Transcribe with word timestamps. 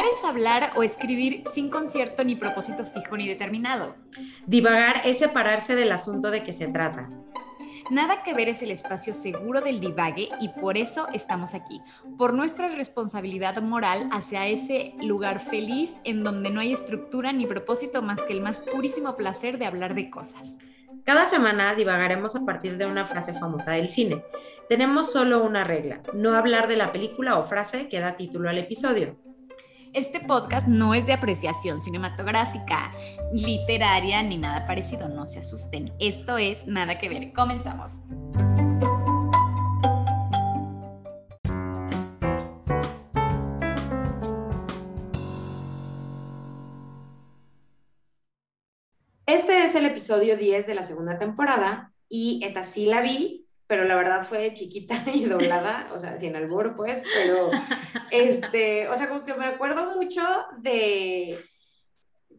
Divagar 0.00 0.16
es 0.16 0.24
hablar 0.24 0.72
o 0.76 0.82
escribir 0.82 1.42
sin 1.52 1.68
concierto 1.68 2.24
ni 2.24 2.34
propósito 2.34 2.86
fijo 2.86 3.18
ni 3.18 3.28
determinado. 3.28 3.96
Divagar 4.46 5.02
es 5.04 5.18
separarse 5.18 5.74
del 5.74 5.92
asunto 5.92 6.30
de 6.30 6.42
que 6.42 6.54
se 6.54 6.68
trata. 6.68 7.10
Nada 7.90 8.22
que 8.22 8.32
ver 8.32 8.48
es 8.48 8.62
el 8.62 8.70
espacio 8.70 9.12
seguro 9.12 9.60
del 9.60 9.78
divague 9.78 10.30
y 10.40 10.48
por 10.58 10.78
eso 10.78 11.06
estamos 11.12 11.52
aquí, 11.52 11.82
por 12.16 12.32
nuestra 12.32 12.68
responsabilidad 12.68 13.60
moral 13.60 14.08
hacia 14.10 14.46
ese 14.46 14.94
lugar 15.02 15.38
feliz 15.38 16.00
en 16.04 16.24
donde 16.24 16.48
no 16.48 16.60
hay 16.60 16.72
estructura 16.72 17.32
ni 17.34 17.44
propósito 17.44 18.00
más 18.00 18.22
que 18.24 18.32
el 18.32 18.40
más 18.40 18.60
purísimo 18.60 19.18
placer 19.18 19.58
de 19.58 19.66
hablar 19.66 19.94
de 19.94 20.08
cosas. 20.08 20.54
Cada 21.04 21.26
semana 21.26 21.74
divagaremos 21.74 22.34
a 22.36 22.46
partir 22.46 22.78
de 22.78 22.86
una 22.86 23.04
frase 23.04 23.34
famosa 23.34 23.72
del 23.72 23.90
cine. 23.90 24.24
Tenemos 24.66 25.12
solo 25.12 25.42
una 25.42 25.64
regla, 25.64 26.00
no 26.14 26.32
hablar 26.32 26.68
de 26.68 26.76
la 26.78 26.90
película 26.90 27.38
o 27.38 27.42
frase 27.42 27.86
que 27.88 28.00
da 28.00 28.16
título 28.16 28.48
al 28.48 28.56
episodio. 28.56 29.18
Este 29.92 30.20
podcast 30.20 30.68
no 30.68 30.94
es 30.94 31.06
de 31.06 31.12
apreciación 31.12 31.80
cinematográfica, 31.82 32.92
literaria 33.32 34.22
ni 34.22 34.38
nada 34.38 34.64
parecido, 34.64 35.08
no 35.08 35.26
se 35.26 35.40
asusten. 35.40 35.92
Esto 35.98 36.38
es 36.38 36.64
nada 36.64 36.96
que 36.96 37.08
ver. 37.08 37.32
Comenzamos. 37.32 37.98
Este 49.26 49.64
es 49.64 49.74
el 49.74 49.86
episodio 49.86 50.36
10 50.36 50.68
de 50.68 50.74
la 50.76 50.84
segunda 50.84 51.18
temporada 51.18 51.92
y 52.08 52.40
esta 52.44 52.64
sí 52.64 52.86
la 52.86 53.00
vi, 53.00 53.48
pero 53.70 53.84
la 53.84 53.94
verdad 53.94 54.24
fue 54.24 54.52
chiquita 54.52 55.00
y 55.14 55.26
doblada, 55.26 55.88
o 55.94 55.98
sea, 56.00 56.18
sin 56.18 56.34
albur, 56.34 56.74
pues, 56.74 57.04
pero, 57.14 57.52
este, 58.10 58.88
o 58.88 58.96
sea, 58.96 59.08
como 59.08 59.24
que 59.24 59.32
me 59.34 59.46
acuerdo 59.46 59.94
mucho 59.94 60.22
de, 60.58 61.38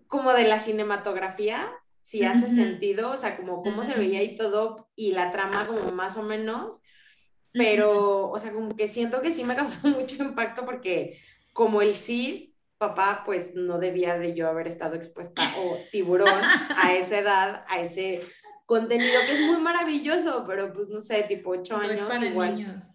como 0.08 0.34
de 0.34 0.46
la 0.46 0.60
cinematografía, 0.60 1.72
si 2.02 2.26
hace 2.26 2.50
sentido, 2.50 3.12
o 3.12 3.18
sea, 3.18 3.38
como 3.38 3.64
cómo 3.64 3.86
se 3.86 3.94
veía 3.94 4.22
y 4.22 4.36
todo, 4.36 4.90
y 4.94 5.14
la 5.14 5.32
trama 5.32 5.66
como 5.66 5.94
más 5.94 6.18
o 6.18 6.24
menos, 6.24 6.82
pero, 7.54 8.30
o 8.30 8.38
sea, 8.38 8.52
como 8.52 8.76
que 8.76 8.90
siento 8.90 9.22
que 9.22 9.32
sí 9.32 9.46
me 9.46 9.56
causó 9.56 9.88
mucho 9.88 10.22
impacto 10.22 10.66
porque 10.66 11.18
como 11.54 11.82
el 11.82 11.96
Cid, 11.96 12.50
papá, 12.78 13.22
pues 13.26 13.56
no 13.56 13.80
debía 13.80 14.18
de 14.18 14.34
yo 14.34 14.50
haber 14.50 14.68
estado 14.68 14.96
expuesta 14.96 15.42
o 15.60 15.78
tiburón 15.94 16.42
a 16.76 16.94
esa 16.94 17.20
edad, 17.20 17.66
a 17.70 17.80
ese 17.80 18.20
contenido 18.72 19.20
que 19.26 19.34
es 19.34 19.42
muy 19.42 19.60
maravilloso, 19.60 20.46
pero 20.48 20.72
pues 20.72 20.88
no 20.88 21.02
sé, 21.02 21.24
tipo 21.24 21.50
ocho 21.50 21.76
años. 21.76 22.00
igual. 22.24 22.56
niños. 22.56 22.86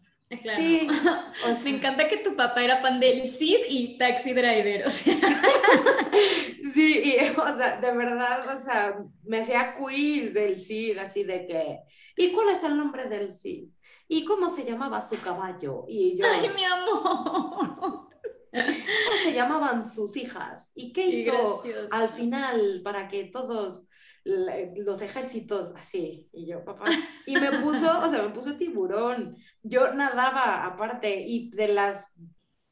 Claro. 0.41 0.59
Sí, 0.59 0.89
o 0.91 1.55
sea, 1.55 1.65
me 1.65 1.71
encanta 1.77 2.09
que 2.09 2.17
tu 2.17 2.35
papá 2.35 2.65
era 2.65 2.79
fan 2.79 2.99
del 2.99 3.29
Cid 3.31 3.59
y 3.69 3.99
Taxi 3.99 4.33
Driver, 4.33 4.87
o 4.87 4.91
sea. 4.91 5.15
Sí, 6.73 7.01
y, 7.05 7.17
o 7.39 7.57
sea, 7.57 7.79
de 7.81 7.93
verdad, 7.93 8.57
o 8.57 8.61
sea, 8.61 8.99
me 9.23 9.41
hacía 9.41 9.77
quiz 9.77 10.35
del 10.35 10.59
Cid, 10.59 10.99
así 10.99 11.25
de 11.25 11.47
que, 11.47 11.79
¿y 12.17 12.33
cuál 12.33 12.49
es 12.49 12.63
el 12.65 12.77
nombre 12.77 13.05
del 13.05 13.31
Cid? 13.31 13.69
¿Y 14.09 14.25
cómo 14.25 14.55
se 14.55 14.65
llamaba 14.65 15.07
su 15.07 15.21
caballo? 15.21 15.85
Y 15.89 16.17
yo, 16.17 16.25
¡Ay, 16.27 16.51
mi 16.55 16.65
amor! 16.65 18.09
¿Cómo 18.51 19.19
se 19.23 19.33
llamaban 19.33 19.91
sus 19.91 20.17
hijas? 20.17 20.71
¿Y 20.75 20.93
qué, 20.93 21.07
hizo 21.07 21.63
al 21.91 22.09
final 22.09 22.81
para 22.83 23.09
que 23.09 23.25
todos 23.25 23.85
los 24.27 25.03
ejércitos 25.03 25.73
así, 25.77 26.29
y 26.33 26.47
yo, 26.47 26.65
papá, 26.65 26.87
y 27.27 27.37
me 27.37 27.53
puso, 27.63 28.01
o 28.03 28.09
sea, 28.09 28.23
me 28.23 28.31
puso 28.31 28.57
tiburón, 28.57 29.37
yo 29.63 29.95
nadaba 29.95 30.67
aparte, 30.67 31.23
y 31.27 31.51
de 31.51 31.69
las 31.69 32.17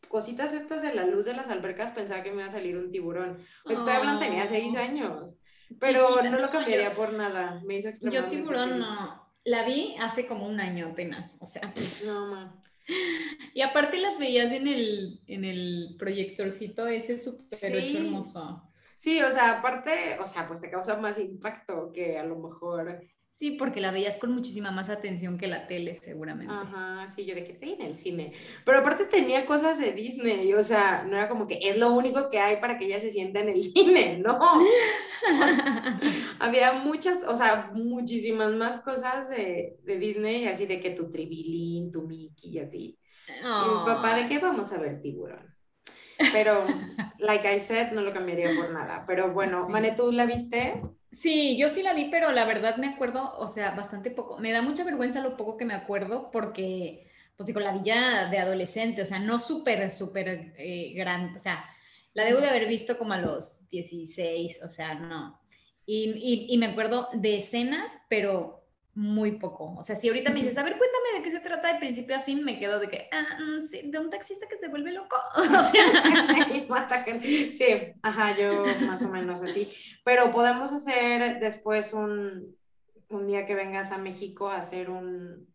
cositas 0.09 0.53
estas 0.53 0.83
de 0.83 0.95
la 0.95 1.07
luz 1.07 1.25
de 1.25 1.35
las 1.35 1.49
albercas 1.49 1.93
pensaba 1.93 2.23
que 2.23 2.31
me 2.31 2.39
iba 2.39 2.47
a 2.47 2.51
salir 2.51 2.77
un 2.77 2.91
tiburón, 2.91 3.39
estoy 3.69 3.93
hablando, 3.93 4.21
tenía 4.21 4.47
seis 4.47 4.75
años, 4.75 5.37
pero 5.79 6.23
no 6.23 6.39
lo 6.39 6.51
cambiaría 6.51 6.95
por 6.95 7.13
nada, 7.13 7.61
me 7.65 7.79
hizo 7.79 7.91
Yo 8.11 8.25
tiburón 8.25 8.81
no, 8.81 9.25
la 9.45 9.65
vi 9.65 9.95
hace 10.01 10.27
como 10.27 10.47
un 10.47 10.61
año 10.61 10.89
apenas, 10.89 11.39
o 11.41 11.47
sea, 11.47 11.73
no. 12.07 12.65
Y 13.55 13.63
aparte 13.63 13.99
las 13.99 14.19
veías 14.19 14.53
en 14.53 14.69
el, 14.69 15.21
en 15.27 15.45
el 15.45 15.97
proyectorcito 15.99 16.87
ese 16.87 17.19
súper 17.19 17.75
hermoso. 17.75 18.63
Sí, 18.97 19.21
o 19.23 19.31
sea, 19.31 19.59
aparte, 19.59 20.19
o 20.21 20.27
sea, 20.27 20.47
pues 20.49 20.61
te 20.61 20.71
causa 20.71 20.97
más 20.99 21.19
impacto 21.19 21.93
que 21.93 22.19
a 22.19 22.25
lo 22.25 22.37
mejor. 22.37 23.01
Sí, 23.31 23.51
porque 23.53 23.81
la 23.81 23.91
veías 23.91 24.17
con 24.19 24.33
muchísima 24.33 24.71
más 24.71 24.89
atención 24.91 25.37
que 25.39 25.49
la 25.49 25.67
tele, 25.67 25.95
seguramente. 25.97 26.57
Ajá, 26.57 27.09
sí, 27.09 27.25
yo 27.25 27.35
de 27.35 27.43
que 27.43 27.53
estoy 27.53 27.73
en 27.73 27.81
el 27.83 27.97
cine. 27.97 28.35
Pero 28.67 28.79
aparte 28.81 29.07
tenía 29.07 29.47
cosas 29.47 29.79
de 29.79 29.93
Disney, 29.93 30.53
o 30.53 30.63
sea, 30.63 31.05
no 31.05 31.17
era 31.17 31.27
como 31.29 31.47
que 31.47 31.59
es 31.63 31.79
lo 31.79 31.91
único 31.93 32.29
que 32.31 32.39
hay 32.39 32.57
para 32.61 32.77
que 32.79 32.85
ella 32.85 33.01
se 33.01 33.11
sienta 33.11 33.41
en 33.41 33.49
el 33.49 33.63
cine, 33.63 34.19
no. 34.19 34.39
había 36.39 36.75
muchas, 36.75 37.23
o 37.27 37.35
sea, 37.35 37.71
muchísimas 37.75 38.53
más 38.55 38.81
cosas 38.81 39.31
de, 39.31 39.79
de 39.85 39.99
Disney, 39.99 40.47
así 40.49 40.67
de 40.67 40.81
que 40.81 40.91
tu 40.91 41.11
Tribilín, 41.11 41.91
tu 41.91 42.03
Mickey 42.03 42.51
y 42.53 42.59
así. 42.59 42.99
Y 43.59 43.67
mi 43.67 43.81
papá, 43.81 44.15
¿de 44.17 44.29
qué 44.29 44.39
vamos 44.41 44.73
a 44.73 44.79
ver 44.79 45.01
tiburón? 45.03 45.54
Pero, 46.33 46.67
like 47.19 47.47
I 47.49 47.61
said, 47.61 47.93
no 47.93 48.01
lo 48.03 48.13
cambiaría 48.13 48.55
por 48.55 48.71
nada. 48.71 49.05
Pero 49.07 49.33
bueno, 49.33 49.69
Mane, 49.69 49.93
¿tú 49.93 50.13
la 50.13 50.27
viste? 50.27 50.83
Sí, 51.13 51.57
yo 51.57 51.69
sí 51.69 51.83
la 51.83 51.95
vi, 51.95 52.07
pero 52.11 52.33
la 52.33 52.45
verdad 52.45 52.77
me 52.77 52.89
acuerdo, 52.89 53.37
o 53.39 53.49
sea, 53.49 53.71
bastante 53.73 54.11
poco. 54.11 54.39
Me 54.39 54.53
da 54.53 54.63
mucha 54.63 54.85
vergüenza 54.85 55.21
lo 55.21 55.37
poco 55.37 55.57
que 55.57 55.65
me 55.65 55.75
acuerdo 55.75 56.31
porque, 56.33 57.07
pues 57.37 57.47
digo, 57.47 57.61
la 57.61 57.73
vi 57.73 57.83
ya 57.85 58.29
de 58.29 58.39
adolescente, 58.39 59.03
o 59.03 59.07
sea, 59.07 59.21
no 59.21 59.39
súper, 59.39 59.91
súper 59.93 60.55
eh, 60.59 60.93
grande, 60.95 61.37
o 61.37 61.39
sea, 61.39 61.65
la 62.15 62.25
debo 62.25 62.41
de 62.41 62.49
haber 62.49 62.67
visto 62.67 62.99
como 62.99 63.13
a 63.13 63.19
los 63.19 63.69
16, 63.71 64.63
o 64.65 64.69
sea, 64.69 64.95
no. 64.95 65.41
Y, 65.87 66.11
y, 66.17 66.47
y 66.53 66.59
me 66.59 66.67
acuerdo 66.67 67.09
de 67.13 67.39
escenas, 67.39 67.93
pero 68.09 68.64
muy 68.95 69.33
poco. 69.33 69.75
O 69.77 69.83
sea, 69.83 69.97
si 69.97 70.09
ahorita 70.09 70.31
me 70.31 70.39
dices, 70.41 70.57
a 70.57 70.63
ver, 70.63 70.79
cuéntame 70.79 71.19
de 71.19 71.23
qué 71.23 71.31
se 71.31 71.41
trata 71.41 71.73
de 71.73 71.79
principio 71.79 72.17
a 72.17 72.21
fin, 72.21 72.45
me 72.45 72.59
quedo 72.59 72.79
de 72.79 72.89
que, 72.89 73.09
ah, 73.11 73.39
mm, 73.41 73.63
sí, 73.63 73.83
de 73.85 73.99
un 73.99 74.11
taxista 74.11 74.47
que 74.49 74.57
se 74.57 74.69
vuelve 74.69 74.93
loco. 74.93 75.17
O 75.37 75.43
sea, 75.45 75.63
sí, 77.23 77.67
ajá, 78.03 78.37
yo 78.37 78.65
más 78.87 79.03
o 79.03 79.09
menos 79.09 79.43
así. 79.43 79.69
Pero 80.05 80.33
podemos 80.33 80.73
hacer 80.73 81.41
después 81.41 81.93
un, 81.93 82.57
un 83.09 83.27
día 83.27 83.47
que 83.47 83.55
vengas 83.55 83.91
a 83.91 83.99
México 83.99 84.49
a 84.49 84.57
hacer 84.57 84.91
un, 84.91 85.49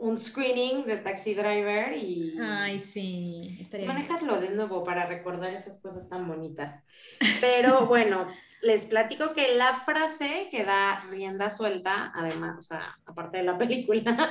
un 0.00 0.16
screening 0.16 0.84
de 0.86 0.96
Taxi 0.96 1.34
Driver 1.34 1.96
y... 1.96 2.36
Ay, 2.40 2.80
sí. 2.80 3.58
Manejarlo 3.86 4.40
de 4.40 4.50
nuevo 4.50 4.82
para 4.82 5.06
recordar 5.06 5.52
esas 5.52 5.78
cosas 5.78 6.08
tan 6.08 6.26
bonitas. 6.26 6.84
Pero 7.40 7.86
bueno, 7.86 8.26
les 8.62 8.84
platico 8.86 9.32
que 9.34 9.54
la 9.56 9.74
frase 9.74 10.48
que 10.50 10.64
da 10.64 11.02
rienda 11.10 11.50
suelta, 11.50 12.12
además, 12.14 12.58
o 12.58 12.62
sea, 12.62 12.98
aparte 13.06 13.38
de 13.38 13.44
la 13.44 13.58
película, 13.58 14.30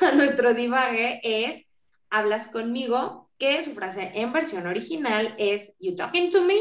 a 0.00 0.12
nuestro 0.12 0.54
divague 0.54 1.20
es 1.22 1.66
hablas 2.10 2.48
conmigo, 2.48 3.30
que 3.38 3.64
su 3.64 3.72
frase 3.72 4.12
en 4.14 4.32
versión 4.32 4.66
original 4.66 5.34
es 5.38 5.74
You 5.80 5.96
talking 5.96 6.30
to 6.30 6.42
me? 6.42 6.54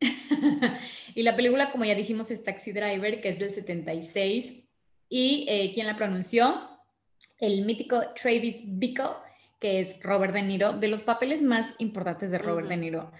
y 1.14 1.22
la 1.22 1.34
película, 1.34 1.72
como 1.72 1.84
ya 1.84 1.94
dijimos, 1.94 2.30
es 2.30 2.44
Taxi 2.44 2.72
Driver, 2.72 3.20
que 3.20 3.30
es 3.30 3.38
del 3.40 3.52
76. 3.52 4.62
¿Y 5.08 5.46
eh, 5.48 5.72
quién 5.74 5.86
la 5.86 5.96
pronunció? 5.96 6.68
El 7.40 7.64
mítico 7.64 8.00
Travis 8.14 8.62
Bickle, 8.64 9.16
que 9.58 9.80
es 9.80 10.00
Robert 10.00 10.32
De 10.32 10.42
Niro, 10.42 10.72
de 10.74 10.88
los 10.88 11.02
papeles 11.02 11.42
más 11.42 11.74
importantes 11.78 12.30
de 12.30 12.38
Robert 12.38 12.68
De 12.68 12.76
Niro, 12.76 13.10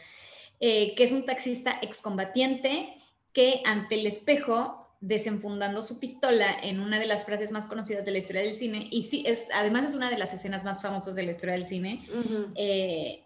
eh, 0.61 0.95
que 0.95 1.03
es 1.03 1.13
un 1.13 1.25
taxista 1.25 1.79
excombatiente 1.83 3.01
que 3.35 3.61
ante 3.67 3.97
el 3.97 4.07
espejo, 4.07 4.97
desenfundando 5.01 5.83
su 5.83 6.01
pistola 6.01 6.47
en 6.63 6.81
una 6.81 6.99
de 6.99 7.07
las 7.07 7.27
frases 7.27 7.53
más 7.53 7.67
conocidas 7.67 8.07
de 8.07 8.13
la 8.13 8.19
historia 8.19 8.41
del 8.41 8.55
cine, 8.55 8.89
y 8.91 9.03
sí, 9.03 9.25
es, 9.27 9.49
además 9.53 9.85
es 9.85 9.95
una 9.95 10.09
de 10.09 10.17
las 10.17 10.33
escenas 10.33 10.65
más 10.65 10.81
famosas 10.81 11.15
de 11.15 11.25
la 11.25 11.33
historia 11.33 11.55
del 11.55 11.67
cine, 11.67 12.09
eh, 12.55 13.23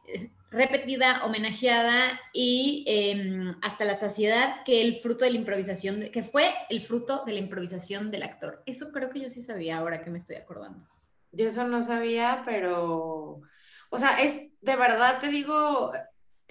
repetida, 0.50 1.24
homenajeada 1.24 2.18
y 2.32 2.84
em, 2.88 3.54
hasta 3.62 3.84
la 3.84 3.94
saciedad 3.94 4.64
que 4.64 4.80
el 4.82 4.96
fruto 4.96 5.24
de 5.24 5.30
la 5.30 5.36
improvisación, 5.36 6.08
que 6.10 6.22
fue 6.22 6.52
el 6.70 6.80
fruto 6.80 7.22
de 7.24 7.34
la 7.34 7.38
improvisación 7.38 8.10
del 8.10 8.24
actor. 8.24 8.62
Eso 8.66 8.90
creo 8.92 9.10
que 9.10 9.20
yo 9.20 9.30
sí 9.30 9.42
sabía 9.42 9.78
ahora 9.78 10.02
que 10.02 10.10
me 10.10 10.18
estoy 10.18 10.36
acordando. 10.36 10.88
Yo 11.32 11.46
eso 11.46 11.68
no 11.68 11.82
sabía, 11.82 12.42
pero, 12.46 13.42
o 13.90 13.98
sea, 13.98 14.20
es 14.22 14.40
de 14.62 14.76
verdad, 14.76 15.20
te 15.20 15.28
digo, 15.28 15.92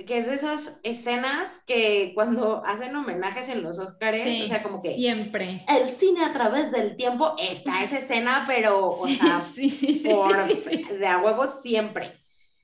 que 0.05 0.19
es 0.19 0.27
de 0.27 0.35
esas 0.35 0.79
escenas 0.83 1.59
que 1.65 2.11
cuando 2.13 2.63
hacen 2.65 2.95
homenajes 2.95 3.49
en 3.49 3.63
los 3.63 3.79
Oscars, 3.79 4.19
o 4.43 4.47
sea, 4.47 4.61
como 4.61 4.79
que 4.81 4.93
siempre 4.93 5.65
el 5.67 5.89
cine 5.89 6.23
a 6.23 6.33
través 6.33 6.71
del 6.71 6.95
tiempo 6.95 7.35
está 7.39 7.83
esa 7.83 7.97
escena, 7.97 8.43
pero 8.45 8.87
o 8.87 9.07
sea, 9.07 9.41
sí, 9.41 9.69
sí, 9.69 10.03
de 10.03 11.07
a 11.07 11.17
huevos 11.17 11.61
siempre. 11.61 12.13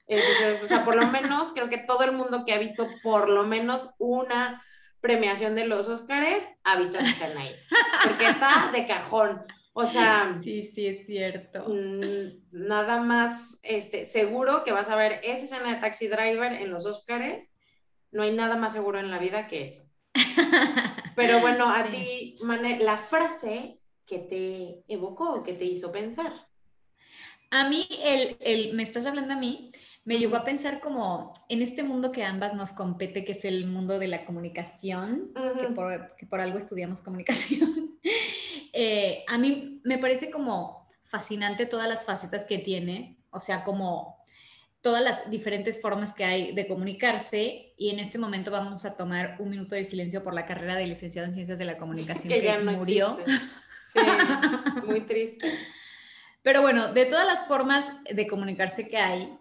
Entonces, 0.06 0.64
o 0.64 0.68
sea, 0.68 0.86
por 0.86 0.96
lo 0.96 1.08
menos 1.08 1.52
creo 1.54 1.70
que 1.70 1.78
todo 1.78 2.04
el 2.04 2.12
mundo 2.12 2.44
que 2.46 2.54
ha 2.54 2.60
visto 2.60 2.88
por 3.02 3.30
lo 3.30 3.44
menos 3.44 3.90
una 3.98 4.64
premiación 5.02 5.56
de 5.56 5.66
los 5.66 5.88
Oscars 5.88 6.48
ha 6.64 6.76
visto 6.76 6.98
esa 7.00 7.10
escena 7.10 7.42
ahí, 7.42 7.56
porque 8.04 8.28
está 8.28 8.70
de 8.72 8.86
cajón. 8.86 9.44
O 9.74 9.86
sea, 9.86 10.40
sí, 10.42 10.64
sí, 10.64 10.86
es 10.86 11.06
cierto. 11.06 11.66
Mm, 11.68 12.02
nada 12.52 13.02
más 13.02 13.58
este, 13.64 14.06
seguro 14.06 14.64
que 14.64 14.72
vas 14.72 14.90
a 14.90 14.96
ver 14.96 15.20
esa 15.24 15.46
escena 15.46 15.74
de 15.74 15.82
Taxi 15.82 16.08
Driver 16.08 16.54
en 16.54 16.70
los 16.70 16.86
Oscars 16.86 17.54
no 18.14 18.22
hay 18.22 18.34
nada 18.34 18.56
más 18.56 18.74
seguro 18.74 19.00
en 19.00 19.12
la 19.12 19.20
vida 19.20 19.48
que 19.48 19.64
eso. 19.64 19.84
Pero 21.16 21.40
bueno, 21.40 21.70
a 21.70 21.86
ti, 21.86 22.36
la 22.80 22.98
frase 22.98 23.80
que 24.06 24.20
te 24.20 24.84
evocó, 24.88 25.44
que 25.44 25.54
te 25.54 25.66
hizo 25.66 25.92
pensar. 25.92 26.32
A 27.50 27.70
mí, 27.70 27.88
el, 28.04 28.38
el, 28.40 28.74
me 28.74 28.84
estás 28.84 29.06
hablando 29.06 29.34
a 29.34 29.38
mí, 29.38 29.72
me 30.06 30.18
llegó 30.18 30.36
a 30.36 30.44
pensar 30.44 30.80
como 30.80 31.34
en 31.50 31.62
este 31.62 31.84
mundo 31.84 32.12
que 32.12 32.24
ambas 32.24 32.54
nos 32.54 32.74
compete, 32.74 33.26
que 33.26 33.34
es 33.34 33.46
el 33.46 33.68
mundo 33.68 34.00
de 34.00 34.08
la 34.08 34.26
comunicación, 34.26 35.32
que, 35.60 35.68
por, 35.68 36.16
que, 36.18 36.26
por, 36.26 36.42
algo 36.42 36.58
estudiamos 36.58 37.02
comunicación. 37.02 38.00
Eh, 38.74 39.24
a 39.28 39.38
mí 39.38 39.82
me 39.84 39.98
parece 39.98 40.30
como 40.30 40.88
fascinante 41.04 41.68
todas 41.68 41.88
las 41.88 42.04
facetas 42.04 42.44
que 42.44 42.58
tiene, 42.58 43.18
o 43.30 43.40
sea, 43.40 43.64
como 43.64 44.24
todas 44.82 45.02
las 45.02 45.30
diferentes 45.30 45.80
formas 45.80 46.14
que 46.14 46.26
hay 46.26 46.54
de 46.54 46.68
comunicarse 46.68 47.74
y 47.78 47.92
en 47.92 48.00
este 48.00 48.18
momento 48.18 48.52
vamos 48.52 48.84
a 48.84 48.98
tomar 48.98 49.38
un 49.40 49.50
minuto 49.50 49.76
de 49.76 49.86
silencio 49.86 50.24
por 50.24 50.34
la 50.34 50.46
carrera 50.46 50.76
de 50.76 50.88
licenciado 50.88 51.28
en 51.28 51.34
Ciencias 51.34 51.58
de 51.58 51.66
la 51.66 51.78
Comunicación 51.78 52.34
que, 52.34 52.44
ya 52.44 52.60
murió. 52.60 53.18
Sí, 53.94 54.00
muy 54.88 55.02
triste. 55.02 55.54
Pero 56.42 56.64
bueno, 56.64 56.94
de 56.94 57.06
todas 57.06 57.28
las 57.28 57.48
formas 57.48 57.92
de 58.12 58.26
comunicarse 58.26 58.90
que 58.90 58.98
hay, 58.98 59.38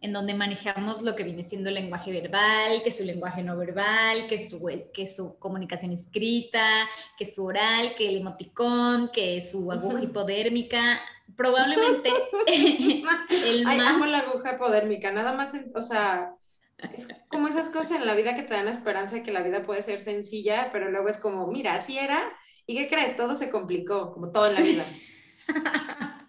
en 0.00 0.12
donde 0.12 0.34
manejamos 0.34 1.02
lo 1.02 1.16
que 1.16 1.24
viene 1.24 1.42
siendo 1.42 1.68
el 1.68 1.76
lenguaje 1.76 2.10
verbal, 2.10 2.82
que 2.82 2.90
es 2.90 2.96
su 2.98 3.04
lenguaje 3.04 3.42
no 3.42 3.56
verbal, 3.56 4.26
que 4.28 4.36
es 4.36 4.50
su, 4.50 4.64
que 4.92 5.06
su 5.06 5.38
comunicación 5.38 5.92
escrita, 5.92 6.86
que 7.16 7.24
es 7.24 7.34
su 7.34 7.44
oral, 7.44 7.94
que 7.96 8.08
el 8.08 8.18
emoticón, 8.18 9.10
que 9.12 9.38
es 9.38 9.50
su 9.50 9.72
aguja 9.72 10.02
hipodérmica. 10.02 11.00
Probablemente 11.36 12.10
el 12.46 13.66
Ay, 13.66 13.80
amo 13.80 14.06
la 14.06 14.18
aguja 14.18 14.54
hipodérmica, 14.54 15.10
nada 15.12 15.32
más, 15.32 15.54
o 15.74 15.82
sea, 15.82 16.34
es 16.78 17.08
como 17.28 17.48
esas 17.48 17.70
cosas 17.70 18.00
en 18.00 18.06
la 18.06 18.14
vida 18.14 18.34
que 18.34 18.42
te 18.42 18.54
dan 18.54 18.68
esperanza 18.68 19.16
de 19.16 19.22
que 19.22 19.32
la 19.32 19.42
vida 19.42 19.62
puede 19.62 19.82
ser 19.82 20.00
sencilla, 20.00 20.70
pero 20.72 20.90
luego 20.90 21.08
es 21.08 21.16
como, 21.16 21.46
mira, 21.46 21.74
así 21.74 21.98
era, 21.98 22.32
¿y 22.66 22.76
qué 22.76 22.88
crees? 22.88 23.16
Todo 23.16 23.34
se 23.34 23.50
complicó, 23.50 24.12
como 24.12 24.30
todo 24.30 24.46
en 24.48 24.54
la 24.54 24.60
vida. 24.60 24.84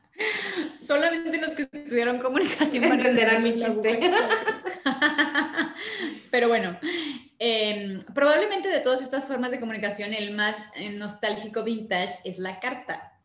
Solamente 0.87 1.37
los 1.37 1.53
que 1.53 1.63
estudiaron 1.63 2.19
comunicación 2.19 2.85
entenderán 2.85 3.43
mi 3.43 3.55
chiste. 3.55 3.99
Pero 6.31 6.47
bueno, 6.47 6.79
em, 7.39 7.99
probablemente 8.13 8.69
de 8.69 8.79
todas 8.79 9.01
estas 9.01 9.27
formas 9.27 9.51
de 9.51 9.59
comunicación, 9.59 10.13
el 10.13 10.33
más 10.33 10.63
eh, 10.75 10.89
nostálgico 10.91 11.65
vintage 11.65 12.13
es 12.23 12.39
la 12.39 12.61
carta. 12.61 13.19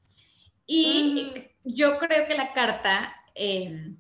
Y 0.67 1.33
mm. 1.35 1.41
yo 1.65 1.99
creo 1.99 2.27
que 2.27 2.35
la 2.35 2.53
carta, 2.53 3.15
em, 3.37 3.97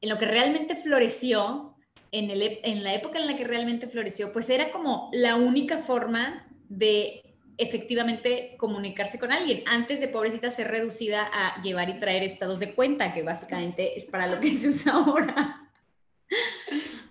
en 0.00 0.08
lo 0.08 0.18
que 0.18 0.26
realmente 0.26 0.74
floreció, 0.74 1.76
en, 2.10 2.30
el, 2.30 2.58
en 2.64 2.82
la 2.82 2.92
época 2.92 3.20
en 3.20 3.28
la 3.28 3.36
que 3.36 3.44
realmente 3.44 3.86
floreció, 3.86 4.32
pues 4.32 4.50
era 4.50 4.72
como 4.72 5.10
la 5.12 5.36
única 5.36 5.78
forma 5.78 6.48
de 6.68 7.31
efectivamente 7.62 8.54
comunicarse 8.58 9.18
con 9.18 9.32
alguien, 9.32 9.62
antes 9.66 10.00
de 10.00 10.08
pobrecita 10.08 10.50
ser 10.50 10.68
reducida 10.68 11.28
a 11.32 11.62
llevar 11.62 11.88
y 11.88 11.98
traer 11.98 12.22
estados 12.22 12.58
de 12.60 12.74
cuenta, 12.74 13.14
que 13.14 13.22
básicamente 13.22 13.96
es 13.96 14.06
para 14.06 14.26
lo 14.26 14.40
que 14.40 14.54
se 14.54 14.68
usa 14.68 14.92
ahora. 14.92 15.70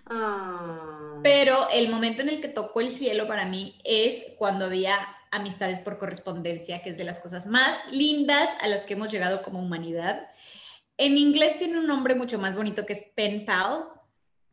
Ah. 0.06 1.19
Pero 1.24 1.69
el 1.71 1.89
momento 1.89 2.21
en 2.21 2.30
el 2.30 2.42
que 2.42 2.48
tocó 2.48 2.81
el 2.81 2.92
cielo 2.92 3.27
para 3.27 3.45
mí 3.45 3.80
es 3.83 4.24
cuando 4.38 4.65
había 4.65 4.98
amistades 5.31 5.80
por 5.80 5.98
correspondencia, 5.98 6.81
que 6.81 6.89
es 6.89 6.97
de 6.97 7.04
las 7.04 7.19
cosas 7.19 7.47
más 7.47 7.77
lindas 7.92 8.50
a 8.62 8.68
las 8.68 8.83
que 8.83 8.94
hemos 8.94 9.12
llegado 9.12 9.42
como 9.44 9.59
humanidad. 9.59 10.27
En 10.97 11.18
inglés 11.18 11.57
tiene 11.57 11.80
un 11.80 11.88
nombre 11.88 12.15
mucho 12.15 12.38
más 12.38 12.57
bonito 12.57 12.86
que 12.86 12.94
es 12.94 13.06
pen 13.15 13.45
pal, 13.45 13.86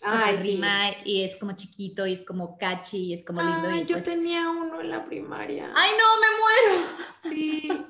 Ay, 0.00 0.36
rima 0.36 0.90
y 1.04 1.22
es 1.22 1.36
como 1.36 1.52
chiquito 1.52 2.06
y 2.06 2.12
es 2.12 2.24
como 2.24 2.56
catchy 2.56 3.08
y 3.08 3.12
es 3.14 3.24
como 3.24 3.42
lindo. 3.42 3.68
Ay, 3.68 3.84
yo 3.84 3.96
pues 3.96 4.04
tenía 4.04 4.48
uno 4.48 4.80
en 4.80 4.90
la 4.90 5.04
primaria. 5.04 5.72
Ay, 5.74 5.90
no, 5.98 6.20
me 6.20 6.26
muero. 6.38 6.86
Sí. 7.22 7.86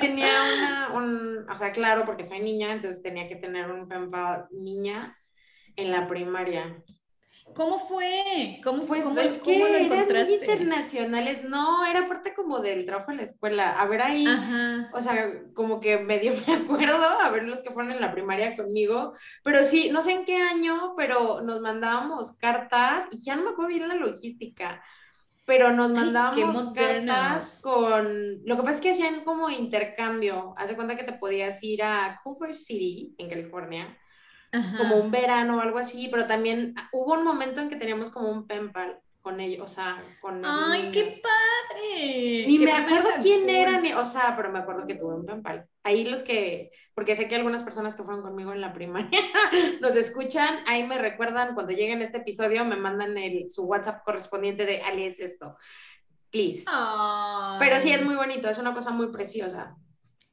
tenía 0.00 0.28
una, 0.54 0.90
un, 0.94 1.50
o 1.50 1.56
sea, 1.56 1.72
claro, 1.72 2.04
porque 2.06 2.24
soy 2.24 2.40
niña, 2.40 2.72
entonces 2.72 3.02
tenía 3.02 3.28
que 3.28 3.36
tener 3.36 3.70
un 3.70 3.88
pampa 3.88 4.48
niña 4.50 5.16
en 5.76 5.90
la 5.90 6.08
primaria. 6.08 6.82
¿Cómo 7.54 7.78
fue? 7.78 8.60
¿Cómo 8.62 8.82
fue? 8.82 9.00
Pues 9.00 9.04
¿Cómo, 9.04 9.20
es 9.20 9.38
que 9.38 9.86
eran 9.86 10.28
internacionales. 10.28 11.44
No, 11.44 11.86
era 11.86 12.06
parte 12.08 12.34
como 12.34 12.58
del 12.58 12.84
trabajo 12.84 13.12
en 13.12 13.18
la 13.18 13.22
escuela. 13.22 13.80
A 13.80 13.86
ver 13.86 14.02
ahí, 14.02 14.26
o 14.92 15.00
sea, 15.00 15.42
como 15.54 15.80
que 15.80 15.98
medio 15.98 16.32
me 16.46 16.54
acuerdo, 16.54 17.04
a 17.04 17.30
ver 17.30 17.44
los 17.44 17.62
que 17.62 17.70
fueron 17.70 17.92
en 17.92 18.00
la 18.00 18.12
primaria 18.12 18.56
conmigo. 18.56 19.14
Pero 19.42 19.64
sí, 19.64 19.90
no 19.90 20.02
sé 20.02 20.12
en 20.12 20.24
qué 20.24 20.36
año, 20.36 20.94
pero 20.96 21.40
nos 21.40 21.60
mandábamos 21.60 22.36
cartas 22.36 23.06
y 23.10 23.22
ya 23.22 23.36
no 23.36 23.44
me 23.44 23.50
acuerdo 23.50 23.68
bien 23.68 23.88
la 23.88 23.94
logística. 23.94 24.82
Pero 25.46 25.70
nos 25.70 25.90
mandábamos 25.90 26.72
cartas 26.74 27.60
con. 27.62 28.44
Lo 28.44 28.56
que 28.56 28.62
pasa 28.62 28.74
es 28.74 28.80
que 28.80 28.90
hacían 28.90 29.24
como 29.24 29.48
intercambio. 29.48 30.54
Haz 30.58 30.68
de 30.68 30.74
cuenta 30.74 30.96
que 30.96 31.04
te 31.04 31.12
podías 31.12 31.62
ir 31.62 31.84
a 31.84 32.20
Culver 32.24 32.54
City, 32.54 33.14
en 33.16 33.30
California 33.30 33.96
como 34.76 34.96
un 34.96 35.10
verano 35.10 35.56
o 35.56 35.60
algo 35.60 35.78
así, 35.78 36.08
pero 36.10 36.26
también 36.26 36.74
hubo 36.92 37.14
un 37.14 37.24
momento 37.24 37.60
en 37.60 37.68
que 37.68 37.76
teníamos 37.76 38.10
como 38.10 38.30
un 38.30 38.46
penpal 38.46 39.00
con 39.26 39.40
ellos, 39.40 39.68
o 39.68 39.74
sea, 39.74 40.04
con 40.20 40.40
¡Ay, 40.44 40.92
qué 40.92 41.02
padre! 41.20 42.44
Ni 42.46 42.60
me 42.60 42.70
acuerdo 42.70 43.08
quién 43.20 43.50
era, 43.50 43.80
ni, 43.80 43.92
o 43.92 44.04
sea, 44.04 44.34
pero 44.36 44.52
me 44.52 44.60
acuerdo 44.60 44.86
que 44.86 44.94
tuve 44.94 45.16
un 45.16 45.26
penpal. 45.26 45.66
Ahí 45.82 46.04
los 46.04 46.22
que, 46.22 46.70
porque 46.94 47.16
sé 47.16 47.26
que 47.26 47.34
algunas 47.34 47.64
personas 47.64 47.96
que 47.96 48.04
fueron 48.04 48.22
conmigo 48.22 48.52
en 48.52 48.60
la 48.60 48.72
primaria 48.72 49.18
nos 49.80 49.96
escuchan, 49.96 50.60
ahí 50.68 50.86
me 50.86 50.98
recuerdan, 50.98 51.54
cuando 51.54 51.72
lleguen 51.72 52.02
este 52.02 52.18
episodio, 52.18 52.64
me 52.64 52.76
mandan 52.76 53.18
el, 53.18 53.50
su 53.50 53.64
WhatsApp 53.64 54.04
correspondiente 54.04 54.64
de 54.64 54.82
Ali 54.82 55.06
es 55.06 55.18
esto, 55.18 55.56
please. 56.30 56.64
Pero 57.58 57.80
sí, 57.80 57.90
es 57.90 58.04
muy 58.04 58.14
bonito, 58.14 58.48
es 58.48 58.58
una 58.60 58.74
cosa 58.74 58.92
muy 58.92 59.08
preciosa. 59.08 59.76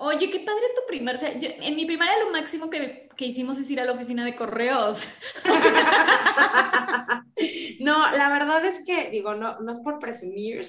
Oye, 0.06 0.30
qué 0.30 0.42
padre 0.42 0.64
tu 0.76 0.82
primaria. 0.86 1.16
O 1.16 1.20
sea, 1.20 1.32
en 1.32 1.76
mi 1.78 1.86
primaria 1.86 2.26
lo 2.26 2.32
máximo 2.32 2.70
que, 2.70 3.08
que, 3.16 3.26
hicimos 3.26 3.58
es 3.58 3.72
ir 3.72 3.80
a 3.80 3.86
la 3.86 3.94
oficina 3.94 4.26
de 4.26 4.36
correos. 4.36 5.08
no, 7.80 8.12
la 8.12 8.30
verdad 8.30 8.66
es 8.66 8.84
que, 8.86 9.10
digo, 9.10 9.34
no, 9.34 9.62
no 9.62 9.72
es 9.72 9.80
por 9.80 10.00
presumir, 10.00 10.66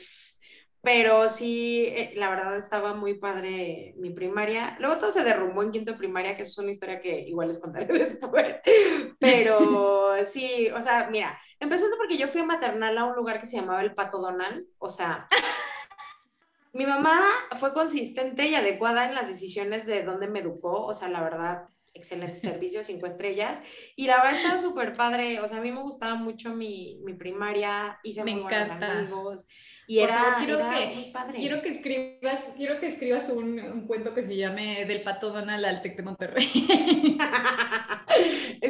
pero 0.84 1.30
sí, 1.30 1.86
eh, 1.86 2.12
la 2.14 2.28
verdad 2.28 2.56
estaba 2.56 2.94
muy 2.94 3.14
padre 3.14 3.94
mi 3.96 4.10
primaria. 4.10 4.76
Luego 4.78 4.98
todo 4.98 5.10
se 5.10 5.24
derrumbó 5.24 5.64
en 5.64 5.72
quinto 5.72 5.96
primaria, 5.96 6.36
que 6.36 6.44
es 6.44 6.56
una 6.58 6.70
historia 6.70 7.00
que 7.00 7.22
igual 7.22 7.48
les 7.48 7.58
contaré 7.58 7.86
después. 7.98 8.60
Pero 9.18 10.14
sí, 10.26 10.68
o 10.70 10.80
sea, 10.80 11.08
mira, 11.10 11.36
empezando 11.58 11.96
porque 11.96 12.18
yo 12.18 12.28
fui 12.28 12.42
a 12.42 12.44
maternal 12.44 12.96
a 12.98 13.04
un 13.04 13.16
lugar 13.16 13.40
que 13.40 13.46
se 13.46 13.56
llamaba 13.56 13.82
el 13.82 13.94
Pato 13.94 14.18
Donald, 14.18 14.66
o 14.78 14.90
sea, 14.90 15.26
mi 16.74 16.86
mamá 16.86 17.22
fue 17.58 17.72
consistente 17.72 18.46
y 18.46 18.54
adecuada 18.54 19.06
en 19.06 19.14
las 19.14 19.28
decisiones 19.28 19.86
de 19.86 20.02
dónde 20.02 20.26
me 20.26 20.40
educó, 20.40 20.84
o 20.84 20.92
sea, 20.92 21.08
la 21.08 21.22
verdad, 21.22 21.68
excelente 21.94 22.34
servicio, 22.36 22.82
cinco 22.82 23.06
estrellas. 23.06 23.62
Y 23.96 24.06
la 24.06 24.16
verdad 24.16 24.36
estaba 24.36 24.58
súper 24.58 24.94
padre, 24.94 25.40
o 25.40 25.48
sea, 25.48 25.58
a 25.58 25.60
mí 25.60 25.70
me 25.70 25.80
gustaba 25.80 26.16
mucho 26.16 26.52
mi, 26.52 27.00
mi 27.04 27.14
primaria, 27.14 27.98
hice 28.02 28.24
me 28.24 28.32
muy 28.32 28.42
encanta. 28.42 28.76
buenos 28.76 28.98
amigos. 28.98 29.46
Y 29.86 29.98
era, 30.00 30.36
quiero 30.38 30.58
que, 30.58 30.94
muy 30.94 31.10
padre. 31.12 31.36
Quiero 31.36 31.62
que 31.62 31.68
escribas, 31.68 32.54
quiero 32.56 32.80
que 32.80 32.88
escribas 32.88 33.28
un, 33.28 33.60
un 33.60 33.86
cuento 33.86 34.14
que 34.14 34.22
se 34.22 34.36
llame 34.36 34.86
Del 34.86 35.02
Pato 35.02 35.30
Donald 35.30 35.64
al 35.64 35.82
Tec 35.82 35.96
de 35.96 36.02
Monterrey. 36.02 36.48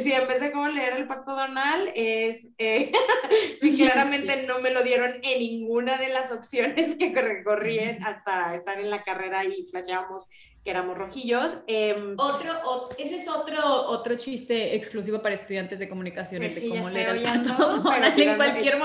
sí, 0.00 0.12
empecé 0.12 0.52
como 0.52 0.68
leer 0.68 0.94
El 0.94 1.06
Pato 1.06 1.34
Donald, 1.34 1.90
es, 1.94 2.48
eh, 2.58 2.92
y 3.62 3.76
claramente 3.76 4.44
no 4.46 4.60
me 4.60 4.70
lo 4.70 4.82
dieron 4.82 5.12
en 5.22 5.38
ninguna 5.38 5.96
de 5.98 6.08
las 6.08 6.32
opciones 6.32 6.96
que 6.96 7.10
recorrí 7.10 7.78
hasta 8.04 8.54
estar 8.54 8.80
en 8.80 8.90
la 8.90 9.02
carrera 9.04 9.44
y 9.44 9.66
flasheábamos 9.70 10.26
que 10.64 10.70
éramos 10.70 10.96
rojillos. 10.96 11.58
Em, 11.66 12.14
otro, 12.16 12.88
ese 12.98 13.16
es 13.16 13.28
otro, 13.28 13.62
otro 13.86 14.16
chiste 14.16 14.74
exclusivo 14.74 15.20
para 15.20 15.34
estudiantes 15.34 15.78
de 15.78 15.88
comunicaciones, 15.88 16.60
de 16.60 16.68
cómo 16.68 16.88
leer 16.88 17.10
el 17.10 17.22
pato 17.22 17.84
en, 18.16 18.36
cualquier 18.36 18.78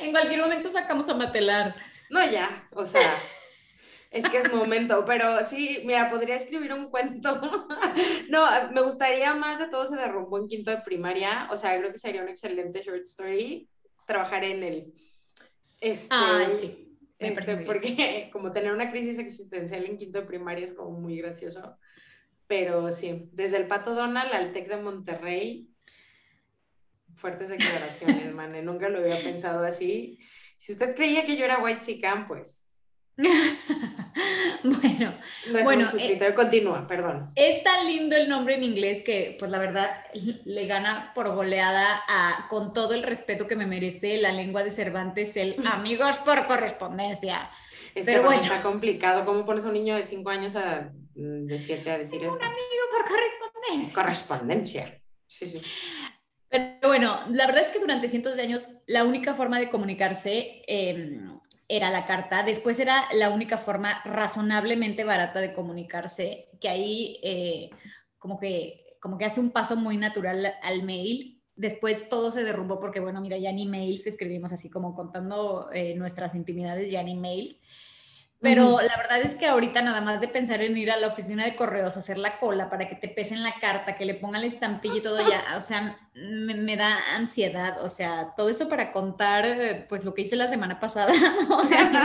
en 0.00 0.10
cualquier 0.10 0.40
momento 0.40 0.70
sacamos 0.70 1.08
a 1.10 1.14
matelar. 1.14 1.76
No, 2.08 2.24
ya, 2.30 2.48
o 2.72 2.86
sea, 2.86 3.02
es 4.10 4.28
que 4.28 4.38
es 4.38 4.52
momento, 4.52 5.04
pero 5.04 5.44
sí, 5.44 5.82
mira, 5.84 6.10
podría 6.10 6.36
escribir 6.36 6.72
un 6.72 6.90
cuento. 6.90 7.40
no, 8.30 8.46
me 8.72 8.80
gustaría 8.82 9.34
más 9.34 9.58
de 9.58 9.68
todo 9.68 9.86
se 9.86 9.96
derrumbó 9.96 10.38
en 10.38 10.48
quinto 10.48 10.70
de 10.70 10.78
primaria, 10.78 11.48
o 11.50 11.56
sea, 11.56 11.78
creo 11.78 11.92
que 11.92 11.98
sería 11.98 12.22
un 12.22 12.28
excelente 12.28 12.82
short 12.82 13.02
story 13.02 13.68
trabajar 14.06 14.44
en 14.44 14.62
el... 14.62 14.94
Este, 15.80 16.08
ah, 16.10 16.48
sí 16.50 16.88
este, 17.18 17.56
porque 17.58 18.30
como 18.32 18.52
tener 18.52 18.72
una 18.72 18.90
crisis 18.90 19.18
existencial 19.18 19.84
en 19.84 19.96
quinto 19.96 20.20
de 20.20 20.26
primaria 20.26 20.64
es 20.64 20.72
como 20.72 21.00
muy 21.00 21.18
gracioso. 21.18 21.76
Pero 22.46 22.90
sí, 22.92 23.28
desde 23.32 23.58
el 23.58 23.66
Pato 23.66 23.94
Donald 23.94 24.32
al 24.32 24.52
TEC 24.52 24.68
de 24.68 24.76
Monterrey, 24.78 25.70
fuertes 27.14 27.50
declaraciones, 27.50 28.32
man. 28.34 28.64
Nunca 28.64 28.88
lo 28.88 29.00
había 29.00 29.20
pensado 29.20 29.64
así. 29.64 30.18
Si 30.56 30.72
usted 30.72 30.94
creía 30.94 31.26
que 31.26 31.36
yo 31.36 31.44
era 31.44 31.62
White 31.62 31.82
Sican, 31.82 32.26
pues 32.26 32.67
bueno, 34.62 35.14
bueno, 35.64 35.88
eh, 35.98 36.34
continúa, 36.36 36.86
perdón. 36.86 37.30
Es 37.34 37.64
tan 37.64 37.84
lindo 37.84 38.14
el 38.14 38.28
nombre 38.28 38.54
en 38.54 38.62
inglés 38.62 39.02
que, 39.02 39.36
pues 39.40 39.50
la 39.50 39.58
verdad, 39.58 39.90
le 40.44 40.66
gana 40.66 41.10
por 41.16 41.34
goleada 41.34 42.00
a, 42.06 42.46
con 42.48 42.72
todo 42.72 42.94
el 42.94 43.02
respeto 43.02 43.48
que 43.48 43.56
me 43.56 43.66
merece 43.66 44.18
la 44.18 44.30
lengua 44.30 44.62
de 44.62 44.70
Cervantes, 44.70 45.36
el 45.36 45.56
amigos 45.66 46.18
por 46.18 46.46
correspondencia. 46.46 47.50
Es 47.92 48.06
Pero 48.06 48.22
bueno. 48.22 48.42
está 48.42 48.62
complicado. 48.62 49.24
¿Cómo 49.24 49.44
pones 49.44 49.64
a 49.64 49.68
un 49.68 49.74
niño 49.74 49.96
de 49.96 50.06
5 50.06 50.30
años 50.30 50.54
a, 50.54 50.92
mm, 51.16 51.46
de 51.46 51.58
7 51.58 51.90
a 51.90 51.98
decir 51.98 52.22
eso? 52.22 52.36
Un 52.36 52.42
amigo 52.42 52.84
por 52.92 53.04
correspondencia. 53.04 53.94
Correspondencia. 53.94 55.02
Sí, 55.26 55.46
sí. 55.48 55.60
Pero 56.48 56.86
bueno, 56.86 57.20
la 57.30 57.46
verdad 57.46 57.62
es 57.62 57.68
que 57.68 57.80
durante 57.80 58.08
cientos 58.08 58.36
de 58.36 58.42
años 58.42 58.68
la 58.86 59.04
única 59.04 59.34
forma 59.34 59.58
de 59.58 59.68
comunicarse 59.68 60.62
em, 60.66 61.37
era 61.68 61.90
la 61.90 62.06
carta. 62.06 62.42
Después 62.42 62.80
era 62.80 63.04
la 63.12 63.30
única 63.30 63.58
forma 63.58 64.00
razonablemente 64.04 65.04
barata 65.04 65.40
de 65.40 65.52
comunicarse, 65.52 66.48
que 66.60 66.68
ahí 66.68 67.20
eh, 67.22 67.70
como, 68.18 68.40
que, 68.40 68.96
como 69.00 69.18
que 69.18 69.26
hace 69.26 69.40
un 69.40 69.50
paso 69.50 69.76
muy 69.76 69.98
natural 69.98 70.54
al 70.62 70.82
mail. 70.82 71.42
Después 71.54 72.08
todo 72.08 72.30
se 72.30 72.44
derrumbó 72.44 72.80
porque, 72.80 73.00
bueno, 73.00 73.20
mira, 73.20 73.36
ya 73.36 73.52
ni 73.52 73.66
mails 73.66 74.06
escribimos 74.06 74.52
así 74.52 74.70
como 74.70 74.94
contando 74.94 75.68
eh, 75.72 75.94
nuestras 75.94 76.34
intimidades, 76.34 76.90
ya 76.90 77.02
ni 77.02 77.14
mails. 77.14 77.60
Pero 78.40 78.80
la 78.80 78.96
verdad 78.96 79.20
es 79.20 79.34
que 79.34 79.46
ahorita 79.46 79.82
nada 79.82 80.00
más 80.00 80.20
de 80.20 80.28
pensar 80.28 80.62
en 80.62 80.76
ir 80.76 80.92
a 80.92 80.96
la 80.96 81.08
oficina 81.08 81.44
de 81.44 81.56
correos, 81.56 81.96
hacer 81.96 82.18
la 82.18 82.38
cola 82.38 82.70
para 82.70 82.88
que 82.88 82.94
te 82.94 83.08
pesen 83.08 83.42
la 83.42 83.54
carta, 83.60 83.96
que 83.96 84.04
le 84.04 84.14
pongan 84.14 84.42
la 84.42 84.46
estampilla 84.46 84.96
y 84.96 85.02
todo 85.02 85.18
ya, 85.28 85.56
o 85.56 85.60
sea, 85.60 85.98
me, 86.14 86.76
da 86.76 87.16
ansiedad, 87.16 87.82
o 87.82 87.88
sea, 87.88 88.34
todo 88.36 88.48
eso 88.48 88.68
para 88.68 88.92
contar 88.92 89.86
pues 89.88 90.04
lo 90.04 90.14
que 90.14 90.22
hice 90.22 90.36
la 90.36 90.46
semana 90.46 90.78
pasada, 90.78 91.12
o 91.50 91.64
sea, 91.64 91.90
no 91.90 92.00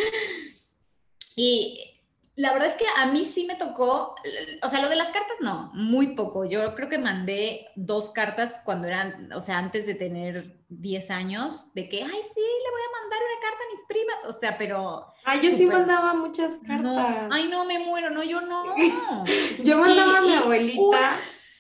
y 1.37 1.96
la 2.37 2.53
verdad 2.53 2.69
es 2.69 2.77
que 2.77 2.85
a 2.97 3.07
mí 3.07 3.25
sí 3.25 3.47
me 3.47 3.57
tocó, 3.57 4.15
o 4.63 4.69
sea, 4.69 4.83
lo 4.83 4.91
de 4.91 4.97
las 4.97 5.09
cartas 5.09 5.39
no, 5.41 5.71
muy 5.73 6.09
poco. 6.09 6.45
Yo 6.45 6.75
creo 6.75 6.91
que 6.91 6.99
mandé 6.99 7.69
dos 7.77 8.11
cartas 8.11 8.61
cuando 8.63 8.87
eran, 8.87 9.33
o 9.33 9.41
sea, 9.41 9.57
antes 9.57 9.87
de 9.87 9.95
tener 9.95 10.61
10 10.69 11.11
años, 11.11 11.73
de 11.73 11.89
que, 11.89 12.03
ay, 12.03 12.11
sí, 12.11 12.11
le 12.11 12.71
voy 12.71 12.83
a 12.83 13.01
mandar 13.01 13.21
una 13.23 13.41
carta 13.41 13.65
a 13.65 13.71
mis 13.71 13.85
primas, 13.89 14.17
o 14.37 14.39
sea, 14.39 14.59
pero... 14.59 15.07
Ay, 15.25 15.41
yo 15.43 15.51
sí 15.51 15.65
mandaba 15.65 16.13
muchas 16.13 16.57
cartas. 16.57 17.29
ay, 17.31 17.49
no, 17.49 17.65
me 17.65 17.79
muero, 17.79 18.11
no, 18.11 18.23
yo 18.23 18.43
no. 18.43 18.65
yo 19.65 19.79
mandaba 19.79 20.19
a 20.19 20.21
mi 20.21 20.35
abuelita. 20.35 21.19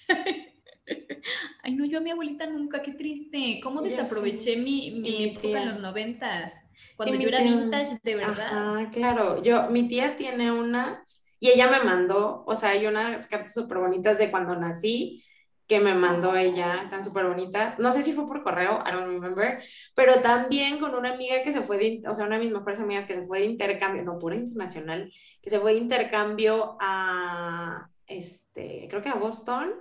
ay, 1.62 1.74
no, 1.74 1.86
yo 1.86 1.98
a 1.98 2.02
mi 2.02 2.10
abuelita 2.10 2.46
nunca, 2.48 2.82
qué 2.82 2.92
triste. 2.92 3.60
¿Cómo 3.62 3.80
desaproveché 3.80 4.56
mi, 4.56 4.90
mi 4.90 5.24
época 5.24 5.62
en 5.62 5.68
los 5.70 5.80
noventas? 5.80 6.65
Cuando 6.96 7.16
yo 7.16 7.28
era 7.28 7.42
vintage, 7.42 7.98
de 8.02 8.14
verdad. 8.14 8.48
Ah, 8.50 8.90
claro. 8.92 9.42
Yo, 9.42 9.70
mi 9.70 9.86
tía 9.86 10.16
tiene 10.16 10.50
unas 10.50 11.22
y 11.38 11.50
ella 11.50 11.70
me 11.70 11.80
mandó, 11.80 12.44
o 12.46 12.56
sea, 12.56 12.70
hay 12.70 12.86
unas 12.86 13.26
cartas 13.26 13.52
súper 13.52 13.78
bonitas 13.78 14.18
de 14.18 14.30
cuando 14.30 14.56
nací 14.56 15.22
que 15.66 15.80
me 15.80 15.94
mandó 15.94 16.36
ella, 16.36 16.82
están 16.84 17.04
súper 17.04 17.26
bonitas. 17.26 17.78
No 17.78 17.92
sé 17.92 18.02
si 18.02 18.12
fue 18.12 18.26
por 18.26 18.42
correo, 18.42 18.82
I 18.86 18.92
don't 18.92 19.06
remember, 19.06 19.62
pero 19.94 20.20
también 20.20 20.78
con 20.78 20.94
una 20.94 21.10
amiga 21.10 21.42
que 21.42 21.52
se 21.52 21.60
fue 21.60 21.76
de, 21.76 22.02
o 22.08 22.14
sea, 22.14 22.26
una 22.26 22.38
de 22.38 22.44
mis 22.44 22.52
mejores 22.52 22.78
amigas 22.78 23.04
que 23.04 23.14
se 23.14 23.24
fue 23.24 23.40
de 23.40 23.46
intercambio, 23.46 24.04
no, 24.04 24.18
pura 24.18 24.36
internacional, 24.36 25.12
que 25.42 25.50
se 25.50 25.58
fue 25.58 25.72
de 25.72 25.80
intercambio 25.80 26.76
a, 26.80 27.88
este, 28.06 28.86
creo 28.88 29.02
que 29.02 29.08
a 29.08 29.14
Boston. 29.14 29.74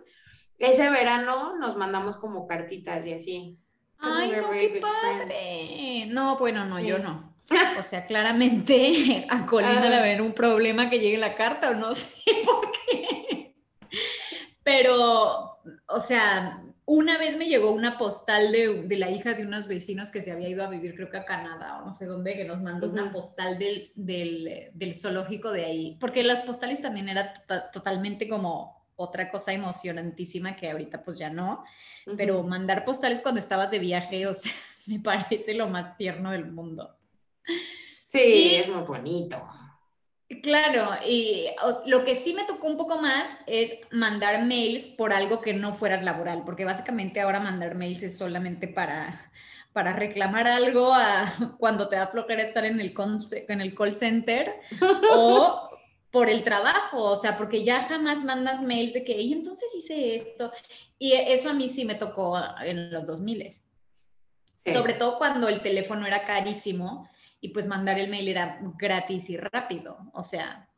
Ese 0.57 0.89
verano 0.89 1.57
nos 1.57 1.77
mandamos 1.77 2.17
como 2.17 2.47
cartitas 2.47 3.05
y 3.05 3.13
así. 3.13 3.59
Ay, 4.05 4.31
no, 4.31 4.51
qué 4.51 4.81
padre. 4.81 6.05
No, 6.07 6.37
bueno, 6.37 6.65
no, 6.65 6.79
yo 6.79 6.99
no. 6.99 7.35
O 7.79 7.83
sea, 7.83 8.05
claramente 8.05 9.27
a 9.29 9.45
Colina 9.45 9.81
le 9.81 9.89
va 9.89 9.95
a 9.97 9.99
haber 9.99 10.21
un 10.21 10.33
problema 10.33 10.89
que 10.89 10.99
llegue 10.99 11.17
la 11.17 11.35
carta 11.35 11.69
o 11.69 11.73
no 11.75 11.93
sé 11.93 12.31
por 12.45 12.71
qué. 12.71 13.55
Pero, 14.63 15.59
o 15.87 15.99
sea, 15.99 16.63
una 16.85 17.17
vez 17.17 17.37
me 17.37 17.47
llegó 17.47 17.71
una 17.71 17.97
postal 17.97 18.51
de, 18.51 18.97
la 18.97 19.09
hija 19.11 19.33
de 19.33 19.45
unos 19.45 19.67
vecinos 19.67 20.09
que 20.09 20.21
se 20.21 20.31
había 20.31 20.49
ido 20.49 20.63
a 20.63 20.69
vivir, 20.69 20.95
creo 20.95 21.09
que 21.09 21.17
a 21.17 21.25
Canadá 21.25 21.79
o 21.81 21.85
no 21.85 21.93
sé 21.93 22.05
dónde, 22.05 22.35
que 22.35 22.45
nos 22.45 22.61
mandó 22.61 22.89
una 22.89 23.11
postal 23.11 23.59
del, 23.59 23.91
del, 23.95 24.95
zoológico 24.95 25.51
de 25.51 25.65
ahí. 25.65 25.97
Porque 25.99 26.23
las 26.23 26.41
postales 26.41 26.81
también 26.81 27.09
eran 27.09 27.29
totalmente 27.71 28.27
como 28.27 28.74
otra 28.95 29.29
cosa 29.29 29.53
emocionantísima 29.53 30.55
que 30.55 30.69
ahorita 30.69 31.03
pues 31.03 31.17
ya 31.17 31.29
no, 31.29 31.63
pero 32.17 32.43
mandar 32.43 32.85
postales 32.85 33.21
cuando 33.21 33.39
estabas 33.39 33.71
de 33.71 33.79
viaje, 33.79 34.27
o 34.27 34.33
sea, 34.33 34.51
me 34.87 34.99
parece 34.99 35.53
lo 35.53 35.67
más 35.67 35.97
tierno 35.97 36.31
del 36.31 36.51
mundo. 36.51 36.95
Sí, 38.07 38.55
es 38.55 38.69
muy 38.69 38.83
bonito. 38.83 39.45
Claro, 40.41 40.89
y 41.07 41.47
lo 41.85 42.03
que 42.03 42.15
sí 42.15 42.33
me 42.33 42.45
tocó 42.45 42.65
un 42.65 42.77
poco 42.77 42.99
más 42.99 43.37
es 43.45 43.77
mandar 43.91 44.43
mails 44.43 44.87
por 44.87 45.13
algo 45.13 45.39
que 45.39 45.53
no 45.53 45.73
fuera 45.73 46.01
laboral, 46.01 46.43
porque 46.45 46.65
básicamente 46.65 47.21
ahora 47.21 47.39
mandar 47.39 47.75
mails 47.75 48.01
es 48.01 48.17
solamente 48.17 48.67
para, 48.67 49.31
para 49.71 49.93
reclamar 49.93 50.47
algo 50.47 50.93
a, 50.93 51.25
cuando 51.59 51.89
te 51.89 51.97
da 51.97 52.07
flojera 52.07 52.41
estar 52.41 52.65
en 52.65 52.79
el, 52.79 52.95
en 53.47 53.61
el 53.61 53.75
call 53.75 53.95
center 53.95 54.55
o 55.13 55.64
por 56.15 56.29
el 56.29 56.45
trabajo, 56.45 57.03
o 57.03 57.17
sea, 57.17 57.37
porque 57.37 57.65
ya 57.65 57.81
jamás 57.81 58.23
mandas 58.23 58.61
mails 58.61 58.93
de 58.93 59.03
que, 59.03 59.21
y 59.21 59.33
entonces 59.33 59.69
hice 59.75 60.15
esto. 60.15 60.49
Y 60.97 61.11
eso 61.11 61.49
a 61.49 61.53
mí 61.53 61.67
sí 61.67 61.83
me 61.83 61.95
tocó 61.95 62.41
en 62.63 62.89
los 62.89 63.05
2000. 63.05 63.51
Sobre 64.71 64.93
todo 64.93 65.17
cuando 65.17 65.49
el 65.49 65.59
teléfono 65.59 66.07
era 66.07 66.23
carísimo 66.23 67.09
y 67.41 67.49
pues 67.49 67.67
mandar 67.67 67.99
el 67.99 68.09
mail 68.09 68.29
era 68.29 68.61
gratis 68.77 69.29
y 69.29 69.35
rápido. 69.35 69.97
O 70.13 70.23
sea, 70.23 70.69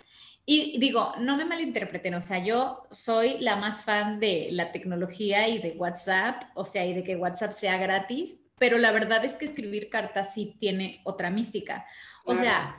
y 0.43 0.79
digo, 0.79 1.13
no 1.19 1.37
me 1.37 1.45
malinterpreten, 1.45 2.15
o 2.15 2.21
sea, 2.23 2.43
yo 2.43 2.87
soy 2.89 3.37
la 3.37 3.57
más 3.57 3.83
fan 3.83 4.19
de 4.19 4.49
la 4.53 4.71
tecnología 4.71 5.47
y 5.49 5.59
de 5.59 5.73
WhatsApp, 5.73 6.45
o 6.55 6.65
sea, 6.65 6.83
y 6.83 6.95
de 6.95 7.03
que 7.03 7.15
WhatsApp 7.15 7.51
sea 7.51 7.77
gratis, 7.77 8.41
pero 8.57 8.79
la 8.79 8.91
verdad 8.91 9.23
es 9.23 9.33
que 9.33 9.45
escribir 9.45 9.91
cartas 9.91 10.33
sí 10.33 10.55
tiene 10.59 10.99
otra 11.03 11.29
mística. 11.29 11.85
O 12.25 12.35
sea, 12.35 12.75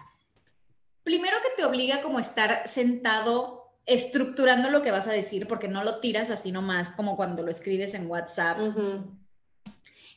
primero 1.08 1.38
que 1.42 1.56
te 1.56 1.64
obliga 1.64 2.02
como 2.02 2.18
estar 2.18 2.68
sentado 2.68 3.72
estructurando 3.86 4.68
lo 4.68 4.82
que 4.82 4.90
vas 4.90 5.08
a 5.08 5.12
decir, 5.12 5.48
porque 5.48 5.66
no 5.66 5.82
lo 5.82 6.00
tiras 6.00 6.30
así 6.30 6.52
nomás 6.52 6.90
como 6.90 7.16
cuando 7.16 7.42
lo 7.42 7.50
escribes 7.50 7.94
en 7.94 8.10
WhatsApp. 8.10 8.58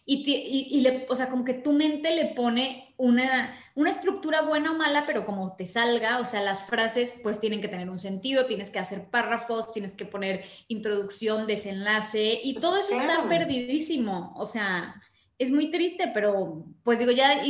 Y, 0.06 0.82
le, 0.82 1.06
o 1.08 1.16
sea, 1.16 1.30
como 1.30 1.46
que 1.46 1.54
tu 1.54 1.72
mente 1.72 2.14
le 2.14 2.26
pone 2.36 2.94
una, 2.98 3.58
una 3.74 3.90
estructura 3.90 4.42
buena 4.42 4.74
o 4.74 4.78
mala, 4.78 5.06
pero 5.08 5.26
como 5.26 5.56
te 5.56 5.66
salga, 5.66 6.20
o 6.20 6.26
sea, 6.26 6.42
las 6.42 6.66
frases 6.66 7.16
pues 7.24 7.40
tienen 7.40 7.62
que 7.62 7.70
tener 7.70 7.90
un 7.90 8.00
sentido, 8.00 8.46
tienes 8.46 8.70
que 8.70 8.80
hacer 8.80 9.10
párrafos, 9.10 9.72
tienes 9.72 9.96
que 9.96 10.04
poner 10.04 10.44
introducción, 10.68 11.48
desenlace, 11.48 12.42
y 12.44 12.56
todo 12.56 12.76
eso 12.76 12.94
está 12.96 13.30
perdidísimo. 13.30 14.34
O 14.36 14.46
sea, 14.46 15.02
es 15.42 15.50
muy 15.50 15.72
triste, 15.72 16.12
pero 16.14 16.68
pues 16.84 17.00
digo, 17.00 17.12
ya 17.12 17.42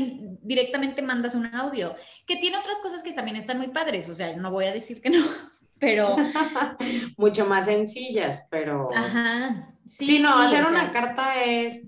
directamente 0.42 1.02
mandas 1.02 1.36
un 1.36 1.54
audio, 1.54 1.94
que 2.26 2.38
tiene 2.38 2.58
otras 2.58 2.80
cosas 2.80 3.04
que 3.04 3.12
también 3.12 3.36
están 3.36 3.58
muy 3.58 3.68
padres, 3.68 4.08
o 4.08 4.16
sea, 4.16 4.34
no 4.38 4.50
voy 4.50 4.64
a 4.64 4.72
decir 4.72 5.02
que 5.02 5.10
no, 5.10 5.26
pero... 5.80 6.16
Mucho 7.18 7.46
más 7.46 7.66
sencillas, 7.66 8.48
pero... 8.50 8.88
Ajá. 8.96 9.76
Sí, 9.86 10.20
no, 10.20 10.40
hacer 10.40 10.64
una 10.64 10.94
carta 10.94 11.44
es, 11.44 11.82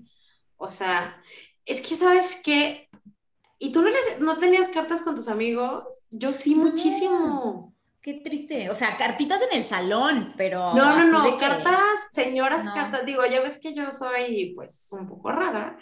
o 0.58 0.68
sea, 0.68 1.22
es 1.64 1.80
que 1.80 1.96
sabes 1.96 2.38
que... 2.44 2.90
¿Y 3.58 3.72
tú 3.72 3.80
no, 3.80 3.88
no 4.20 4.36
tenías 4.36 4.68
cartas 4.68 5.00
con 5.00 5.14
tus 5.14 5.28
amigos? 5.28 5.84
Yo 6.10 6.34
sí, 6.34 6.54
muchísimo. 6.54 7.73
Qué 8.04 8.20
triste. 8.22 8.68
O 8.68 8.74
sea, 8.74 8.98
cartitas 8.98 9.40
en 9.40 9.56
el 9.56 9.64
salón, 9.64 10.34
pero. 10.36 10.74
No, 10.74 10.94
no, 10.94 11.06
no. 11.06 11.38
Cartas, 11.38 11.78
señoras, 12.10 12.68
cartas. 12.74 13.06
Digo, 13.06 13.24
ya 13.24 13.40
ves 13.40 13.56
que 13.56 13.72
yo 13.72 13.90
soy, 13.92 14.52
pues, 14.54 14.88
un 14.92 15.08
poco 15.08 15.32
rara. 15.32 15.78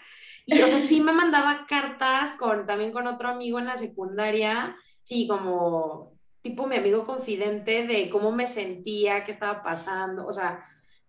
Y, 0.47 0.63
o 0.63 0.69
sea, 0.69 0.79
sí 0.79 1.01
me 1.01 1.11
mandaba 1.11 1.67
cartas 1.69 2.35
con, 2.35 2.65
también 2.65 2.93
con 2.93 3.09
otro 3.09 3.29
amigo 3.29 3.59
en 3.59 3.67
la 3.67 3.77
secundaria. 3.77 4.77
Sí, 5.03 5.27
como 5.27 6.13
tipo 6.43 6.69
mi 6.69 6.77
amigo 6.77 7.05
confidente 7.05 7.89
de 7.89 8.09
cómo 8.09 8.31
me 8.31 8.47
sentía, 8.47 9.25
qué 9.25 9.33
estaba 9.33 9.65
pasando. 9.65 10.25
O 10.25 10.33
sea, 10.33 10.65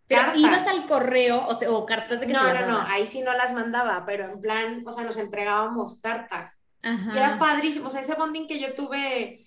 pero 0.07 0.35
ibas 0.35 0.67
al 0.67 0.87
correo 0.87 1.45
o, 1.45 1.53
sea, 1.53 1.69
o 1.69 1.85
cartas 1.85 2.21
de 2.21 2.25
que 2.25 2.33
No, 2.33 2.51
no, 2.51 2.65
no, 2.65 2.81
ahí 2.87 3.05
sí 3.05 3.21
no 3.21 3.33
las 3.33 3.53
mandaba, 3.53 4.03
pero 4.07 4.31
en 4.31 4.41
plan, 4.41 4.83
o 4.83 4.91
sea, 4.91 5.03
nos 5.03 5.17
entregábamos 5.17 6.01
cartas. 6.01 6.63
Y 6.81 7.15
era 7.15 7.37
padrísimo, 7.37 7.89
o 7.89 7.91
sea, 7.91 8.01
ese 8.01 8.15
bonding 8.15 8.47
que 8.47 8.59
yo 8.59 8.73
tuve 8.73 9.42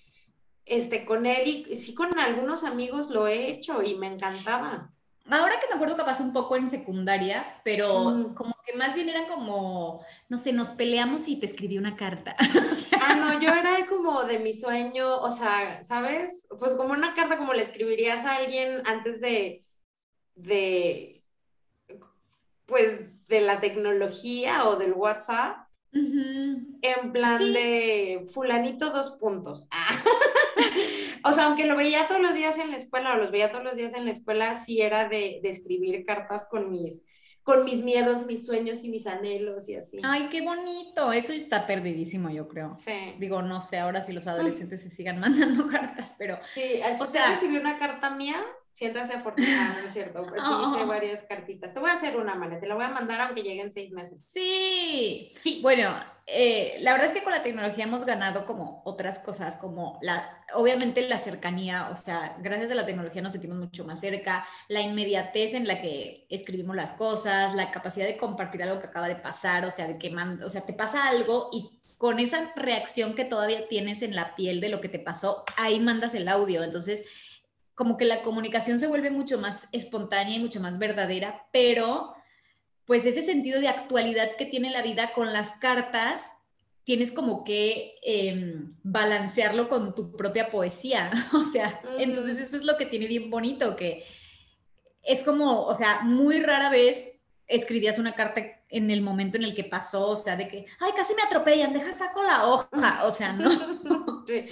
este, 0.67 1.05
con 1.05 1.25
él 1.25 1.47
y 1.47 1.75
sí 1.77 1.93
con 1.93 2.17
algunos 2.19 2.63
amigos 2.63 3.09
lo 3.09 3.27
he 3.27 3.49
hecho 3.49 3.81
y 3.83 3.95
me 3.95 4.07
encantaba. 4.07 4.91
Ahora 5.29 5.59
que 5.59 5.67
me 5.67 5.75
acuerdo 5.75 5.97
que 5.97 6.03
pasó 6.03 6.23
un 6.23 6.31
poco 6.31 6.55
en 6.55 6.69
secundaria, 6.69 7.59
pero 7.63 8.31
como 8.33 8.55
que 8.65 8.73
más 8.77 8.95
bien 8.95 9.09
era 9.09 9.27
como, 9.27 10.01
no 10.29 10.37
sé, 10.37 10.53
nos 10.53 10.69
peleamos 10.69 11.27
y 11.27 11.37
te 11.37 11.45
escribí 11.45 11.77
una 11.77 11.97
carta. 11.97 12.35
ah, 13.01 13.15
no, 13.15 13.41
yo 13.41 13.49
era 13.49 13.85
como 13.87 14.23
de 14.23 14.39
mi 14.39 14.53
sueño, 14.53 15.17
o 15.19 15.29
sea, 15.29 15.83
¿sabes? 15.83 16.47
Pues 16.57 16.73
como 16.73 16.93
una 16.93 17.13
carta 17.13 17.37
como 17.37 17.53
le 17.53 17.63
escribirías 17.63 18.25
a 18.25 18.37
alguien 18.37 18.81
antes 18.85 19.19
de, 19.19 19.65
de, 20.35 21.25
pues, 22.65 23.01
de 23.27 23.41
la 23.41 23.59
tecnología 23.59 24.65
o 24.65 24.77
del 24.77 24.93
WhatsApp. 24.93 25.67
En 25.91 27.11
plan 27.11 27.53
de 27.53 28.27
fulanito 28.29 28.91
dos 28.91 29.11
puntos. 29.11 29.67
o 31.23 31.31
sea, 31.31 31.45
aunque 31.45 31.65
lo 31.65 31.75
veía 31.75 32.07
todos 32.07 32.21
los 32.21 32.33
días 32.33 32.57
en 32.57 32.71
la 32.71 32.77
escuela 32.77 33.13
o 33.13 33.17
los 33.17 33.31
veía 33.31 33.51
todos 33.51 33.63
los 33.63 33.77
días 33.77 33.93
en 33.93 34.05
la 34.05 34.11
escuela, 34.11 34.55
sí 34.55 34.81
era 34.81 35.07
de, 35.07 35.39
de 35.41 35.49
escribir 35.49 36.05
cartas 36.05 36.47
con 36.49 36.71
mis 36.71 37.01
con 37.47 37.63
mis 37.63 37.81
miedos, 37.81 38.25
mis 38.25 38.45
sueños 38.45 38.83
y 38.83 38.89
mis 38.89 39.07
anhelos 39.07 39.69
y 39.69 39.75
así. 39.75 40.01
Ay, 40.03 40.27
qué 40.29 40.41
bonito. 40.41 41.13
Eso 41.13 41.31
está 41.31 41.65
perdidísimo, 41.65 42.29
yo 42.29 42.45
creo. 42.49 42.75
Sí. 42.75 43.15
Digo, 43.19 43.41
no 43.41 43.61
sé 43.61 43.77
ahora 43.77 44.03
si 44.03 44.11
los 44.11 44.27
adolescentes 44.27 44.83
se 44.83 44.89
sigan 44.89 45.17
mandando 45.21 45.65
cartas, 45.69 46.13
pero. 46.17 46.37
Sí, 46.53 46.81
o 46.99 47.07
sea, 47.07 47.29
recibí 47.29 47.55
una 47.55 47.79
carta 47.79 48.09
mía, 48.09 48.35
siéntase 48.73 49.13
afortunada, 49.13 49.79
¿no 49.79 49.87
es 49.87 49.93
cierto? 49.93 50.25
Pero 50.29 50.41
sí 50.41 50.51
hice 50.51 50.83
oh. 50.83 50.87
varias 50.87 51.21
cartitas. 51.21 51.73
Te 51.73 51.79
voy 51.79 51.89
a 51.89 51.93
hacer 51.93 52.17
una, 52.17 52.35
mala, 52.35 52.59
te 52.59 52.67
la 52.67 52.75
voy 52.75 52.83
a 52.83 52.89
mandar 52.89 53.21
aunque 53.21 53.43
lleguen 53.43 53.71
seis 53.71 53.91
meses. 53.91 54.25
Sí. 54.27 55.31
Bueno, 55.61 55.95
eh, 56.29 56.75
la 56.81 56.91
verdad 56.91 57.07
es 57.07 57.13
que 57.13 57.23
con 57.23 57.31
la 57.31 57.41
tecnología 57.41 57.85
hemos 57.85 58.03
ganado 58.03 58.45
como 58.45 58.81
otras 58.83 59.19
cosas, 59.19 59.55
como 59.55 59.97
la, 60.01 60.43
obviamente 60.53 61.07
la 61.07 61.19
cercanía, 61.19 61.87
o 61.89 61.95
sea, 61.95 62.35
gracias 62.39 62.69
a 62.69 62.75
la 62.75 62.85
tecnología 62.85 63.21
nos 63.21 63.31
sentimos 63.31 63.57
mucho 63.57 63.85
más 63.85 64.01
cerca, 64.01 64.45
la 64.67 64.81
inmediatez 64.81 65.53
en 65.53 65.65
la 65.65 65.81
que 65.81 66.27
escribimos 66.29 66.75
las 66.75 66.91
cosas, 66.91 67.55
la 67.55 67.71
capacidad 67.71 68.05
de 68.05 68.17
compartir 68.17 68.61
algo 68.61 68.81
que 68.81 68.87
acaba 68.87 69.07
de 69.07 69.15
pasar, 69.15 69.65
o 69.65 69.71
sea, 69.71 69.87
de 69.87 69.97
que 69.97 70.13
o 70.43 70.49
sea, 70.49 70.65
te 70.65 70.73
pasa 70.73 71.07
algo 71.07 71.49
y 71.53 71.79
con 71.97 72.19
esa 72.19 72.51
reacción 72.57 73.15
que 73.15 73.23
todavía 73.23 73.69
tienes 73.69 74.01
en 74.01 74.13
la 74.13 74.35
piel 74.35 74.59
de 74.59 74.67
lo 74.67 74.81
que 74.81 74.89
te 74.89 74.99
pasó, 74.99 75.45
ahí 75.55 75.79
mandas 75.79 76.13
el 76.13 76.27
audio, 76.27 76.61
entonces 76.61 77.05
como 77.73 77.95
que 77.95 78.03
la 78.03 78.21
comunicación 78.21 78.79
se 78.79 78.87
vuelve 78.87 79.11
mucho 79.11 79.39
más 79.39 79.69
espontánea 79.71 80.35
y 80.35 80.39
mucho 80.39 80.59
más 80.59 80.77
verdadera, 80.77 81.47
pero 81.53 82.16
pues 82.87 83.05
ese 83.05 83.21
sentido 83.21 83.59
de 83.59 83.67
actualidad 83.67 84.35
que 84.37 84.45
tiene 84.45 84.71
la 84.71 84.81
vida 84.81 85.11
con 85.13 85.33
las 85.33 85.51
cartas, 85.51 86.25
tienes 86.85 87.11
como 87.11 87.43
que 87.43 87.95
em, 88.01 88.69
balancearlo 88.81 89.67
con 89.67 89.93
tu 89.93 90.15
propia 90.15 90.49
poesía, 90.49 91.11
o 91.33 91.41
sea, 91.41 91.81
entonces 91.99 92.39
eso 92.39 92.55
es 92.55 92.63
lo 92.63 92.77
que 92.77 92.85
tiene 92.85 93.07
bien 93.07 93.29
bonito, 93.29 93.75
que 93.75 94.05
es 95.03 95.23
como, 95.23 95.63
o 95.63 95.75
sea, 95.75 95.99
muy 96.03 96.39
rara 96.39 96.69
vez 96.69 97.19
escribías 97.45 97.99
una 97.99 98.15
carta 98.15 98.41
en 98.69 98.89
el 98.89 99.01
momento 99.01 99.37
en 99.37 99.43
el 99.43 99.53
que 99.53 99.65
pasó, 99.65 100.09
o 100.09 100.15
sea, 100.15 100.37
de 100.37 100.47
que, 100.47 100.65
ay, 100.79 100.91
casi 100.95 101.13
me 101.13 101.23
atropellan, 101.23 101.73
deja 101.73 101.91
saco 101.91 102.23
la 102.23 102.47
hoja, 102.47 103.05
o 103.05 103.11
sea, 103.11 103.33
no. 103.33 103.49
Sí, 104.27 104.45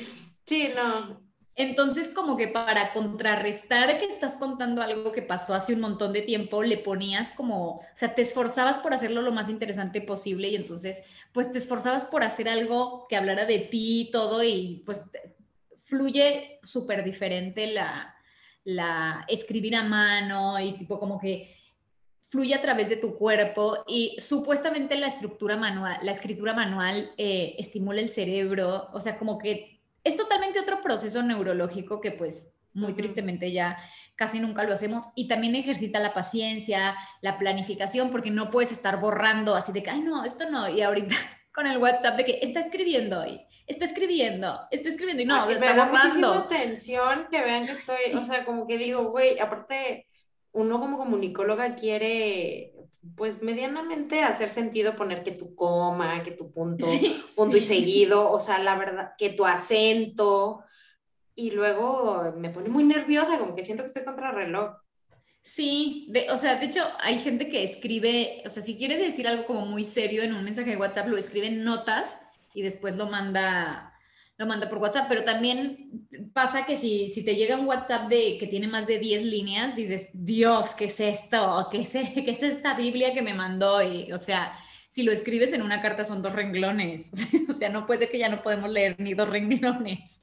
sí 0.45 0.69
no, 0.73 1.24
entonces, 1.57 2.09
como 2.09 2.35
que 2.35 2.49
para 2.49 2.91
contrarrestar 2.91 3.97
que 3.97 4.05
estás 4.05 4.35
contando 4.35 4.81
algo 4.81 5.13
que 5.13 5.21
pasó 5.21 5.53
hace 5.53 5.73
un 5.73 5.79
montón 5.79 6.11
de 6.11 6.21
tiempo, 6.21 6.63
le 6.63 6.77
ponías 6.77 7.31
como, 7.31 7.77
o 7.77 7.81
sea, 7.93 8.13
te 8.13 8.21
esforzabas 8.21 8.77
por 8.79 8.93
hacerlo 8.93 9.21
lo 9.21 9.31
más 9.31 9.49
interesante 9.49 10.01
posible 10.01 10.49
y 10.49 10.55
entonces, 10.55 11.03
pues 11.31 11.51
te 11.51 11.57
esforzabas 11.57 12.03
por 12.03 12.23
hacer 12.23 12.49
algo 12.49 13.07
que 13.07 13.15
hablara 13.15 13.45
de 13.45 13.59
ti 13.59 14.01
y 14.01 14.11
todo 14.11 14.43
y 14.43 14.83
pues 14.85 15.05
fluye 15.77 16.59
súper 16.61 17.05
diferente 17.05 17.67
la, 17.67 18.15
la 18.65 19.23
escribir 19.29 19.77
a 19.77 19.83
mano 19.83 20.59
y 20.59 20.73
tipo 20.73 20.99
como 20.99 21.19
que 21.19 21.55
fluye 22.21 22.53
a 22.53 22.61
través 22.61 22.89
de 22.89 22.97
tu 22.97 23.15
cuerpo 23.15 23.77
y 23.87 24.17
supuestamente 24.19 24.97
la 24.97 25.07
estructura 25.07 25.55
manual, 25.55 25.99
la 26.01 26.11
escritura 26.11 26.53
manual 26.53 27.11
eh, 27.17 27.55
estimula 27.59 28.01
el 28.01 28.09
cerebro, 28.09 28.89
o 28.91 28.99
sea, 28.99 29.17
como 29.17 29.37
que 29.37 29.74
es 30.05 30.15
totalmente 30.15 30.59
otro 30.59 30.81
proceso 30.81 31.21
neurológico 31.21 31.99
que 31.99 32.11
pues 32.11 32.53
muy 32.73 32.93
tristemente 32.93 33.51
ya 33.51 33.77
casi 34.15 34.39
nunca 34.39 34.63
lo 34.63 34.73
hacemos 34.73 35.07
y 35.15 35.27
también 35.27 35.55
ejercita 35.55 35.99
la 35.99 36.13
paciencia, 36.13 36.95
la 37.21 37.37
planificación, 37.37 38.11
porque 38.11 38.29
no 38.29 38.51
puedes 38.51 38.71
estar 38.71 38.99
borrando 39.01 39.55
así 39.55 39.73
de 39.73 39.83
que, 39.83 39.89
ay 39.89 40.01
no, 40.01 40.23
esto 40.23 40.49
no, 40.49 40.69
y 40.69 40.81
ahorita 40.81 41.15
con 41.53 41.67
el 41.67 41.77
WhatsApp 41.79 42.17
de 42.17 42.25
que 42.25 42.39
está 42.41 42.59
escribiendo 42.59 43.21
hoy, 43.21 43.41
está 43.65 43.85
escribiendo, 43.85 44.59
está 44.71 44.89
escribiendo 44.89 45.23
y 45.23 45.25
no, 45.25 45.49
está 45.49 45.59
me 45.59 45.75
da 45.75 45.85
muchísima 45.85 46.37
atención 46.37 47.27
que 47.31 47.41
vean 47.41 47.65
que 47.65 47.73
estoy, 47.73 48.13
o 48.15 48.23
sea, 48.23 48.45
como 48.45 48.67
que 48.67 48.77
digo, 48.77 49.09
güey, 49.09 49.39
aparte 49.39 50.07
uno 50.51 50.79
como 50.79 50.97
comunicóloga 50.97 51.75
quiere 51.75 52.74
pues 53.15 53.41
medianamente 53.41 54.23
hacer 54.23 54.49
sentido 54.49 54.95
poner 54.95 55.23
que 55.23 55.31
tu 55.31 55.55
coma, 55.55 56.23
que 56.23 56.31
tu 56.31 56.51
punto, 56.51 56.85
punto 57.35 57.57
y 57.57 57.61
seguido, 57.61 58.31
o 58.31 58.39
sea, 58.39 58.59
la 58.59 58.75
verdad, 58.75 59.11
que 59.17 59.29
tu 59.29 59.45
acento, 59.45 60.63
y 61.35 61.51
luego 61.51 62.33
me 62.37 62.49
pone 62.49 62.69
muy 62.69 62.83
nerviosa, 62.83 63.37
como 63.37 63.55
que 63.55 63.63
siento 63.63 63.83
que 63.83 63.87
estoy 63.87 64.03
contra 64.03 64.29
el 64.29 64.35
reloj. 64.35 64.75
Sí, 65.41 66.07
de, 66.09 66.31
o 66.31 66.37
sea, 66.37 66.55
de 66.55 66.65
hecho 66.65 66.81
hay 67.01 67.19
gente 67.19 67.49
que 67.49 67.63
escribe, 67.63 68.41
o 68.45 68.49
sea, 68.49 68.63
si 68.63 68.77
quiere 68.77 68.97
decir 68.97 69.27
algo 69.27 69.45
como 69.45 69.65
muy 69.65 69.85
serio 69.85 70.23
en 70.23 70.33
un 70.33 70.43
mensaje 70.43 70.71
de 70.71 70.77
WhatsApp, 70.77 71.07
lo 71.07 71.17
escribe 71.17 71.47
en 71.47 71.63
notas 71.63 72.17
y 72.53 72.63
después 72.63 72.95
lo 72.95 73.07
manda 73.07 73.93
lo 74.37 74.45
manda 74.45 74.69
por 74.69 74.79
WhatsApp, 74.79 75.07
pero 75.07 75.23
también 75.23 76.07
pasa 76.33 76.65
que 76.65 76.75
si, 76.75 77.07
si 77.09 77.23
te 77.23 77.35
llega 77.35 77.57
un 77.57 77.67
WhatsApp 77.67 78.09
de, 78.09 78.37
que 78.37 78.47
tiene 78.47 78.67
más 78.67 78.85
de 78.85 78.99
10 78.99 79.23
líneas, 79.23 79.75
dices, 79.75 80.09
Dios, 80.13 80.75
¿qué 80.75 80.85
es 80.85 80.99
esto? 80.99 81.67
¿Qué 81.71 81.81
es, 81.81 81.91
qué 81.91 82.31
es 82.31 82.43
esta 82.43 82.75
Biblia 82.75 83.13
que 83.13 83.21
me 83.21 83.33
mandó? 83.33 83.81
Y, 83.81 84.11
o 84.11 84.17
sea, 84.17 84.57
si 84.89 85.03
lo 85.03 85.11
escribes 85.11 85.53
en 85.53 85.61
una 85.61 85.81
carta 85.81 86.03
son 86.03 86.21
dos 86.21 86.33
renglones, 86.33 87.11
o 87.49 87.53
sea, 87.53 87.69
no 87.69 87.85
puede 87.85 87.99
ser 87.99 88.11
que 88.11 88.19
ya 88.19 88.29
no 88.29 88.43
podemos 88.43 88.69
leer 88.69 88.95
ni 88.99 89.13
dos 89.13 89.29
renglones. 89.29 90.21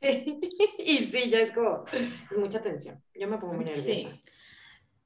y 0.00 0.96
sí, 0.98 1.30
ya 1.30 1.40
es 1.40 1.52
como 1.52 1.84
mucha 2.36 2.60
tensión. 2.60 3.02
Yo 3.14 3.28
me 3.28 3.38
pongo 3.38 3.54
muy 3.54 3.66
nerviosa. 3.66 3.92
Sí. 3.92 4.08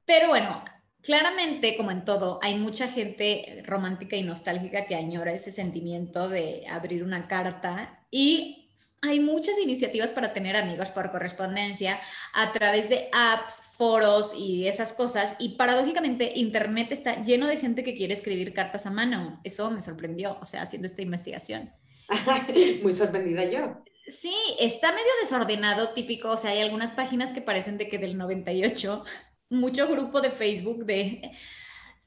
Pero 0.06 0.28
bueno, 0.28 0.64
claramente, 1.04 1.76
como 1.76 1.90
en 1.90 2.04
todo, 2.04 2.40
hay 2.42 2.56
mucha 2.56 2.88
gente 2.88 3.62
romántica 3.66 4.16
y 4.16 4.22
nostálgica 4.22 4.86
que 4.86 4.94
añora 4.94 5.32
ese 5.32 5.52
sentimiento 5.52 6.28
de 6.28 6.64
abrir 6.68 7.04
una 7.04 7.28
carta 7.28 8.00
y 8.10 8.70
hay 9.02 9.20
muchas 9.20 9.58
iniciativas 9.58 10.10
para 10.10 10.32
tener 10.32 10.56
amigos 10.56 10.90
por 10.90 11.12
correspondencia 11.12 12.00
a 12.32 12.50
través 12.52 12.88
de 12.88 13.08
apps, 13.12 13.62
foros 13.76 14.34
y 14.36 14.66
esas 14.66 14.94
cosas. 14.94 15.36
Y 15.38 15.50
paradójicamente, 15.50 16.32
Internet 16.34 16.88
está 16.90 17.22
lleno 17.22 17.46
de 17.46 17.58
gente 17.58 17.84
que 17.84 17.94
quiere 17.94 18.14
escribir 18.14 18.52
cartas 18.52 18.86
a 18.86 18.90
mano. 18.90 19.40
Eso 19.44 19.70
me 19.70 19.80
sorprendió, 19.80 20.38
o 20.40 20.44
sea, 20.44 20.62
haciendo 20.62 20.88
esta 20.88 21.02
investigación. 21.02 21.70
Muy 22.82 22.92
sorprendida 22.92 23.44
yo. 23.44 23.84
Sí, 24.06 24.34
está 24.58 24.90
medio 24.90 25.12
desordenado, 25.22 25.90
típico. 25.94 26.30
O 26.30 26.36
sea, 26.36 26.50
hay 26.50 26.60
algunas 26.60 26.90
páginas 26.90 27.30
que 27.30 27.42
parecen 27.42 27.78
de 27.78 27.88
que 27.88 27.98
del 27.98 28.18
98 28.18 29.04
mucho 29.50 29.88
grupo 29.88 30.20
de 30.20 30.30
Facebook 30.30 30.84
de 30.84 31.30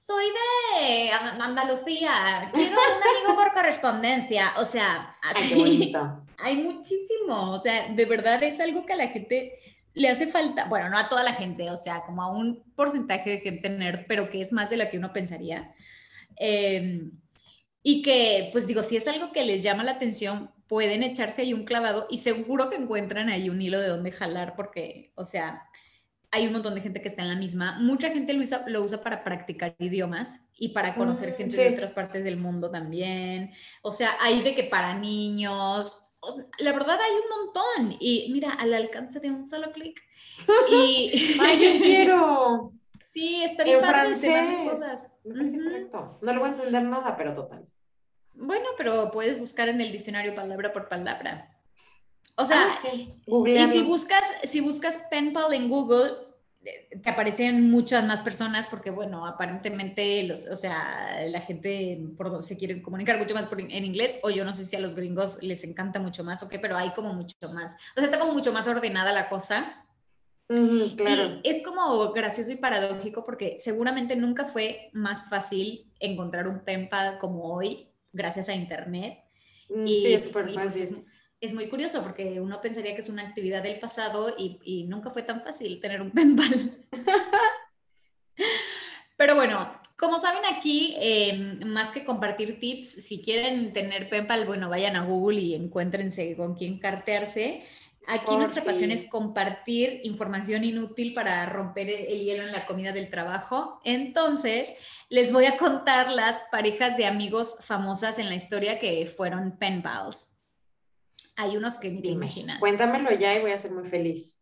soy 0.07 0.25
de 0.25 1.11
Andalucía, 1.11 2.49
quiero 2.53 2.71
un 2.71 3.27
amigo 3.27 3.35
por 3.35 3.53
correspondencia. 3.53 4.53
O 4.55 4.63
sea, 4.63 5.17
así. 5.21 5.93
hay 6.37 6.55
muchísimo. 6.55 7.51
O 7.51 7.61
sea, 7.61 7.89
de 7.89 8.05
verdad 8.05 8.41
es 8.41 8.57
algo 8.61 8.85
que 8.85 8.93
a 8.93 8.95
la 8.97 9.09
gente 9.09 9.59
le 9.93 10.07
hace 10.07 10.27
falta. 10.27 10.65
Bueno, 10.69 10.89
no 10.89 10.97
a 10.97 11.09
toda 11.09 11.23
la 11.23 11.33
gente, 11.33 11.69
o 11.69 11.75
sea, 11.75 12.03
como 12.05 12.21
a 12.21 12.31
un 12.31 12.63
porcentaje 12.73 13.31
de 13.31 13.39
gente 13.39 13.67
nerd, 13.69 14.05
pero 14.07 14.29
que 14.29 14.39
es 14.39 14.53
más 14.53 14.69
de 14.69 14.77
lo 14.77 14.89
que 14.89 14.97
uno 14.97 15.11
pensaría. 15.11 15.73
Em, 16.37 17.11
y 17.83 18.01
que, 18.01 18.49
pues 18.53 18.65
digo, 18.65 18.83
si 18.83 18.95
es 18.95 19.09
algo 19.09 19.33
que 19.33 19.43
les 19.43 19.61
llama 19.61 19.83
la 19.83 19.91
atención, 19.91 20.51
pueden 20.67 21.03
echarse 21.03 21.41
ahí 21.41 21.53
un 21.53 21.65
clavado 21.65 22.07
y 22.09 22.17
seguro 22.17 22.69
que 22.69 22.77
encuentran 22.77 23.27
ahí 23.29 23.49
un 23.49 23.61
hilo 23.61 23.81
de 23.81 23.89
dónde 23.89 24.11
jalar, 24.13 24.55
porque, 24.55 25.11
o 25.15 25.25
sea, 25.25 25.67
hay 26.31 26.47
un 26.47 26.53
montón 26.53 26.75
de 26.75 26.81
gente 26.81 27.01
que 27.01 27.07
está 27.07 27.21
en 27.21 27.29
la 27.29 27.35
misma. 27.35 27.77
Mucha 27.79 28.09
gente 28.09 28.33
lo 28.33 28.43
usa, 28.43 28.63
lo 28.67 28.83
usa 28.83 29.01
para 29.01 29.23
practicar 29.23 29.75
idiomas 29.79 30.49
y 30.57 30.69
para 30.69 30.95
conocer 30.95 31.31
mm, 31.31 31.35
gente 31.35 31.61
de 31.61 31.69
otras 31.69 31.91
partes 31.91 32.23
del 32.23 32.37
mundo 32.37 32.69
también. 32.69 33.51
O 33.81 33.91
sea, 33.91 34.11
hay 34.19 34.41
de 34.41 34.53
que 34.53 34.63
para 34.63 34.93
niños, 34.93 36.11
la 36.59 36.71
verdad 36.73 36.99
hay 36.99 37.11
un 37.11 37.45
montón. 37.45 37.97
Y 37.99 38.29
mira, 38.33 38.51
al 38.51 38.73
alcance 38.73 39.19
de 39.19 39.31
un 39.31 39.47
solo 39.47 39.71
clic. 39.71 39.99
Y... 40.71 41.37
¡Ay, 41.41 41.73
yo 41.73 41.79
quiero! 41.79 42.71
Sí, 43.09 43.41
está 43.43 43.63
bien 43.63 43.79
en 43.79 43.83
francés. 43.83 44.69
Cosas. 44.69 45.15
No 45.25 46.33
le 46.33 46.37
voy 46.37 46.49
a 46.49 46.51
entender 46.51 46.83
nada, 46.83 47.17
pero 47.17 47.33
total. 47.33 47.65
Bueno, 48.35 48.67
pero 48.77 49.09
puedes 49.09 49.39
buscar 49.39 49.69
en 49.69 49.81
el 49.81 49.91
diccionario 49.91 50.35
palabra 50.35 50.71
por 50.71 50.87
palabra. 50.87 51.56
O 52.39 52.45
sea, 52.45 52.69
ah, 52.69 52.89
y 52.93 53.67
si 53.67 53.81
buscas, 53.81 54.23
si 54.43 54.59
buscas 54.61 54.99
PenPal 55.09 55.53
en 55.53 55.69
Google, 55.69 56.11
eh, 56.63 56.99
te 57.01 57.09
aparecen 57.09 57.71
muchas 57.71 58.05
más 58.05 58.21
personas 58.21 58.67
porque, 58.67 58.91
bueno, 58.91 59.25
aparentemente, 59.25 60.21
los, 60.21 60.45
o 60.45 60.55
sea, 60.55 61.25
la 61.27 61.41
gente 61.41 61.99
se 62.41 62.57
quiere 62.57 62.79
comunicar 62.83 63.17
mucho 63.17 63.33
más 63.33 63.49
en 63.51 63.83
inglés 63.83 64.19
o 64.21 64.29
yo 64.29 64.45
no 64.45 64.53
sé 64.53 64.65
si 64.65 64.75
a 64.75 64.79
los 64.79 64.95
gringos 64.95 65.41
les 65.41 65.63
encanta 65.63 65.99
mucho 65.99 66.23
más 66.23 66.43
o 66.43 66.47
qué, 66.47 66.59
pero 66.59 66.77
hay 66.77 66.91
como 66.91 67.11
mucho 67.11 67.35
más. 67.51 67.73
O 67.73 67.99
sea, 67.99 68.03
está 68.03 68.19
como 68.19 68.33
mucho 68.33 68.53
más 68.53 68.67
ordenada 68.67 69.11
la 69.13 69.29
cosa. 69.29 69.83
claro. 70.47 71.39
es 71.43 71.63
como 71.65 72.13
gracioso 72.13 72.51
y 72.51 72.57
paradójico 72.57 73.25
porque 73.25 73.55
seguramente 73.57 74.15
nunca 74.15 74.45
fue 74.45 74.91
más 74.93 75.27
fácil 75.27 75.91
encontrar 75.99 76.47
un 76.47 76.63
PenPal 76.63 77.17
como 77.17 77.51
hoy 77.51 77.89
gracias 78.13 78.47
a 78.47 78.53
Internet. 78.53 79.23
Mm, 79.69 79.87
sí, 79.87 80.13
es 80.13 80.23
súper 80.25 80.43
pues, 80.53 80.55
fácil 80.55 81.05
es 81.39 81.53
muy 81.53 81.69
curioso 81.69 82.01
porque 82.01 82.41
uno 82.41 82.61
pensaría 82.61 82.93
que 82.93 83.01
es 83.01 83.09
una 83.09 83.23
actividad 83.23 83.61
del 83.61 83.79
pasado 83.79 84.33
y, 84.37 84.85
nunca 84.87 85.09
fue 85.09 85.23
tan 85.23 85.41
fácil 85.41 85.79
tener 85.79 86.01
un 86.01 86.11
penbal. 86.13 86.85
Pero 89.17 89.35
bueno, 89.35 89.71
como 89.97 90.19
saben 90.19 90.43
aquí, 90.45 90.95
em, 90.99 91.59
más 91.67 91.91
que 91.91 92.05
compartir 92.05 92.59
tips, 92.59 92.87
si 93.05 93.21
quieren 93.21 93.73
tener 93.73 94.09
PayPal, 94.09 94.45
bueno, 94.45 94.69
vayan 94.69 94.95
a 94.95 95.05
Google 95.05 95.39
y 95.39 95.55
encuéntrense 95.55 96.35
con 96.35 96.55
quién 96.55 96.79
cartearse. 96.79 97.65
Aquí 98.09 98.37
nuestra 98.37 98.63
pasión 98.63 98.91
es 98.91 99.09
compartir 99.09 99.99
información 100.05 100.63
inútil 100.63 101.13
para 101.13 101.45
romper 101.45 101.89
el 101.89 102.23
hielo 102.23 102.43
en 102.43 102.53
la 102.53 102.65
comida 102.65 102.93
del 102.93 103.09
trabajo. 103.09 103.81
Entonces, 103.83 104.73
les 105.09 105.33
voy 105.33 105.45
a 105.45 105.57
contar 105.57 106.11
las 106.11 106.41
parejas 106.49 106.95
de 106.95 107.05
amigos 107.05 107.57
famosas 107.59 108.17
en 108.17 108.29
la 108.29 108.35
historia 108.35 108.79
que 108.79 109.05
fueron 109.07 109.57
pen 109.57 109.81
pals. 109.81 110.36
Hay 111.37 111.55
unos 111.55 111.77
que 111.77 111.89
ni 111.89 112.01
te 112.01 112.09
imaginas. 112.09 112.59
Cuéntamelo 112.59 113.11
ya 113.11 113.33
y 113.35 113.41
voy 113.41 113.51
a 113.51 113.57
ser 113.57 113.71
muy 113.71 113.87
feliz. 113.87 114.41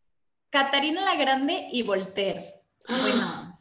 Catarina 0.50 1.02
la 1.02 1.16
Grande 1.16 1.68
y 1.72 1.84
Voltaire. 1.84 2.64
Bueno, 2.88 3.60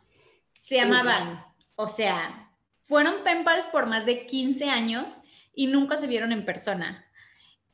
se 0.62 0.76
llamaban, 0.76 1.44
o 1.74 1.88
sea, 1.88 2.52
fueron 2.84 3.16
pals 3.44 3.68
por 3.68 3.86
más 3.86 4.06
de 4.06 4.26
15 4.26 4.70
años 4.70 5.20
y 5.54 5.66
nunca 5.66 5.96
se 5.96 6.06
vieron 6.06 6.30
en 6.30 6.44
persona. 6.44 7.04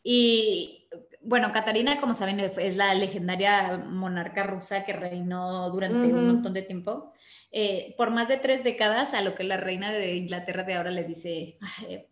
Y 0.03 0.89
bueno, 1.21 1.53
Catarina, 1.53 2.01
como 2.01 2.15
saben, 2.15 2.41
es 2.41 2.77
la 2.77 2.95
legendaria 2.95 3.77
monarca 3.77 4.45
rusa 4.45 4.85
que 4.85 4.95
reinó 4.95 5.69
durante 5.71 6.13
un 6.13 6.27
montón 6.27 6.55
de 6.55 6.63
tiempo. 6.63 7.13
Eh, 7.53 7.95
por 7.99 8.11
más 8.11 8.29
de 8.29 8.39
tres 8.39 8.65
décadas, 8.65 9.13
a 9.13 9.23
lo 9.23 9.35
que 9.35 9.45
la 9.45 9.57
reina 9.57 9.93
de 9.93 10.15
Inglaterra 10.17 10.63
de 10.63 10.75
ahora 10.75 10.91
le 10.91 11.05
dice 11.05 11.57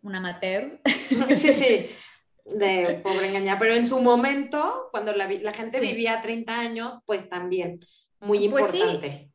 una 0.02 0.18
amateur. 0.18 0.80
Sí, 1.34 1.52
sí, 1.52 1.90
de 2.54 3.00
pobre 3.02 3.28
engañada. 3.28 3.58
Pero 3.58 3.74
en 3.74 3.86
su 3.86 4.00
momento, 4.00 4.88
cuando 4.90 5.12
la, 5.12 5.26
gente 5.52 5.80
vivía 5.80 6.20
30 6.20 6.58
años, 6.58 6.94
pues 7.06 7.28
también, 7.28 7.80
muy 8.20 8.44
importante. 8.44 8.98
Pues 8.98 9.12
sí. 9.12 9.28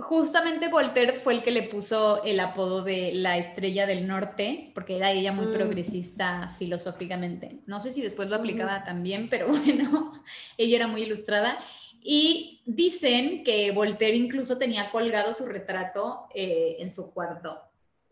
Justamente 0.00 0.68
Voltaire 0.68 1.14
fue 1.14 1.34
el 1.34 1.42
que 1.42 1.50
le 1.50 1.64
puso 1.64 2.22
el 2.22 2.38
apodo 2.38 2.82
de 2.82 3.12
la 3.14 3.36
estrella 3.36 3.84
del 3.84 4.06
norte, 4.06 4.70
porque 4.72 4.96
era 4.96 5.10
ella 5.10 5.32
muy 5.32 5.46
mm. 5.46 5.52
progresista 5.52 6.54
filosóficamente. 6.56 7.58
No 7.66 7.80
sé 7.80 7.90
si 7.90 8.00
después 8.00 8.28
lo 8.28 8.36
aplicaba 8.36 8.84
también, 8.84 9.28
pero 9.28 9.48
bueno, 9.64 10.22
ella 10.56 10.76
era 10.76 10.86
muy 10.86 11.02
ilustrada. 11.02 11.58
Y 12.00 12.62
dicen 12.64 13.42
que 13.42 13.72
Voltaire 13.72 14.16
incluso 14.16 14.56
tenía 14.56 14.90
colgado 14.92 15.32
su 15.32 15.46
retrato 15.46 16.28
eh, 16.32 16.76
en 16.78 16.92
su 16.92 17.12
cuarto. 17.12 17.58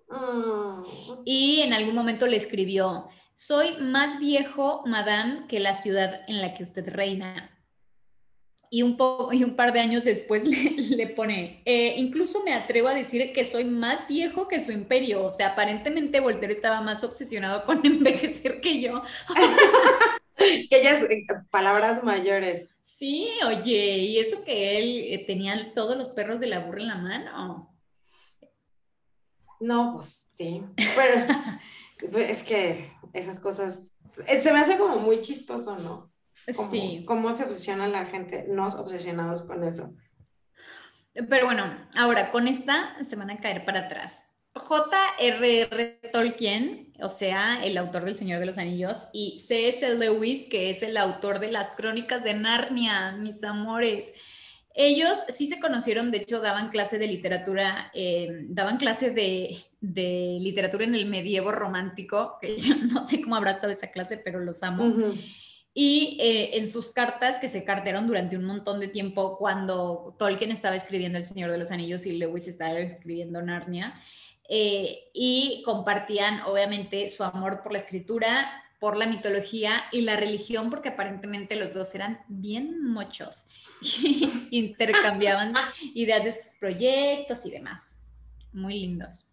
Mm. 0.08 0.82
Y 1.24 1.60
en 1.60 1.72
algún 1.72 1.94
momento 1.94 2.26
le 2.26 2.36
escribió, 2.36 3.08
soy 3.36 3.76
más 3.78 4.18
viejo, 4.18 4.82
madame, 4.86 5.46
que 5.46 5.60
la 5.60 5.74
ciudad 5.74 6.22
en 6.26 6.40
la 6.40 6.54
que 6.54 6.64
usted 6.64 6.88
reina 6.88 7.52
y 8.70 8.82
un, 8.82 8.96
y 9.32 9.44
un 9.44 9.54
par 9.54 9.72
de 9.72 9.80
años 9.80 10.04
después 10.04 10.44
le, 10.76 11.06
pone, 11.08 11.62
eh, 11.64 11.94
incluso 11.98 12.42
me 12.42 12.54
atrevo 12.54 12.88
a 12.88 12.94
decir 12.94 13.32
que 13.32 13.44
soy 13.44 13.64
más 13.64 14.08
viejo 14.08 14.48
que 14.48 14.58
su 14.58 14.72
imperio. 14.72 15.24
O 15.24 15.32
sea, 15.32 15.48
aparentemente 15.48 16.20
Voltaire 16.20 16.54
estaba 16.54 16.80
más 16.80 17.04
obsesionado 17.04 17.64
con 17.64 17.80
envejecer 17.86 18.60
que 18.60 18.80
yo. 18.80 19.02
que 20.36 20.68
ellas, 20.70 21.02
eh, 21.04 21.26
palabras 21.50 22.02
mayores. 22.02 22.68
Sí, 22.82 23.28
oye, 23.46 23.98
y 23.98 24.18
eso 24.18 24.44
que 24.44 24.78
él 24.78 25.12
eh, 25.12 25.24
tenía 25.26 25.72
todos 25.74 25.96
los 25.96 26.08
perros 26.08 26.40
de 26.40 26.46
la 26.46 26.60
burra 26.60 26.80
en 26.80 26.88
la 26.88 26.96
mano. 26.96 27.72
No, 29.58 29.94
pues 29.94 30.28
sí, 30.32 30.62
pero 30.94 32.18
es 32.18 32.42
que 32.42 32.92
esas 33.12 33.38
cosas, 33.40 33.92
se 34.40 34.52
me 34.52 34.58
hace 34.58 34.78
como 34.78 34.98
muy 34.98 35.20
chistoso, 35.20 35.76
¿no? 35.78 36.12
sí. 36.48 37.04
¿Cómo 37.06 37.32
se 37.32 37.44
obsesiona 37.44 37.88
la 37.88 38.06
gente? 38.06 38.46
No 38.48 38.68
obsesionados 38.68 39.42
con 39.42 39.64
eso. 39.64 39.92
Pero 41.28 41.46
bueno, 41.46 41.64
ahora 41.96 42.30
con 42.30 42.46
esta 42.46 43.02
se 43.04 43.16
van 43.16 43.30
a 43.30 43.40
caer 43.40 43.64
para 43.64 43.86
atrás. 43.86 44.24
J.R.R. 44.54 46.00
Tolkien, 46.12 46.92
o 47.00 47.08
sea, 47.08 47.62
el 47.62 47.76
autor 47.76 48.04
del 48.04 48.16
Señor 48.16 48.40
de 48.40 48.46
los 48.46 48.58
Anillos, 48.58 49.04
y 49.12 49.38
C.S. 49.46 49.96
Lewis, 49.96 50.48
que 50.50 50.70
es 50.70 50.82
el 50.82 50.96
autor 50.96 51.40
de 51.40 51.50
las 51.50 51.72
Crónicas 51.72 52.24
de 52.24 52.34
Narnia, 52.34 53.12
mis 53.12 53.42
amores. 53.44 54.12
Ellos 54.78 55.24
sí 55.30 55.46
se 55.46 55.58
conocieron, 55.58 56.10
de 56.10 56.18
hecho, 56.18 56.40
daban 56.40 56.68
clase 56.68 56.98
de 56.98 57.06
literatura, 57.06 57.90
eh, 57.94 58.44
daban 58.48 58.76
clase 58.76 59.10
de, 59.10 59.58
literatura 59.80 60.84
en 60.84 60.94
el 60.94 61.06
medievo 61.06 61.50
romántico, 61.50 62.36
que 62.42 62.58
yo 62.58 62.74
no 62.92 63.02
sé 63.02 63.22
cómo 63.22 63.36
habrá 63.36 63.52
estado 63.52 63.72
esa 63.72 63.90
clase, 63.90 64.18
pero 64.18 64.38
los 64.38 64.62
amo. 64.62 65.14
Y 65.72 66.18
eh, 66.20 66.58
en 66.58 66.68
sus 66.68 66.92
cartas 66.92 67.38
que 67.38 67.48
se 67.48 67.64
cartearon 67.64 68.06
durante 68.06 68.36
un 68.36 68.44
montón 68.44 68.78
de 68.78 68.88
tiempo 68.88 69.38
cuando 69.38 70.14
Tolkien 70.18 70.52
estaba 70.52 70.76
escribiendo 70.76 71.16
El 71.16 71.24
Señor 71.24 71.50
de 71.50 71.58
los 71.58 71.70
Anillos 71.70 72.04
y 72.04 72.12
Lewis 72.12 72.46
estaba 72.46 72.78
escribiendo 72.78 73.40
Narnia, 73.40 73.98
eh, 74.46 75.08
y 75.14 75.62
compartían 75.64 76.42
obviamente 76.42 77.08
su 77.08 77.24
amor 77.24 77.62
por 77.62 77.72
la 77.72 77.78
escritura, 77.78 78.62
por 78.78 78.98
la 78.98 79.06
mitología 79.06 79.84
y 79.90 80.02
la 80.02 80.16
religión, 80.16 80.68
porque 80.68 80.90
aparentemente 80.90 81.56
los 81.56 81.72
dos 81.72 81.94
eran 81.94 82.20
bien 82.28 82.84
muchos 82.84 83.46
y 83.48 83.65
intercambiaban 84.50 85.54
ideas 85.94 86.24
de 86.24 86.32
sus 86.32 86.56
proyectos 86.58 87.44
y 87.46 87.50
demás. 87.50 87.82
Muy 88.52 88.80
lindos. 88.80 89.26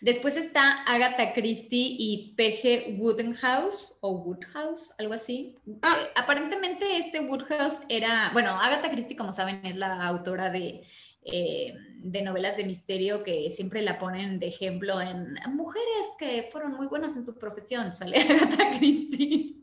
Después 0.00 0.36
está 0.36 0.84
Agatha 0.84 1.32
Christie 1.32 1.96
y 1.98 2.34
P.G. 2.36 2.96
Woodhouse 2.98 3.94
o 4.00 4.12
Woodhouse, 4.12 4.94
algo 4.98 5.14
así. 5.14 5.56
Ah. 5.82 5.98
Eh, 6.00 6.10
aparentemente 6.14 6.98
este 6.98 7.20
Woodhouse 7.20 7.82
era, 7.88 8.30
bueno, 8.32 8.50
Agatha 8.60 8.90
Christie, 8.90 9.16
como 9.16 9.32
saben, 9.32 9.60
es 9.64 9.74
la 9.74 10.06
autora 10.06 10.50
de, 10.50 10.84
eh, 11.24 11.74
de 11.96 12.22
novelas 12.22 12.56
de 12.56 12.64
misterio 12.64 13.24
que 13.24 13.50
siempre 13.50 13.82
la 13.82 13.98
ponen 13.98 14.38
de 14.38 14.46
ejemplo 14.46 15.00
en 15.00 15.34
mujeres 15.48 16.06
que 16.16 16.48
fueron 16.52 16.74
muy 16.74 16.86
buenas 16.86 17.16
en 17.16 17.24
su 17.24 17.36
profesión, 17.36 17.92
sale 17.92 18.18
Agatha 18.22 18.78
Christie. 18.78 19.56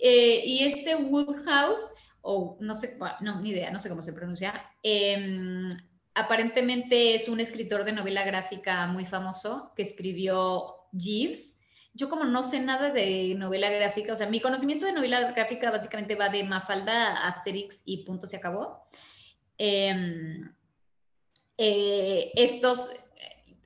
Eh, 0.00 0.42
y 0.44 0.64
este 0.64 0.96
Woodhouse, 0.96 1.90
o 2.28 2.58
no 2.60 2.74
sé, 2.74 2.98
no, 3.20 3.40
ni 3.40 3.50
idea, 3.50 3.70
no 3.70 3.78
sé 3.78 3.88
cómo 3.88 4.02
se 4.02 4.12
pronuncia, 4.12 4.52
em, 4.82 5.68
aparentemente 6.12 7.14
es 7.14 7.28
un 7.28 7.38
escritor 7.38 7.84
de 7.84 7.92
novela 7.92 8.24
gráfica 8.24 8.86
muy 8.88 9.04
famoso 9.06 9.72
que 9.76 9.82
escribió 9.82 10.74
Jeeves. 10.92 11.60
Yo 11.94 12.10
como 12.10 12.24
no 12.24 12.42
sé 12.42 12.58
nada 12.58 12.90
de 12.90 13.34
novela 13.36 13.70
gráfica, 13.70 14.12
o 14.12 14.16
sea, 14.16 14.28
mi 14.28 14.40
conocimiento 14.40 14.86
de 14.86 14.92
novela 14.92 15.30
gráfica 15.32 15.70
básicamente 15.70 16.16
va 16.16 16.28
de 16.28 16.42
Mafalda, 16.42 17.28
Asterix 17.28 17.82
y 17.84 18.04
punto 18.04 18.26
se 18.26 18.38
acabó. 18.38 18.84
Em, 19.56 20.52
eh, 21.58 22.32
estos 22.34 22.90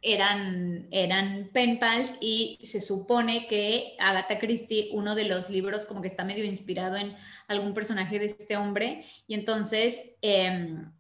eran, 0.03 0.87
eran 0.91 1.51
pen 1.53 1.79
pals 1.79 2.11
y 2.21 2.59
se 2.63 2.81
supone 2.81 3.47
que 3.47 3.97
Agatha 3.99 4.39
Christie, 4.39 4.91
uno 4.93 5.15
de 5.15 5.25
los 5.25 5.51
libros 5.51 5.87
como 5.87 6.03
que 6.03 6.09
está 6.09 6.25
medio 6.25 6.45
inspirado 6.45 6.97
en 6.97 7.17
algún 7.51 7.75
personaje 7.75 8.19
de 8.19 8.27
este 8.27 8.57
hombre 8.57 9.05
y 9.27 9.35
entonces... 9.35 10.17
Em, 10.23 10.91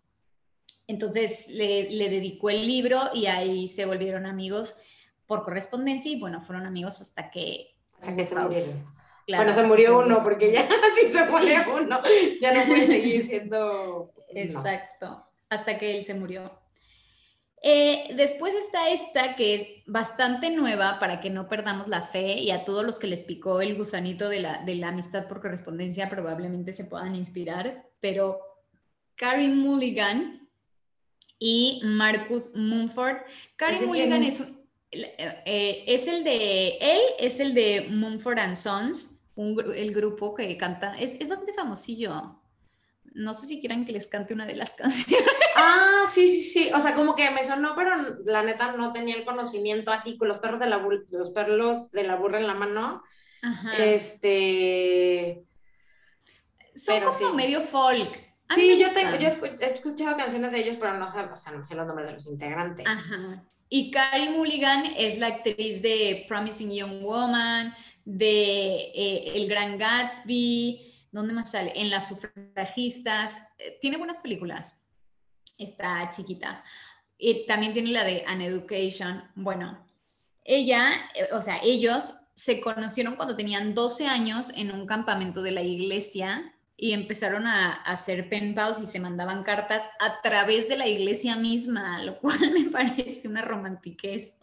entonces 0.86 1.46
le, 1.48 1.86
dedicó 2.10 2.50
el 2.50 2.66
libro 2.66 3.10
y 3.14 3.26
ahí 3.26 3.68
se 3.68 3.86
volvieron 3.86 4.26
amigos 4.26 4.74
por 5.24 5.44
correspondencia 5.44 6.10
y 6.10 6.18
bueno, 6.18 6.40
fueron 6.40 6.66
amigos 6.66 7.00
hasta 7.00 7.30
que... 7.30 7.76
se 8.02 8.34
murieron. 8.34 8.84
bueno, 9.28 9.54
se 9.54 9.62
murió 9.62 10.00
uno 10.00 10.24
porque 10.24 10.50
ya 10.50 10.68
si 11.00 11.12
se 11.12 11.26
muere 11.26 11.58
uno, 11.72 12.00
ya 12.40 12.52
no 12.52 12.64
puede 12.64 12.86
seguir 12.88 13.24
siendo... 13.24 14.12
Exacto, 14.30 15.24
hasta 15.48 15.78
que 15.78 15.96
él 15.96 16.04
se 16.04 16.14
murió. 16.14 16.59
Eh, 17.62 18.14
después 18.16 18.54
está 18.54 18.88
esta 18.88 19.36
que 19.36 19.54
es 19.54 19.66
bastante 19.86 20.50
nueva 20.50 20.98
para 20.98 21.20
que 21.20 21.28
no 21.28 21.48
perdamos 21.48 21.88
la 21.88 22.00
fe 22.00 22.38
y 22.38 22.50
a 22.52 22.64
todos 22.64 22.84
los 22.86 22.98
que 22.98 23.06
les 23.06 23.20
picó 23.20 23.60
el 23.60 23.76
gusanito 23.76 24.30
de 24.30 24.40
la, 24.40 24.62
de 24.64 24.76
la 24.76 24.88
amistad 24.88 25.28
por 25.28 25.42
correspondencia 25.42 26.08
probablemente 26.08 26.72
se 26.72 26.84
puedan 26.84 27.14
inspirar, 27.14 27.86
pero 28.00 28.40
Carrie 29.14 29.48
Mulligan 29.48 30.48
y 31.38 31.82
Marcus 31.84 32.52
Mumford. 32.54 33.18
Carrie 33.56 33.86
Mulligan 33.86 34.22
es, 34.22 34.42
eh, 34.90 35.84
es, 35.86 36.08
el 36.08 36.24
de, 36.24 36.78
él 36.80 37.00
es 37.18 37.40
el 37.40 37.52
de 37.52 37.88
Mumford 37.90 38.38
and 38.38 38.56
Sons, 38.56 39.28
el 39.36 39.92
grupo 39.92 40.34
que 40.34 40.56
canta, 40.56 40.98
es, 40.98 41.14
es, 41.20 41.28
bastante 41.28 41.52
famosillo. 41.52 42.39
No 43.12 43.34
sé 43.34 43.46
si 43.46 43.60
quieran 43.60 43.84
que 43.84 43.92
les 43.92 44.06
cante 44.06 44.34
una 44.34 44.46
de 44.46 44.56
las 44.56 44.72
canciones. 44.74 45.28
Ah, 45.56 46.04
sí, 46.08 46.28
sí, 46.28 46.42
sí. 46.42 46.70
O 46.74 46.80
sea, 46.80 46.94
como 46.94 47.14
que 47.14 47.30
me 47.30 47.44
sonó, 47.44 47.74
pero 47.74 47.90
la 48.24 48.42
neta 48.42 48.72
no 48.72 48.92
tenía 48.92 49.16
el 49.16 49.24
conocimiento 49.24 49.90
así 49.90 50.16
con 50.16 50.28
los 50.28 50.38
perros 50.38 50.60
de 50.60 50.66
la, 50.66 50.78
los 51.10 51.30
perros 51.30 51.90
de 51.90 52.04
la 52.04 52.16
burra 52.16 52.38
en 52.38 52.46
la 52.46 52.54
mano. 52.54 53.02
Este. 53.78 55.42
Son 56.74 57.00
como 57.00 57.34
medio 57.34 57.60
folk. 57.60 58.30
Sí, 58.54 58.80
yo, 58.80 58.92
tengo, 58.92 59.16
yo 59.16 59.28
he 59.28 59.66
escuchado 59.66 60.16
canciones 60.16 60.50
de 60.50 60.58
ellos, 60.60 60.76
pero 60.76 60.98
no 60.98 61.06
sé, 61.06 61.20
o 61.20 61.36
sea, 61.36 61.52
no 61.52 61.64
sé 61.64 61.76
los 61.76 61.86
nombres 61.86 62.08
de 62.08 62.14
los 62.14 62.26
integrantes. 62.26 62.84
Ajá. 62.86 63.44
Y 63.72 63.92
Carrie 63.92 64.30
Mulligan 64.30 64.84
es 64.96 65.18
la 65.18 65.28
actriz 65.28 65.80
de 65.80 66.24
Promising 66.28 66.72
Young 66.72 67.02
Woman, 67.02 67.72
de 68.04 68.90
eh, 68.92 69.32
El 69.36 69.48
Gran 69.48 69.78
Gatsby, 69.78 70.89
¿dónde 71.12 71.32
más 71.32 71.50
sale? 71.50 71.72
En 71.74 71.90
Las 71.90 72.08
Sufragistas. 72.08 73.38
Eh, 73.58 73.78
tiene 73.80 73.96
buenas 73.96 74.18
películas. 74.18 74.80
Está 75.58 76.10
chiquita. 76.10 76.64
también 77.46 77.72
tiene 77.72 77.90
la 77.90 78.04
de 78.04 78.24
An 78.26 78.40
Education. 78.40 79.24
Bueno, 79.34 79.86
ella, 80.44 80.92
eh, 81.14 81.28
o 81.32 81.42
sea, 81.42 81.60
ellos 81.62 82.14
se 82.34 82.60
conocieron 82.60 83.16
cuando 83.16 83.36
tenían 83.36 83.74
12 83.74 84.06
años 84.06 84.50
en 84.56 84.72
un 84.72 84.86
campamento 84.86 85.42
de 85.42 85.50
la 85.50 85.62
iglesia 85.62 86.54
y 86.76 86.94
empezaron 86.94 87.46
a, 87.46 87.74
hacer 87.82 88.30
pen 88.30 88.54
pals 88.54 88.80
y 88.80 88.86
se 88.86 88.98
mandaban 89.00 89.42
cartas 89.42 89.82
a 89.98 90.22
través 90.22 90.66
de 90.66 90.78
la 90.78 90.88
iglesia 90.88 91.36
misma, 91.36 92.02
lo 92.02 92.18
cual 92.18 92.38
me 92.54 92.70
parece 92.70 93.28
una 93.28 93.42
romantiquez. 93.42 94.38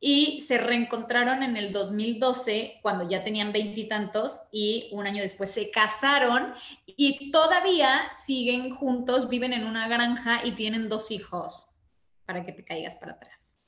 Y 0.00 0.40
se 0.40 0.56
reencontraron 0.56 1.42
en 1.42 1.58
el 1.58 1.72
2012, 1.72 2.78
cuando 2.80 3.08
ya 3.08 3.22
tenían 3.22 3.52
veintitantos, 3.52 4.40
y, 4.50 4.88
un 4.92 5.06
año 5.06 5.20
después 5.20 5.50
se 5.50 5.70
casaron 5.70 6.54
y 6.86 7.30
todavía 7.30 8.10
siguen 8.24 8.74
juntos, 8.74 9.28
viven 9.28 9.52
en 9.52 9.64
una 9.64 9.88
granja 9.88 10.40
y 10.44 10.52
tienen 10.52 10.88
dos 10.88 11.10
hijos, 11.10 11.78
para 12.24 12.44
que 12.44 12.52
te 12.52 12.64
caigas 12.64 12.96
para 12.96 13.12
atrás. 13.12 13.58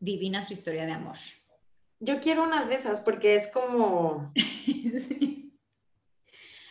Divina 0.00 0.44
su 0.44 0.52
historia 0.52 0.86
de 0.86 0.92
amor. 0.92 1.16
Yo 2.00 2.20
quiero 2.20 2.42
una 2.42 2.64
de 2.64 2.74
esas 2.74 3.00
porque 3.00 3.36
es 3.36 3.48
como... 3.48 4.32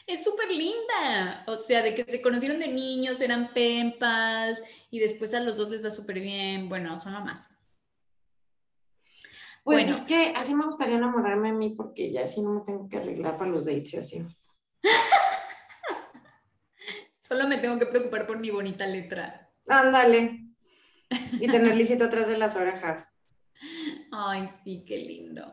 Es 0.06 0.24
súper 0.24 0.50
linda. 0.50 1.44
O 1.48 1.56
sea, 1.56 1.82
de 1.82 1.96
que 1.96 2.04
se 2.04 2.22
conocieron 2.22 2.60
de 2.60 2.68
niños, 2.68 3.22
eran 3.22 3.54
pempas 3.54 4.62
y 4.92 5.00
después 5.00 5.34
a 5.34 5.40
los 5.40 5.58
dos 5.58 5.70
les 5.70 5.84
va 5.84 5.90
súper 5.90 6.20
bien. 6.20 6.70
Bueno, 6.70 6.98
son 6.98 7.14
más. 7.24 7.50
Pues 9.64 9.88
es 9.88 10.02
que 10.02 10.34
así 10.36 10.54
me 10.54 10.66
gustaría 10.66 10.98
enamorarme 10.98 11.50
a 11.50 11.54
mí 11.54 11.70
porque 11.70 12.12
ya 12.12 12.24
así 12.24 12.42
no 12.42 12.50
me 12.50 12.62
tengo 12.62 12.90
que 12.90 12.98
arreglar 12.98 13.38
para 13.38 13.50
los 13.50 13.66
dates 13.66 13.94
y 13.94 13.98
así. 13.98 14.26
Solo 17.18 17.48
me 17.48 17.58
tengo 17.58 17.80
que 17.80 17.86
preocupar 17.86 18.28
por 18.28 18.40
mi 18.40 18.50
bonita 18.50 18.86
letra. 18.86 19.50
Ándale. 19.70 20.48
Y 21.40 21.48
tener 21.48 21.76
lisito 21.78 22.04
atrás 22.04 22.28
de 22.28 22.38
las 22.38 22.58
orejas. 22.58 23.13
Ay, 24.16 24.48
sí, 24.64 24.84
qué 24.86 24.98
lindo. 24.98 25.52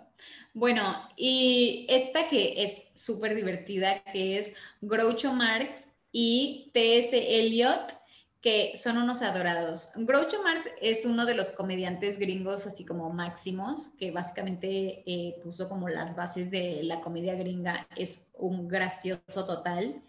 Bueno, 0.53 1.09
y 1.17 1.87
esta 1.89 2.29
que 2.29 2.63
es 2.63 2.83
súper 2.95 3.35
divertida, 3.35 4.03
que 4.13 4.37
es 4.37 4.55
Groucho 4.83 5.33
Marx 5.33 5.87
y 6.13 6.71
T.S. 6.75 7.41
Eliot, 7.41 7.97
que 8.43 8.73
son 8.77 8.99
unos 8.99 9.23
adorados. 9.23 9.93
Groucho 9.97 10.43
Marx 10.43 10.69
es 10.83 11.07
uno 11.07 11.25
de 11.25 11.35
los 11.37 11.49
comediantes 11.49 12.19
gringos 12.19 12.67
así 12.67 12.85
como 12.85 13.09
máximos, 13.11 13.95
que 13.99 14.11
básicamente 14.11 15.05
eh, 15.07 15.41
puso 15.43 15.67
como 15.67 15.89
las 15.89 16.15
bases 16.15 16.51
de 16.51 16.83
la 16.83 17.01
comedia 17.01 17.37
gringa, 17.37 17.89
es 17.97 18.31
un 18.35 18.69
gracioso 18.69 19.47
total. 19.47 20.03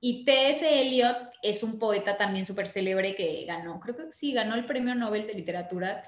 Y 0.00 0.24
T.S. 0.24 0.82
Eliot 0.82 1.16
es 1.42 1.62
un 1.62 1.78
poeta 1.78 2.16
también 2.16 2.44
súper 2.44 2.66
célebre 2.66 3.14
que 3.14 3.44
ganó, 3.46 3.78
creo 3.78 3.96
que 3.96 4.12
sí, 4.12 4.32
ganó 4.32 4.56
el 4.56 4.66
Premio 4.66 4.96
Nobel 4.96 5.28
de 5.28 5.34
Literatura. 5.34 6.02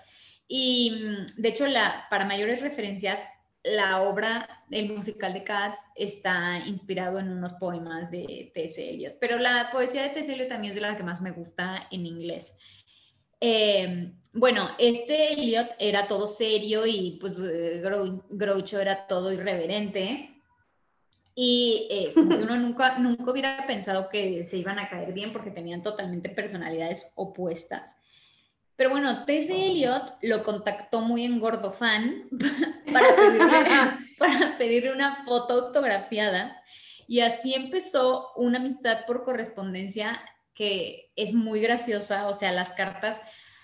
Y 0.49 0.91
mm, 0.91 1.43
de 1.43 1.49
hecho, 1.49 1.67
la, 1.67 2.07
para 2.11 2.25
mayores 2.25 2.61
referencias, 2.61 3.21
la 3.63 4.03
obra, 4.03 4.49
el 4.71 4.93
musical 4.93 5.33
de 5.33 5.43
Cats, 5.43 5.81
está 5.97 6.59
inspirado 6.67 7.19
en 7.19 7.31
unos 7.31 7.55
poemas 7.55 8.11
de 8.11 8.51
T.S. 8.55 8.89
Eliot, 8.89 9.17
pero 9.21 9.39
la 9.39 9.71
poesía 9.73 10.03
de 10.03 10.11
T.S. 10.11 10.33
Eliot 10.33 10.49
también 10.49 10.71
es 10.71 10.77
de 10.77 10.83
la 10.83 10.97
que 10.97 11.03
más 11.03 11.21
me 11.21 11.33
gusta 11.33 11.89
en 11.91 12.07
inglés. 12.07 12.57
Em, 13.41 14.15
bueno, 14.33 14.71
este 14.79 15.33
Eliot 15.33 15.69
era 15.79 16.07
todo 16.07 16.27
serio 16.27 16.87
y 16.87 17.19
pues 17.21 17.39
eh, 17.41 17.83
Groucho 18.31 18.81
era 18.81 19.07
todo 19.07 19.33
irreverente. 19.33 20.43
Y 21.35 21.87
eh, 21.91 22.13
uno 22.17 22.57
nunca, 22.57 22.99
nunca 22.99 23.31
hubiera 23.31 23.67
pensado 23.67 24.09
que 24.09 24.45
se 24.45 24.59
iban 24.59 24.79
a 24.79 24.89
caer 24.89 25.13
bien 25.13 25.33
porque 25.33 25.51
tenían 25.51 25.83
totalmente 25.83 26.31
personalidades 26.31 27.13
opuestas. 27.17 27.95
Pero 28.77 28.91
bueno, 28.91 29.25
T.S. 29.25 29.53
Eliot 29.53 30.19
lo 30.23 30.45
contactó 30.45 31.01
muy 31.01 31.25
en 31.25 31.41
gordo 31.41 31.73
fan 31.73 32.29
para 32.93 33.17
pedirle, 33.17 33.71
para 34.19 34.59
pedirle 34.59 34.93
una 34.93 35.25
foto 35.25 35.55
autografiada. 35.55 36.63
Y 37.09 37.21
así 37.21 37.55
empezó 37.55 38.33
una 38.37 38.59
amistad 38.59 39.07
por 39.07 39.25
correspondencia 39.25 40.21
que 40.55 41.13
es 41.17 41.35
muy 41.35 41.61
graciosa, 41.61 42.29
o 42.29 42.35
sea, 42.35 42.51
las 42.51 42.73
cartas, 42.73 43.21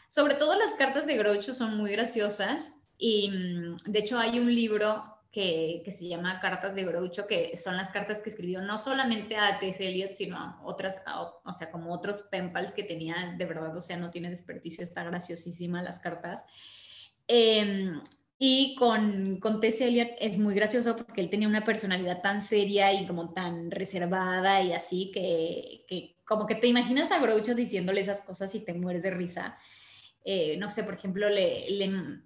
sobre 0.08 0.34
todo 0.34 0.54
las 0.54 0.74
cartas 0.74 1.06
de 1.06 1.16
Groucho 1.16 1.54
son 1.54 1.76
muy 1.76 1.92
graciosas. 1.92 2.82
Y 2.98 3.30
mm, 3.30 3.76
de 3.90 3.98
hecho 3.98 4.18
hay 4.18 4.38
un 4.38 4.54
libro 4.54 5.11
que, 5.32 5.82
se 5.90 6.08
llama 6.08 6.40
Cartas 6.40 6.74
de 6.74 6.84
Groucho, 6.84 7.26
que 7.26 7.56
son 7.56 7.76
las 7.76 7.88
cartas 7.88 8.20
que 8.20 8.28
escribió 8.28 8.60
no 8.60 8.76
solamente 8.76 9.36
a 9.36 9.58
T.S. 9.58 9.86
Eliot, 9.86 10.12
sino 10.12 10.36
a 10.36 10.60
otras, 10.62 11.02
o 11.44 11.52
sea, 11.54 11.70
como 11.70 11.92
otros 11.92 12.22
penpals 12.30 12.74
que 12.74 12.84
tenía, 12.84 13.34
de 13.36 13.46
verdad, 13.46 13.74
o 13.74 13.80
sea, 13.80 13.96
no 13.96 14.10
tiene 14.10 14.28
desperdicio, 14.28 14.84
está 14.84 15.02
graciosísima 15.04 15.82
las 15.82 16.00
cartas. 16.00 16.44
Em, 17.26 18.02
y 18.38 18.74
con, 18.74 19.38
con 19.40 19.60
T.S. 19.60 20.16
Es 20.20 20.36
muy 20.38 20.54
gracioso 20.54 20.96
porque 20.96 21.22
él 21.22 21.30
tenía 21.30 21.48
una 21.48 21.64
personalidad 21.64 22.20
tan 22.20 22.42
seria 22.42 22.92
y 22.92 23.06
como 23.06 23.32
tan 23.32 23.70
reservada 23.70 24.62
y 24.62 24.72
así 24.72 25.10
que, 25.14 25.86
que 25.88 26.18
como 26.24 26.46
que 26.46 26.56
te 26.56 26.66
imaginas 26.66 27.10
a 27.10 27.20
Groucho 27.20 27.54
diciéndole 27.54 28.00
esas 28.00 28.20
cosas 28.20 28.54
y 28.54 28.64
te 28.64 28.74
mueres 28.74 29.02
de 29.02 29.10
risa. 29.10 29.58
Eh, 30.24 30.56
no 30.56 30.68
sé, 30.68 30.84
por 30.84 30.94
ejemplo, 30.94 31.28
le, 31.28 31.66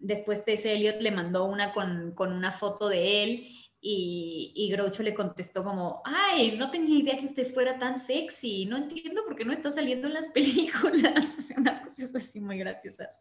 después 0.00 0.44
T.S. 0.44 0.70
Eliot 0.72 1.00
le 1.00 1.10
mandó 1.10 1.44
una 1.44 1.72
con, 1.72 2.14
una 2.18 2.52
foto 2.52 2.88
de 2.88 3.24
él 3.24 3.48
y, 3.80 4.52
y, 4.54 4.68
Groucho 4.70 5.02
le 5.02 5.14
contestó 5.14 5.64
como, 5.64 6.02
ay, 6.04 6.56
no 6.58 6.70
tenía 6.70 6.98
idea 6.98 7.16
que 7.16 7.24
usted 7.24 7.46
fuera 7.46 7.78
tan 7.78 7.96
sexy, 7.98 8.66
no 8.66 8.76
entiendo 8.76 9.24
por 9.24 9.36
qué 9.36 9.44
no 9.44 9.52
está 9.52 9.70
saliendo 9.70 10.08
en 10.08 10.14
las 10.14 10.28
películas, 10.34 11.52
o 11.56 11.60
unas 11.60 11.80
cosas 11.80 12.14
así 12.14 12.40
muy 12.40 12.58
graciosas. 12.58 13.18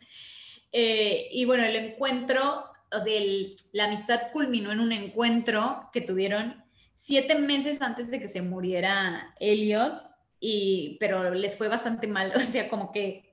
Eh, 0.71 1.29
y 1.31 1.45
bueno, 1.45 1.63
el 1.63 1.75
encuentro, 1.75 2.65
del, 3.03 3.55
la 3.71 3.85
amistad 3.85 4.31
culminó 4.31 4.71
en 4.71 4.79
un 4.79 4.91
encuentro 4.91 5.89
que 5.91 6.01
tuvieron 6.01 6.63
siete 6.95 7.35
meses 7.35 7.81
antes 7.81 8.09
de 8.11 8.19
que 8.19 8.27
se 8.27 8.41
muriera 8.41 9.33
Eliot, 9.39 10.01
y, 10.39 10.97
pero 10.99 11.33
les 11.33 11.55
fue 11.55 11.67
bastante 11.67 12.07
mal, 12.07 12.31
o 12.35 12.39
sea, 12.39 12.69
como 12.69 12.91
que 12.91 13.24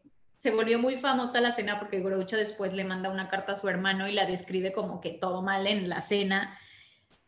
se 0.42 0.50
volvió 0.50 0.76
muy 0.80 0.96
famosa 0.96 1.40
la 1.40 1.52
cena 1.52 1.78
porque 1.78 2.00
Groucho 2.00 2.36
después 2.36 2.72
le 2.72 2.82
manda 2.82 3.10
una 3.10 3.28
carta 3.28 3.52
a 3.52 3.54
su 3.54 3.68
hermano 3.68 4.08
y 4.08 4.12
la 4.12 4.26
describe 4.26 4.72
como 4.72 5.00
que 5.00 5.10
todo 5.10 5.40
mal 5.40 5.68
en 5.68 5.88
la 5.88 6.02
cena, 6.02 6.58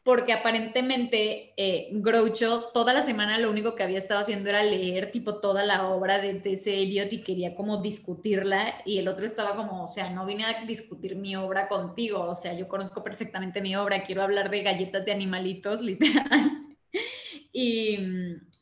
porque 0.02 0.32
aparentemente 0.32 1.54
eh, 1.56 1.90
Groucho 1.92 2.70
toda 2.74 2.92
la 2.92 3.02
semana 3.02 3.38
lo 3.38 3.52
único 3.52 3.76
que 3.76 3.84
había 3.84 3.98
estado 3.98 4.18
haciendo 4.18 4.48
era 4.50 4.64
leer 4.64 5.12
tipo 5.12 5.36
toda 5.36 5.62
la 5.62 5.86
obra 5.90 6.18
de 6.18 6.34
T.C. 6.34 6.82
Eliot 6.82 7.12
y 7.12 7.22
quería 7.22 7.54
como 7.54 7.80
discutirla 7.80 8.82
y 8.84 8.98
el 8.98 9.06
otro 9.06 9.26
estaba 9.26 9.54
como, 9.54 9.84
o 9.84 9.86
sea, 9.86 10.10
no 10.10 10.26
vine 10.26 10.46
a 10.46 10.64
discutir 10.64 11.14
mi 11.14 11.36
obra 11.36 11.68
contigo, 11.68 12.18
o 12.18 12.34
sea, 12.34 12.52
yo 12.54 12.66
conozco 12.66 13.04
perfectamente 13.04 13.60
mi 13.60 13.76
obra, 13.76 14.02
quiero 14.02 14.22
hablar 14.24 14.50
de 14.50 14.64
galletas 14.64 15.04
de 15.04 15.12
animalitos, 15.12 15.80
literal. 15.82 16.66
y, 17.52 17.96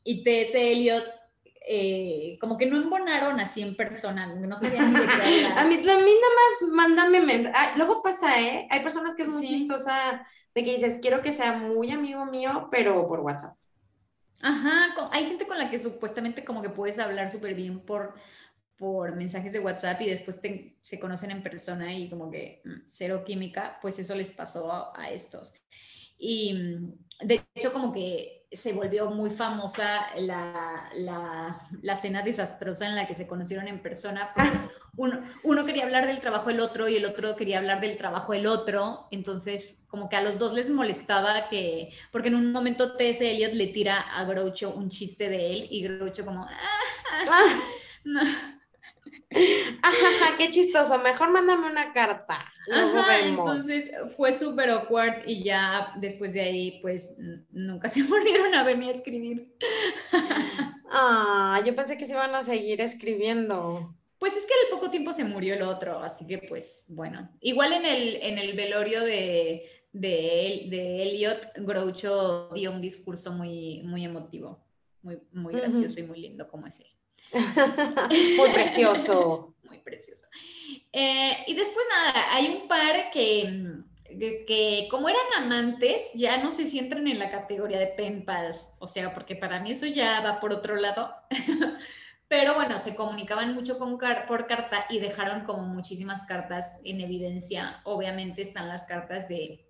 y 0.04 0.22
T.S. 0.22 0.72
Eliot 0.72 1.21
eh, 1.68 2.38
como 2.40 2.58
que 2.58 2.66
no 2.66 2.76
embonaron 2.76 3.38
así 3.40 3.62
en 3.62 3.76
persona, 3.76 4.26
no 4.26 4.58
sabían 4.58 4.92
ni 4.92 5.00
de 5.00 5.06
qué 5.06 5.46
a, 5.56 5.64
mí, 5.64 5.74
a 5.74 5.84
nada 5.84 5.96
más 5.96 6.70
mándame 6.72 7.20
mensaje. 7.20 7.54
Ah, 7.56 7.74
luego 7.76 8.02
pasa, 8.02 8.40
¿eh? 8.40 8.66
Hay 8.70 8.80
personas 8.80 9.14
que 9.14 9.22
es 9.22 9.28
muy 9.28 9.46
chistosa 9.46 10.26
de 10.54 10.64
que 10.64 10.74
dices, 10.74 10.98
quiero 11.00 11.22
que 11.22 11.32
sea 11.32 11.52
muy 11.52 11.90
amigo 11.90 12.26
mío, 12.26 12.68
pero 12.70 13.06
por 13.06 13.20
WhatsApp. 13.20 13.56
Ajá, 14.40 14.94
hay 15.12 15.26
gente 15.26 15.46
con 15.46 15.56
la 15.56 15.70
que 15.70 15.78
supuestamente 15.78 16.44
como 16.44 16.62
que 16.62 16.68
puedes 16.68 16.98
hablar 16.98 17.30
súper 17.30 17.54
bien 17.54 17.80
por, 17.80 18.14
por 18.76 19.14
mensajes 19.14 19.52
de 19.52 19.60
WhatsApp 19.60 20.00
y 20.00 20.10
después 20.10 20.40
se 20.80 20.98
conocen 20.98 21.30
en 21.30 21.44
persona 21.44 21.94
y 21.94 22.10
como 22.10 22.28
que 22.28 22.60
mm, 22.64 22.82
cero 22.86 23.22
química, 23.24 23.78
pues 23.80 24.00
eso 24.00 24.16
les 24.16 24.32
pasó 24.32 24.92
a 24.96 25.10
estos. 25.10 25.54
Y 26.18 26.54
mm, 26.54 27.26
de 27.26 27.44
hecho 27.54 27.72
como 27.72 27.92
que 27.92 28.41
se 28.52 28.72
volvió 28.72 29.10
muy 29.10 29.30
famosa 29.30 30.06
la, 30.16 30.90
la, 30.94 31.96
cena 31.96 32.22
desastrosa 32.22 32.86
en 32.86 32.96
la 32.96 33.06
que 33.06 33.14
se 33.14 33.26
conocieron 33.26 33.68
en 33.68 33.80
persona. 33.80 34.32
Uno, 34.96 35.22
uno, 35.42 35.64
quería 35.64 35.84
hablar 35.84 36.06
del 36.06 36.20
trabajo 36.20 36.48
del 36.48 36.60
otro 36.60 36.86
y 36.86 36.96
el 36.96 37.06
otro 37.06 37.34
quería 37.34 37.58
hablar 37.58 37.80
del 37.80 37.96
trabajo 37.96 38.32
del 38.34 38.46
otro. 38.46 39.06
Entonces, 39.10 39.82
como 39.88 40.10
que 40.10 40.16
a 40.16 40.22
los 40.22 40.38
dos 40.38 40.52
les 40.52 40.68
molestaba 40.68 41.48
que, 41.48 41.94
porque 42.10 42.28
en 42.28 42.34
un 42.34 42.52
momento 42.52 42.94
T.S. 42.94 43.30
Eliot 43.30 43.54
le 43.54 43.68
tira 43.68 44.00
a 44.00 44.24
Groucho 44.24 44.74
un 44.74 44.90
chiste 44.90 45.30
de 45.30 45.52
él 45.54 45.68
y 45.70 45.82
Groucho 45.82 46.26
como, 46.26 46.42
ah, 46.42 47.24
ah. 47.30 47.60
no 48.04 48.20
Ajá, 49.82 50.36
qué 50.38 50.50
chistoso. 50.50 50.98
Mejor 50.98 51.30
mándame 51.30 51.70
una 51.70 51.92
carta. 51.92 52.44
Ajá, 52.70 53.20
entonces 53.20 53.92
fue 54.16 54.32
súper 54.32 54.70
awkward 54.70 55.26
y 55.26 55.42
ya 55.42 55.92
después 55.96 56.34
de 56.34 56.40
ahí, 56.40 56.78
pues 56.80 57.16
nunca 57.50 57.88
se 57.88 58.02
volvieron 58.02 58.54
a 58.54 58.62
ver 58.62 58.78
ni 58.78 58.88
a 58.88 58.92
escribir. 58.92 59.54
Ah, 60.90 61.62
yo 61.64 61.74
pensé 61.74 61.96
que 61.96 62.06
se 62.06 62.12
iban 62.12 62.34
a 62.34 62.44
seguir 62.44 62.80
escribiendo. 62.80 63.94
Pues 64.18 64.36
es 64.36 64.46
que 64.46 64.52
al 64.52 64.78
poco 64.78 64.90
tiempo 64.90 65.12
se 65.12 65.24
murió 65.24 65.54
el 65.54 65.62
otro, 65.62 65.98
así 66.00 66.26
que 66.26 66.38
pues 66.38 66.84
bueno. 66.86 67.28
Igual 67.40 67.72
en 67.72 67.86
el, 67.86 68.16
en 68.16 68.38
el 68.38 68.54
velorio 68.54 69.00
de, 69.00 69.64
de, 69.92 70.66
de 70.70 71.02
Elliot, 71.02 71.52
Groucho 71.56 72.50
dio 72.54 72.70
un 72.70 72.80
discurso 72.80 73.32
muy, 73.32 73.82
muy 73.82 74.04
emotivo, 74.04 74.64
muy, 75.02 75.18
muy 75.32 75.54
gracioso 75.54 75.98
y 75.98 76.04
muy 76.04 76.20
lindo 76.20 76.46
como 76.46 76.66
ese. 76.66 76.86
Muy 78.36 78.50
precioso. 78.50 79.54
Muy 79.64 79.78
precioso. 79.78 80.26
Eh, 80.92 81.38
y 81.46 81.54
después 81.54 81.84
nada, 81.88 82.34
hay 82.34 82.48
un 82.48 82.68
par 82.68 83.10
que, 83.10 83.82
que, 84.46 84.88
como 84.90 85.08
eran 85.08 85.20
amantes, 85.38 86.10
ya 86.14 86.42
no 86.42 86.52
se 86.52 86.66
sientan 86.66 87.08
en 87.08 87.18
la 87.18 87.30
categoría 87.30 87.78
de 87.78 87.86
pen 87.86 88.24
pals, 88.24 88.74
o 88.78 88.86
sea, 88.86 89.14
porque 89.14 89.34
para 89.36 89.60
mí 89.60 89.72
eso 89.72 89.86
ya 89.86 90.20
va 90.20 90.40
por 90.40 90.52
otro 90.52 90.76
lado. 90.76 91.14
Pero 92.28 92.54
bueno, 92.54 92.78
se 92.78 92.94
comunicaban 92.94 93.54
mucho 93.54 93.78
con 93.78 93.98
por 94.26 94.46
carta 94.46 94.86
y 94.88 95.00
dejaron 95.00 95.44
como 95.44 95.62
muchísimas 95.64 96.24
cartas 96.24 96.80
en 96.82 97.02
evidencia. 97.02 97.82
Obviamente 97.84 98.40
están 98.40 98.68
las 98.68 98.84
cartas 98.84 99.28
de 99.28 99.66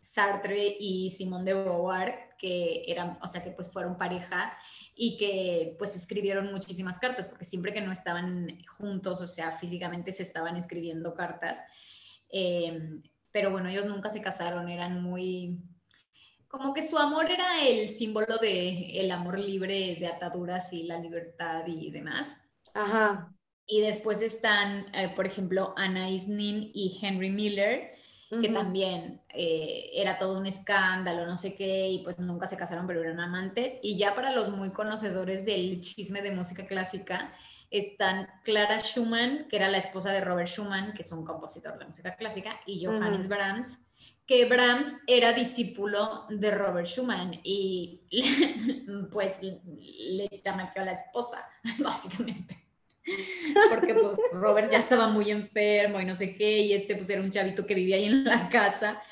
Sartre 0.00 0.76
y 0.78 1.10
Simone 1.10 1.44
de 1.44 1.54
Beauvoir, 1.54 2.23
que 2.44 2.84
eran, 2.88 3.16
o 3.22 3.26
sea, 3.26 3.42
que 3.42 3.52
pues 3.52 3.72
fueron 3.72 3.96
pareja 3.96 4.54
y 4.94 5.16
que 5.16 5.76
pues 5.78 5.96
escribieron 5.96 6.52
muchísimas 6.52 6.98
cartas, 6.98 7.26
porque 7.26 7.46
siempre 7.46 7.72
que 7.72 7.80
no 7.80 7.90
estaban 7.90 8.62
juntos, 8.66 9.22
o 9.22 9.26
sea, 9.26 9.50
físicamente 9.50 10.12
se 10.12 10.24
estaban 10.24 10.54
escribiendo 10.58 11.14
cartas. 11.14 11.64
Em, 12.28 13.02
pero 13.32 13.50
bueno, 13.50 13.70
ellos 13.70 13.86
nunca 13.86 14.10
se 14.10 14.20
casaron, 14.20 14.68
eran 14.68 15.02
muy, 15.02 15.58
como 16.46 16.74
que 16.74 16.82
su 16.82 16.98
amor 16.98 17.30
era 17.30 17.66
el 17.66 17.88
símbolo 17.88 18.36
de 18.36 19.00
el 19.00 19.10
amor 19.10 19.38
libre 19.38 19.96
de 19.98 20.06
ataduras 20.06 20.70
y 20.74 20.82
la 20.82 20.98
libertad 20.98 21.66
y 21.66 21.90
demás. 21.90 22.42
Ajá. 22.74 23.34
Y 23.66 23.80
después 23.80 24.20
están, 24.20 24.94
eh, 24.94 25.08
por 25.16 25.26
ejemplo, 25.26 25.72
Anais 25.78 26.28
Nin 26.28 26.70
y 26.74 26.98
Henry 27.00 27.30
Miller, 27.30 27.93
que 28.40 28.48
también 28.48 29.20
eh, 29.30 29.90
era 29.94 30.18
todo 30.18 30.38
un 30.38 30.46
escándalo, 30.46 31.26
no 31.26 31.36
sé 31.36 31.54
qué, 31.54 31.88
y 31.88 32.04
pues 32.04 32.18
nunca 32.18 32.46
se 32.46 32.56
casaron, 32.56 32.86
pero 32.86 33.02
eran 33.02 33.20
amantes. 33.20 33.78
Y 33.82 33.96
ya 33.98 34.14
para 34.14 34.32
los 34.32 34.50
muy 34.50 34.70
conocedores 34.70 35.44
del 35.44 35.80
chisme 35.80 36.22
de 36.22 36.30
música 36.30 36.66
clásica, 36.66 37.32
están 37.70 38.28
Clara 38.44 38.78
Schumann, 38.78 39.46
que 39.48 39.56
era 39.56 39.68
la 39.68 39.78
esposa 39.78 40.12
de 40.12 40.20
Robert 40.20 40.48
Schumann, 40.48 40.94
que 40.94 41.02
es 41.02 41.10
un 41.10 41.24
compositor 41.24 41.78
de 41.78 41.86
música 41.86 42.14
clásica, 42.16 42.60
y 42.66 42.84
Johannes 42.84 43.28
Brahms, 43.28 43.78
que 44.26 44.46
Brahms 44.46 44.94
era 45.06 45.32
discípulo 45.32 46.26
de 46.30 46.50
Robert 46.50 46.86
Schumann 46.86 47.40
y 47.42 48.02
pues 49.10 49.38
le 49.42 50.28
chamaqueó 50.42 50.82
a 50.82 50.86
la 50.86 50.92
esposa, 50.92 51.46
básicamente. 51.82 52.63
Porque 53.70 53.94
pues, 53.94 54.16
Robert 54.32 54.70
ya 54.70 54.78
estaba 54.78 55.08
muy 55.08 55.30
enfermo 55.30 56.00
y 56.00 56.04
no 56.04 56.14
sé 56.14 56.36
qué, 56.36 56.60
y 56.60 56.72
este 56.72 56.96
pues 56.96 57.10
era 57.10 57.22
un 57.22 57.30
chavito 57.30 57.66
que 57.66 57.74
vivía 57.74 57.96
ahí 57.96 58.06
en 58.06 58.24
la 58.24 58.48
casa, 58.48 59.02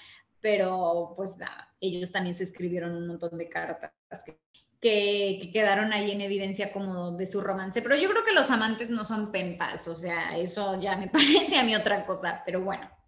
pero 0.40 1.12
pues 1.16 1.38
nada, 1.38 1.74
ellos 1.81 2.11
también 2.11 2.35
se 2.35 2.44
escribieron 2.44 2.96
un 2.96 3.07
montón 3.07 3.37
de 3.37 3.48
cartas 3.48 3.92
que, 4.24 4.38
que, 4.81 5.50
quedaron 5.52 5.92
ahí 5.92 6.11
en 6.11 6.20
evidencia 6.20 6.72
como 6.72 7.12
de 7.12 7.26
su 7.26 7.40
romance, 7.40 7.83
pero 7.83 7.96
yo 7.96 8.09
creo 8.11 8.24
que 8.24 8.33
los 8.33 8.50
amantes 8.50 8.90
no 8.90 9.05
son 9.05 9.31
pen 9.31 9.59
pals, 9.59 9.88
o 9.88 9.94
sea, 9.94 10.37
eso 10.38 10.81
ya 10.81 10.96
me 10.96 11.09
parece 11.09 11.57
a 11.59 11.64
mí 11.64 11.74
otra 11.74 12.07
cosa, 12.07 12.42
pero 12.44 12.62
bueno 12.62 13.02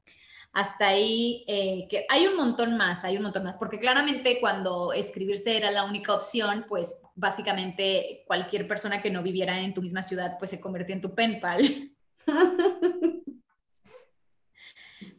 hasta 0.55 0.87
ahí, 0.87 1.45
eh, 1.49 1.89
que 1.91 2.07
hay 2.09 2.29
un 2.29 2.37
montón 2.37 2.77
más, 2.77 3.05
hay 3.05 3.17
un 3.17 3.25
montón 3.25 3.43
más, 3.43 3.57
porque 3.57 3.81
claramente 3.81 4.39
cuando 4.41 4.93
escribirse 4.93 5.57
era 5.57 5.73
la 5.73 5.85
única 5.85 6.15
opción, 6.15 6.65
pues 6.69 7.03
básicamente 7.17 8.23
cualquier 8.29 8.69
persona 8.69 9.03
que 9.03 9.11
no 9.11 9.21
viviera 9.21 9.61
en 9.61 9.75
tu 9.75 9.83
misma 9.83 10.05
ciudad, 10.05 10.37
pues 10.39 10.53
se 10.53 10.61
convertía 10.61 10.95
en 10.95 11.03
tu 11.03 11.13
pen 11.13 11.41
pal. 11.41 11.91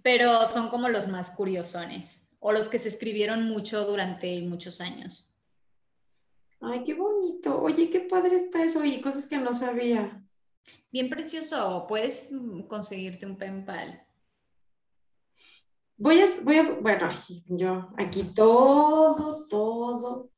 Pero 0.02 0.46
son 0.46 0.70
como 0.70 0.88
los 0.88 1.10
más 1.10 1.32
curiosones, 1.32 2.30
o 2.40 2.54
los 2.54 2.70
que 2.70 2.78
se 2.78 2.88
escribieron 2.88 3.50
mucho 3.50 3.84
durante 3.84 4.42
muchos 4.42 4.80
años. 4.80 5.34
Ay, 6.62 6.82
qué 6.86 6.94
bonito. 6.94 7.62
Oye, 7.62 7.90
qué 7.90 8.00
padre 8.00 8.38
está 8.38 8.64
eso 8.64 8.86
y 8.86 9.02
cosas 9.02 9.26
que 9.26 9.38
no 9.38 9.54
sabía. 9.54 10.24
Bien 10.92 11.10
precioso. 11.10 11.86
Puedes 11.90 12.32
conseguirte 12.70 13.26
un 13.26 13.38
pen 13.38 13.66
pal. 13.66 14.05
Voy 15.98 16.20
a, 16.22 16.26
voy 16.44 16.58
a, 16.58 16.64
bueno, 16.82 17.10
yo 17.48 17.90
aquí 17.98 18.24
todo, 18.36 19.46
todo 19.48 20.36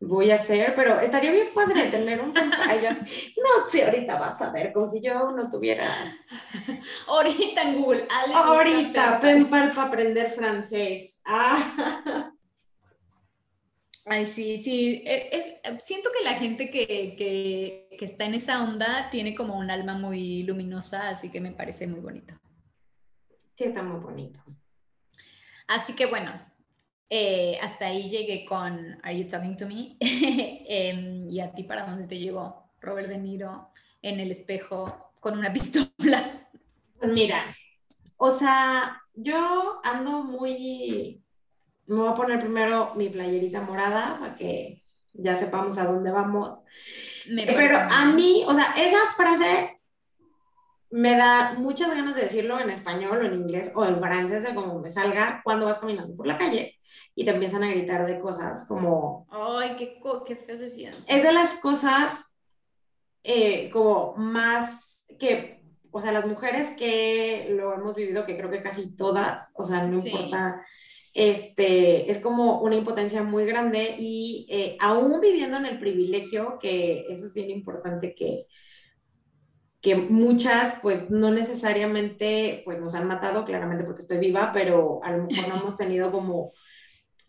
voy 0.00 0.30
a 0.30 0.36
hacer, 0.36 0.74
pero 0.74 1.00
estaría 1.00 1.32
bien 1.32 1.48
padre 1.54 1.84
tener 1.86 2.20
un 2.20 2.32
pantallas. 2.32 3.02
No 3.02 3.66
sé, 3.70 3.84
ahorita 3.84 4.18
vas 4.18 4.40
a 4.42 4.50
ver, 4.50 4.72
como 4.72 4.88
si 4.88 5.00
yo 5.00 5.32
no 5.32 5.50
tuviera. 5.50 6.16
ahorita 7.06 7.62
en 7.62 7.82
Google. 7.82 8.08
ahorita, 8.34 9.20
penpal 9.20 9.70
para 9.70 9.88
aprender 9.88 10.30
francés. 10.30 11.20
Ah. 11.24 12.32
Ay, 14.08 14.24
sí, 14.24 14.56
sí. 14.56 15.02
E, 15.04 15.60
siento 15.80 16.10
que 16.16 16.22
la 16.22 16.34
gente 16.34 16.70
que, 16.70 16.86
que, 16.86 17.88
que 17.98 18.04
está 18.04 18.24
en 18.24 18.34
esa 18.34 18.62
onda 18.62 19.10
tiene 19.10 19.34
como 19.34 19.58
un 19.58 19.68
alma 19.68 19.98
muy 19.98 20.44
luminosa, 20.44 21.08
así 21.08 21.28
que 21.30 21.40
me 21.40 21.50
parece 21.50 21.88
muy 21.88 21.98
bonito. 21.98 22.34
Sí, 23.54 23.64
está 23.64 23.82
muy 23.82 23.98
bonito. 23.98 24.38
Así 25.66 25.94
que 25.94 26.06
bueno, 26.06 26.32
eh, 27.08 27.58
hasta 27.62 27.86
ahí 27.86 28.10
llegué 28.10 28.44
con 28.44 28.98
Are 29.02 29.18
You 29.18 29.28
Talking 29.28 29.56
to 29.56 29.66
Me? 29.66 29.96
Em, 30.00 31.28
¿Y 31.28 31.40
a 31.40 31.52
ti 31.52 31.62
para 31.62 31.86
dónde 31.86 32.06
te 32.06 32.18
llegó 32.18 32.72
Robert 32.80 33.08
De 33.08 33.18
Niro 33.18 33.70
en 34.02 34.20
el 34.20 34.30
espejo 34.30 35.12
con 35.20 35.38
una 35.38 35.52
pistola? 35.52 36.48
Pues 36.98 37.12
mira, 37.12 37.44
o 38.16 38.30
sea, 38.30 39.02
yo 39.14 39.80
ando 39.84 40.22
muy... 40.24 41.22
Me 41.86 41.94
voy 41.94 42.08
a 42.08 42.14
poner 42.14 42.40
primero 42.40 42.94
mi 42.96 43.08
playerita 43.08 43.60
morada 43.60 44.18
para 44.18 44.34
que 44.34 44.82
ya 45.12 45.36
sepamos 45.36 45.78
a 45.78 45.84
dónde 45.84 46.10
vamos. 46.10 46.62
Pero 47.26 47.78
a 47.78 48.06
mí, 48.06 48.44
o 48.46 48.54
sea, 48.54 48.74
esa 48.76 49.06
frase 49.16 49.80
me 50.90 51.16
da 51.16 51.54
muchas 51.58 51.90
ganas 51.90 52.14
de 52.14 52.22
decirlo 52.22 52.60
en 52.60 52.70
español 52.70 53.18
o 53.18 53.26
en 53.26 53.34
inglés 53.34 53.70
o 53.74 53.84
en 53.84 53.98
francés, 53.98 54.44
de 54.44 54.54
como 54.54 54.78
me 54.78 54.90
salga, 54.90 55.40
cuando 55.44 55.66
vas 55.66 55.78
caminando 55.78 56.14
por 56.16 56.26
la 56.26 56.38
calle 56.38 56.78
y 57.14 57.24
te 57.24 57.32
empiezan 57.32 57.64
a 57.64 57.70
gritar 57.70 58.06
de 58.06 58.20
cosas 58.20 58.66
como... 58.68 59.26
Ay, 59.30 59.76
qué, 59.76 60.00
qué 60.26 60.36
feo 60.36 60.56
se 60.56 60.68
siente. 60.68 60.98
Es 61.08 61.22
de 61.22 61.32
las 61.32 61.54
cosas 61.54 62.36
eh, 63.24 63.70
como 63.70 64.14
más 64.16 65.04
que, 65.18 65.62
o 65.90 66.00
sea, 66.00 66.12
las 66.12 66.26
mujeres 66.26 66.70
que 66.78 67.48
lo 67.50 67.74
hemos 67.74 67.96
vivido, 67.96 68.24
que 68.24 68.36
creo 68.36 68.50
que 68.50 68.62
casi 68.62 68.94
todas, 68.94 69.52
o 69.56 69.64
sea, 69.64 69.82
no 69.82 69.98
importa, 69.98 70.62
este, 71.12 72.10
es 72.10 72.18
como 72.18 72.60
una 72.60 72.76
impotencia 72.76 73.22
muy 73.22 73.46
grande 73.46 73.96
y 73.98 74.46
eh, 74.50 74.76
aún 74.78 75.20
viviendo 75.20 75.56
en 75.56 75.66
el 75.66 75.80
privilegio, 75.80 76.58
que 76.60 77.06
eso 77.08 77.26
es 77.26 77.34
bien 77.34 77.50
importante 77.50 78.14
que 78.14 78.46
que 79.86 79.94
muchas 79.94 80.80
pues 80.82 81.10
no 81.10 81.30
necesariamente 81.30 82.62
pues 82.64 82.80
nos 82.80 82.96
han 82.96 83.06
matado, 83.06 83.44
claramente 83.44 83.84
porque 83.84 84.02
estoy 84.02 84.18
viva, 84.18 84.50
pero 84.52 84.98
a 85.04 85.12
lo 85.12 85.26
mejor 85.26 85.46
no 85.46 85.56
hemos 85.60 85.76
tenido 85.76 86.10
como 86.10 86.52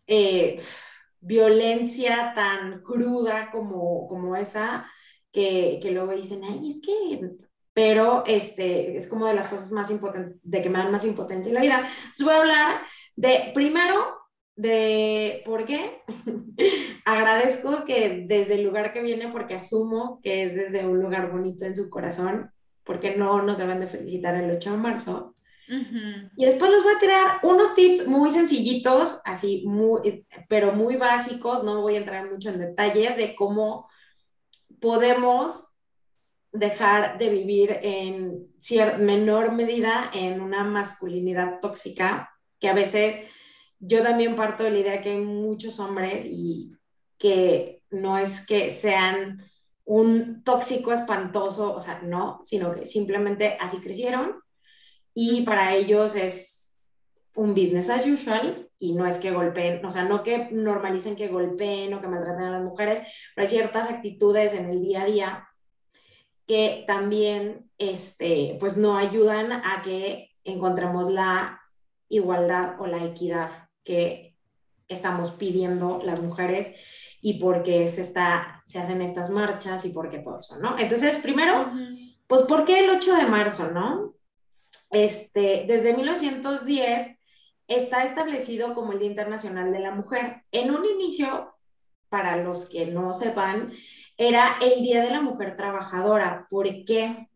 eh, 0.07 0.59
violencia 1.19 2.33
tan 2.33 2.81
cruda 2.81 3.51
como, 3.51 4.07
como 4.07 4.35
esa, 4.35 4.89
que, 5.31 5.77
que 5.83 5.91
luego 5.91 6.13
dicen, 6.13 6.41
ay, 6.43 6.71
es 6.71 6.81
que, 6.81 7.29
pero 7.73 8.23
este, 8.25 8.97
es 8.97 9.07
como 9.07 9.27
de 9.27 9.35
las 9.35 9.49
cosas 9.49 9.71
más 9.71 9.91
importantes, 9.91 10.39
de 10.41 10.61
que 10.63 10.69
me 10.71 10.79
dan 10.79 10.91
más 10.91 11.05
impotencia 11.05 11.49
en 11.49 11.53
la 11.53 11.61
vida. 11.61 11.77
Entonces 11.77 12.25
voy 12.25 12.33
a 12.33 12.39
hablar 12.39 12.81
de, 13.15 13.51
primero, 13.53 14.16
de 14.57 15.43
por 15.45 15.65
qué. 15.65 16.01
Agradezco 17.05 17.85
que 17.85 18.25
desde 18.27 18.55
el 18.55 18.63
lugar 18.63 18.91
que 18.91 19.01
viene, 19.01 19.29
porque 19.29 19.55
asumo 19.55 20.19
que 20.21 20.43
es 20.43 20.55
desde 20.55 20.85
un 20.85 20.99
lugar 20.99 21.31
bonito 21.31 21.63
en 21.63 21.75
su 21.75 21.89
corazón, 21.89 22.51
porque 22.83 23.15
no 23.15 23.41
nos 23.43 23.59
deben 23.59 23.79
de 23.79 23.87
felicitar 23.87 24.35
el 24.35 24.51
8 24.51 24.71
de 24.71 24.77
marzo. 24.77 25.33
Y 26.37 26.45
después 26.45 26.71
les 26.71 26.81
voy 26.81 26.93
a 26.95 26.99
tirar 26.99 27.39
unos 27.43 27.75
tips 27.75 28.07
muy 28.07 28.29
sencillitos, 28.29 29.19
así, 29.25 29.63
muy, 29.67 30.25
pero 30.47 30.71
muy 30.71 30.95
básicos, 30.95 31.63
no 31.65 31.81
voy 31.81 31.95
a 31.95 31.99
entrar 31.99 32.29
mucho 32.31 32.49
en 32.49 32.59
detalle 32.59 33.09
de 33.17 33.35
cómo 33.35 33.89
podemos 34.79 35.71
dejar 36.53 37.17
de 37.17 37.29
vivir 37.29 37.79
en 37.83 38.47
menor 38.99 39.51
medida 39.51 40.09
en 40.13 40.39
una 40.39 40.63
masculinidad 40.63 41.59
tóxica, 41.59 42.33
que 42.61 42.69
a 42.69 42.73
veces 42.73 43.19
yo 43.79 44.01
también 44.01 44.35
parto 44.35 44.63
de 44.63 44.71
la 44.71 44.79
idea 44.79 45.01
que 45.01 45.11
hay 45.11 45.19
muchos 45.19 45.79
hombres 45.79 46.25
y 46.25 46.75
que 47.17 47.81
no 47.89 48.17
es 48.17 48.45
que 48.45 48.69
sean 48.69 49.43
un 49.85 50.43
tóxico 50.43 50.91
espantoso, 50.91 51.73
o 51.73 51.81
sea, 51.81 52.01
no, 52.03 52.41
sino 52.43 52.75
que 52.75 52.85
simplemente 52.85 53.57
así 53.59 53.77
crecieron 53.77 54.35
y 55.13 55.41
para 55.41 55.75
ellos 55.75 56.15
es 56.15 56.73
un 57.35 57.53
business 57.53 57.89
as 57.89 58.05
usual 58.05 58.69
y 58.79 58.93
no 58.93 59.05
es 59.07 59.17
que 59.17 59.31
golpeen, 59.31 59.85
o 59.85 59.91
sea, 59.91 60.03
no 60.03 60.23
que 60.23 60.49
normalicen 60.51 61.15
que 61.15 61.27
golpeen 61.29 61.93
o 61.93 62.01
que 62.01 62.07
maltraten 62.07 62.45
a 62.45 62.51
las 62.51 62.63
mujeres, 62.63 63.01
pero 63.33 63.45
hay 63.45 63.47
ciertas 63.47 63.89
actitudes 63.89 64.53
en 64.53 64.69
el 64.69 64.81
día 64.81 65.03
a 65.03 65.05
día 65.05 65.47
que 66.47 66.85
también, 66.87 67.69
este, 67.77 68.57
pues 68.59 68.77
no 68.77 68.97
ayudan 68.97 69.51
a 69.51 69.81
que 69.83 70.31
encontremos 70.43 71.11
la 71.11 71.61
igualdad 72.09 72.79
o 72.79 72.87
la 72.87 73.03
equidad 73.03 73.66
que 73.87 74.35
estamos 74.89 75.31
pidiendo 75.31 76.01
las 76.03 76.21
mujeres 76.21 76.75
y 77.21 77.39
por 77.39 77.63
qué 77.63 77.89
se, 77.89 78.01
está, 78.01 78.61
se 78.65 78.79
hacen 78.79 79.01
estas 79.01 79.29
marchas 79.29 79.85
y 79.85 79.89
por 79.89 80.09
qué 80.09 80.19
todo 80.19 80.39
eso, 80.39 80.57
¿no? 80.59 80.75
Entonces, 80.77 81.17
primero, 81.17 81.71
pues, 82.27 82.41
¿por 82.43 82.65
qué 82.65 82.81
el 82.81 82.89
8 82.89 83.15
de 83.15 83.25
marzo, 83.25 83.71
no? 83.71 84.13
Este, 84.91 85.65
desde 85.67 85.95
1910 85.95 87.17
está 87.67 88.03
establecido 88.03 88.73
como 88.73 88.91
el 88.91 88.99
Día 88.99 89.09
Internacional 89.09 89.71
de 89.71 89.79
la 89.79 89.91
Mujer. 89.91 90.43
En 90.51 90.71
un 90.71 90.85
inicio, 90.85 91.55
para 92.09 92.37
los 92.43 92.67
que 92.67 92.87
no 92.87 93.13
sepan, 93.13 93.71
era 94.17 94.57
el 94.61 94.83
Día 94.83 95.01
de 95.01 95.11
la 95.11 95.21
Mujer 95.21 95.55
Trabajadora. 95.55 96.47
¿Por 96.49 96.67
qué? 96.85 97.29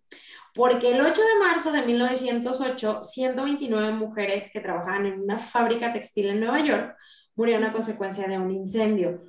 Porque 0.53 0.91
el 0.91 1.01
8 1.01 1.21
de 1.21 1.39
marzo 1.39 1.71
de 1.71 1.83
1908, 1.83 3.03
129 3.03 3.91
mujeres 3.93 4.49
que 4.51 4.59
trabajaban 4.59 5.05
en 5.05 5.21
una 5.21 5.37
fábrica 5.37 5.93
textil 5.93 6.27
en 6.27 6.39
Nueva 6.39 6.59
York 6.59 6.95
murieron 7.35 7.63
a 7.63 7.73
consecuencia 7.73 8.27
de 8.27 8.37
un 8.37 8.51
incendio. 8.51 9.23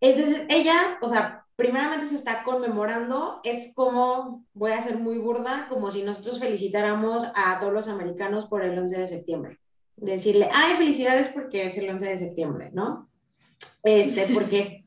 Entonces, 0.00 0.44
ellas, 0.48 0.96
o 1.00 1.08
sea, 1.08 1.46
primeramente 1.56 2.06
se 2.06 2.16
está 2.16 2.44
conmemorando, 2.44 3.40
es 3.42 3.72
como, 3.74 4.44
voy 4.52 4.72
a 4.72 4.82
ser 4.82 4.98
muy 4.98 5.18
burda, 5.18 5.66
como 5.68 5.90
si 5.90 6.02
nosotros 6.02 6.38
felicitáramos 6.38 7.26
a 7.34 7.58
todos 7.58 7.72
los 7.72 7.88
americanos 7.88 8.46
por 8.46 8.62
el 8.62 8.78
11 8.78 8.98
de 8.98 9.06
septiembre. 9.06 9.60
Decirle, 9.96 10.48
ay, 10.52 10.76
felicidades 10.76 11.28
porque 11.28 11.64
es 11.64 11.78
el 11.78 11.88
11 11.88 12.06
de 12.06 12.18
septiembre, 12.18 12.70
¿no? 12.74 13.10
Este, 13.82 14.26
porque 14.34 14.85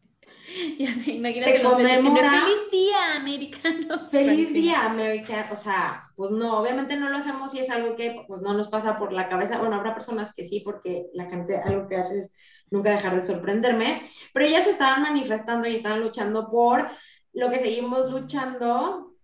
Ya 0.78 0.94
se 0.94 1.12
imagínate 1.12 1.54
que 1.54 1.64
conmemora... 1.64 2.32
Feliz 2.42 2.72
día, 2.72 3.16
americano. 3.16 4.06
Feliz 4.06 4.54
día, 4.54 4.86
América. 4.86 5.50
O 5.52 5.56
sea, 5.56 6.10
pues 6.16 6.32
no, 6.32 6.60
obviamente 6.60 6.98
no 6.98 7.10
lo 7.10 7.18
hacemos 7.18 7.54
y 7.56 7.60
es 7.60 7.70
algo 7.70 7.96
que 7.96 8.24
pues 8.28 8.42
no 8.42 8.54
nos 8.54 8.70
pasa 8.70 8.98
por 8.98 9.14
la 9.14 9.30
cabeza. 9.30 9.58
Bueno, 9.58 9.76
habrá 9.76 9.94
personas 9.94 10.34
que 10.34 10.44
sí, 10.44 10.62
porque 10.62 11.08
la 11.14 11.26
gente 11.26 11.58
algo 11.58 11.88
que 11.88 11.98
hace 11.98 12.20
es 12.20 12.36
nunca 12.72 12.92
dejar 12.92 13.16
de 13.16 13.22
sorprenderme, 13.22 14.04
pero 14.34 14.46
ellas 14.46 14.68
estaban 14.68 15.02
manifestando 15.02 15.68
y 15.68 15.76
estaban 15.76 16.02
luchando 16.02 16.50
por 16.52 16.88
lo 17.34 17.50
que 17.50 17.58
seguimos 17.58 18.12
luchando, 18.12 19.16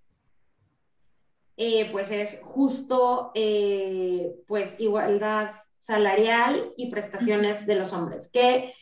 eh, 1.58 1.90
pues 1.92 2.12
es 2.12 2.42
justo, 2.44 3.32
eh, 3.36 4.36
pues 4.48 4.80
igualdad 4.80 5.52
salarial 5.78 6.74
y 6.78 6.90
prestaciones 6.90 7.68
de 7.68 7.76
los 7.76 7.94
hombres, 7.94 8.30
que 8.34 8.74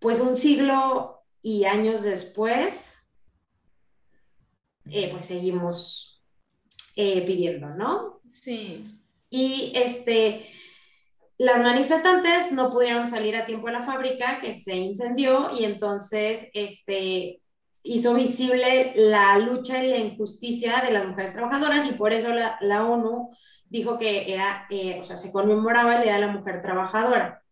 pues 0.00 0.20
un 0.20 0.34
siglo 0.34 1.25
y 1.46 1.64
años 1.64 2.02
después, 2.02 2.98
eh, 4.90 5.08
pues 5.12 5.26
seguimos 5.26 6.26
eh, 6.96 7.24
pidiendo, 7.24 7.68
¿no? 7.68 8.20
Sí. 8.32 8.82
Y 9.30 9.70
este, 9.76 10.48
las 11.38 11.62
manifestantes 11.62 12.50
no 12.50 12.72
pudieron 12.72 13.06
salir 13.06 13.36
a 13.36 13.46
tiempo 13.46 13.68
a 13.68 13.70
la 13.70 13.82
fábrica 13.82 14.40
que 14.40 14.56
se 14.56 14.74
incendió 14.74 15.50
y 15.56 15.64
entonces 15.64 16.50
este, 16.52 17.40
hizo 17.84 18.14
visible 18.14 18.92
la 18.96 19.38
lucha 19.38 19.84
y 19.84 19.88
la 19.90 19.98
injusticia 19.98 20.80
de 20.80 20.90
las 20.90 21.06
mujeres 21.06 21.32
trabajadoras 21.32 21.88
y 21.88 21.92
por 21.92 22.12
eso 22.12 22.30
la, 22.32 22.84
ONU 22.84 23.30
dijo 23.66 24.00
que 24.00 24.32
era, 24.32 24.66
eh, 24.68 24.98
o 24.98 25.04
sea, 25.04 25.14
se 25.14 25.30
conmemoraba 25.30 25.98
el 25.98 26.02
Día 26.02 26.14
de 26.14 26.22
la 26.22 26.32
Mujer 26.32 26.60
Trabajadora. 26.60 27.45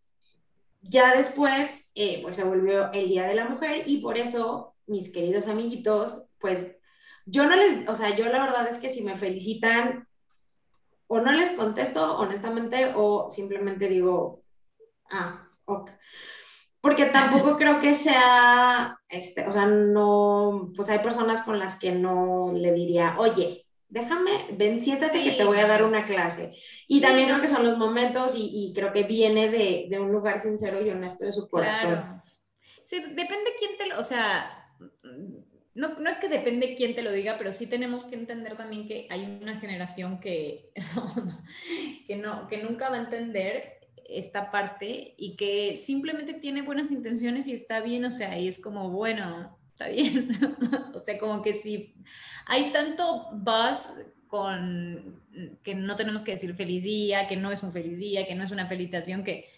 Ya 0.87 1.15
después, 1.15 1.91
eh, 1.95 2.19
pues 2.21 2.35
se 2.35 2.43
volvió 2.43 2.91
el 2.93 3.07
Día 3.07 3.23
de 3.23 3.35
la 3.35 3.49
Mujer 3.49 3.83
y 3.87 3.97
por 4.01 4.17
eso, 4.17 4.75
mis 4.85 5.11
queridos 5.11 5.47
amiguitos, 5.47 6.27
pues 6.39 6.75
yo 7.25 7.47
no 7.47 7.55
les, 7.55 7.87
o 7.89 7.95
sea, 7.95 8.15
yo 8.15 8.25
la 8.29 8.39
verdad 8.39 8.67
es 8.67 8.77
que 8.77 8.89
si 8.89 9.03
me 9.03 9.17
felicitan, 9.17 10.07
o 11.07 11.21
no 11.21 11.31
les 11.31 11.51
contesto 11.51 12.17
honestamente, 12.17 12.93
o 12.95 13.29
simplemente 13.29 13.87
digo, 13.87 14.43
ah, 15.09 15.49
ok. 15.65 15.91
Porque 16.81 17.05
tampoco 17.05 17.57
creo 17.57 17.79
que 17.81 17.95
sea, 17.95 18.99
este, 19.09 19.47
o 19.47 19.53
sea, 19.53 19.65
no, 19.65 20.71
pues 20.75 20.89
hay 20.89 20.99
personas 20.99 21.41
con 21.41 21.59
las 21.59 21.79
que 21.79 21.91
no 21.93 22.51
le 22.53 22.71
diría, 22.73 23.15
oye, 23.17 23.64
déjame, 23.89 24.31
ven, 24.57 24.81
siéntate 24.81 25.23
que 25.23 25.31
te 25.31 25.43
voy 25.43 25.57
a 25.57 25.67
dar 25.67 25.83
una 25.83 26.05
clase. 26.05 26.53
Y 26.87 27.01
también 27.01 27.27
creo 27.27 27.39
que 27.39 27.47
son 27.47 27.65
los 27.65 27.77
momentos 27.77 28.35
y, 28.37 28.73
creo 28.75 28.91
que 28.91 29.03
viene 29.03 29.49
de, 29.49 29.99
un 29.99 30.11
lugar 30.11 30.39
sincero 30.39 30.85
y 30.85 30.89
honesto 30.89 31.25
de 31.25 31.31
su 31.31 31.47
corazón. 31.47 32.21
Sí, 32.83 32.99
depende 32.99 33.51
quién 33.57 33.77
te 33.77 33.87
lo, 33.87 33.99
o 33.99 34.03
sea, 34.03 34.69
no, 35.73 35.99
no, 35.99 36.09
es 36.09 36.17
que 36.17 36.29
depende 36.29 36.75
quién 36.75 36.95
te 36.95 37.01
lo 37.01 37.11
diga, 37.11 37.37
pero 37.37 37.51
sí 37.51 37.67
tenemos 37.67 38.05
que 38.05 38.15
entender 38.15 38.55
también 38.55 38.87
que 38.87 39.07
hay 39.09 39.39
una 39.41 39.59
generación 39.59 40.19
que, 40.19 40.71
que, 42.07 42.15
no, 42.15 42.47
que 42.47 42.63
nunca 42.63 42.89
va 42.89 42.97
a 42.97 43.01
entender 43.01 43.79
esta 44.07 44.51
parte 44.51 45.15
y 45.17 45.35
que 45.35 45.77
simplemente 45.77 46.33
tiene 46.33 46.61
buenas 46.61 46.91
intenciones 46.91 47.47
y 47.47 47.53
está 47.53 47.81
bien, 47.81 48.05
o 48.05 48.11
sea, 48.11 48.39
y 48.39 48.47
es 48.47 48.61
como, 48.61 48.89
bueno, 48.89 49.57
está 49.71 49.89
bien. 49.89 50.29
o 50.93 50.99
sea, 50.99 51.17
como 51.19 51.41
que 51.41 51.53
si 51.53 51.95
hay 52.45 52.71
tanto 52.71 53.29
buzz 53.31 53.93
con 54.27 55.21
que 55.63 55.75
no 55.75 55.95
tenemos 55.95 56.23
que 56.23 56.31
decir 56.31 56.53
feliz 56.55 56.83
día, 56.83 57.27
que 57.27 57.35
no 57.35 57.51
es 57.51 57.63
un 57.63 57.71
feliz 57.71 57.97
día, 57.97 58.25
que 58.25 58.35
no 58.35 58.43
es 58.43 58.51
una 58.51 58.67
felicitación, 58.67 59.23
que, 59.23 59.49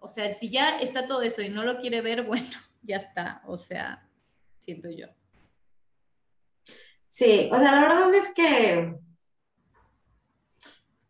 o 0.00 0.08
sea, 0.08 0.32
si 0.34 0.50
ya 0.50 0.78
está 0.78 1.06
todo 1.06 1.22
eso 1.22 1.42
y 1.42 1.48
no 1.48 1.64
lo 1.64 1.78
quiere 1.78 2.00
ver, 2.00 2.22
bueno, 2.26 2.46
ya 2.82 2.96
está, 2.96 3.42
o 3.46 3.56
sea, 3.56 4.06
siento 4.58 4.90
yo. 4.90 5.06
Sí, 7.08 7.48
o 7.52 7.58
sea, 7.58 7.72
la 7.72 7.80
verdad 7.80 8.14
es 8.14 8.34
que, 8.34 8.94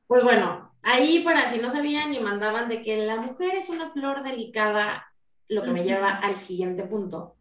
pues 0.07 0.23
bueno, 0.23 0.73
ahí 0.83 1.21
para 1.21 1.49
si 1.49 1.59
no 1.59 1.71
sabían 1.71 2.15
y 2.15 2.21
mandaban 2.21 2.69
de 2.69 2.83
que 2.83 2.99
la 2.99 3.17
mujer 3.17 3.55
es 3.55 3.71
una 3.71 3.89
flor 3.89 4.23
delicada, 4.23 5.07
lo 5.49 5.63
que 5.63 5.71
me 5.71 5.85
lleva 5.85 6.11
al 6.11 6.37
siguiente 6.37 6.83
punto 6.85 7.37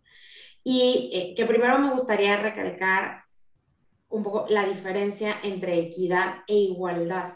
y 0.67 1.11
eh, 1.13 1.35
que 1.35 1.45
primero 1.45 1.77
me 1.77 1.91
gustaría 1.91 2.37
recalcar 2.37 3.24
un 4.15 4.23
poco 4.23 4.45
la 4.49 4.65
diferencia 4.65 5.35
entre 5.43 5.77
equidad 5.79 6.43
e 6.47 6.55
igualdad. 6.55 7.33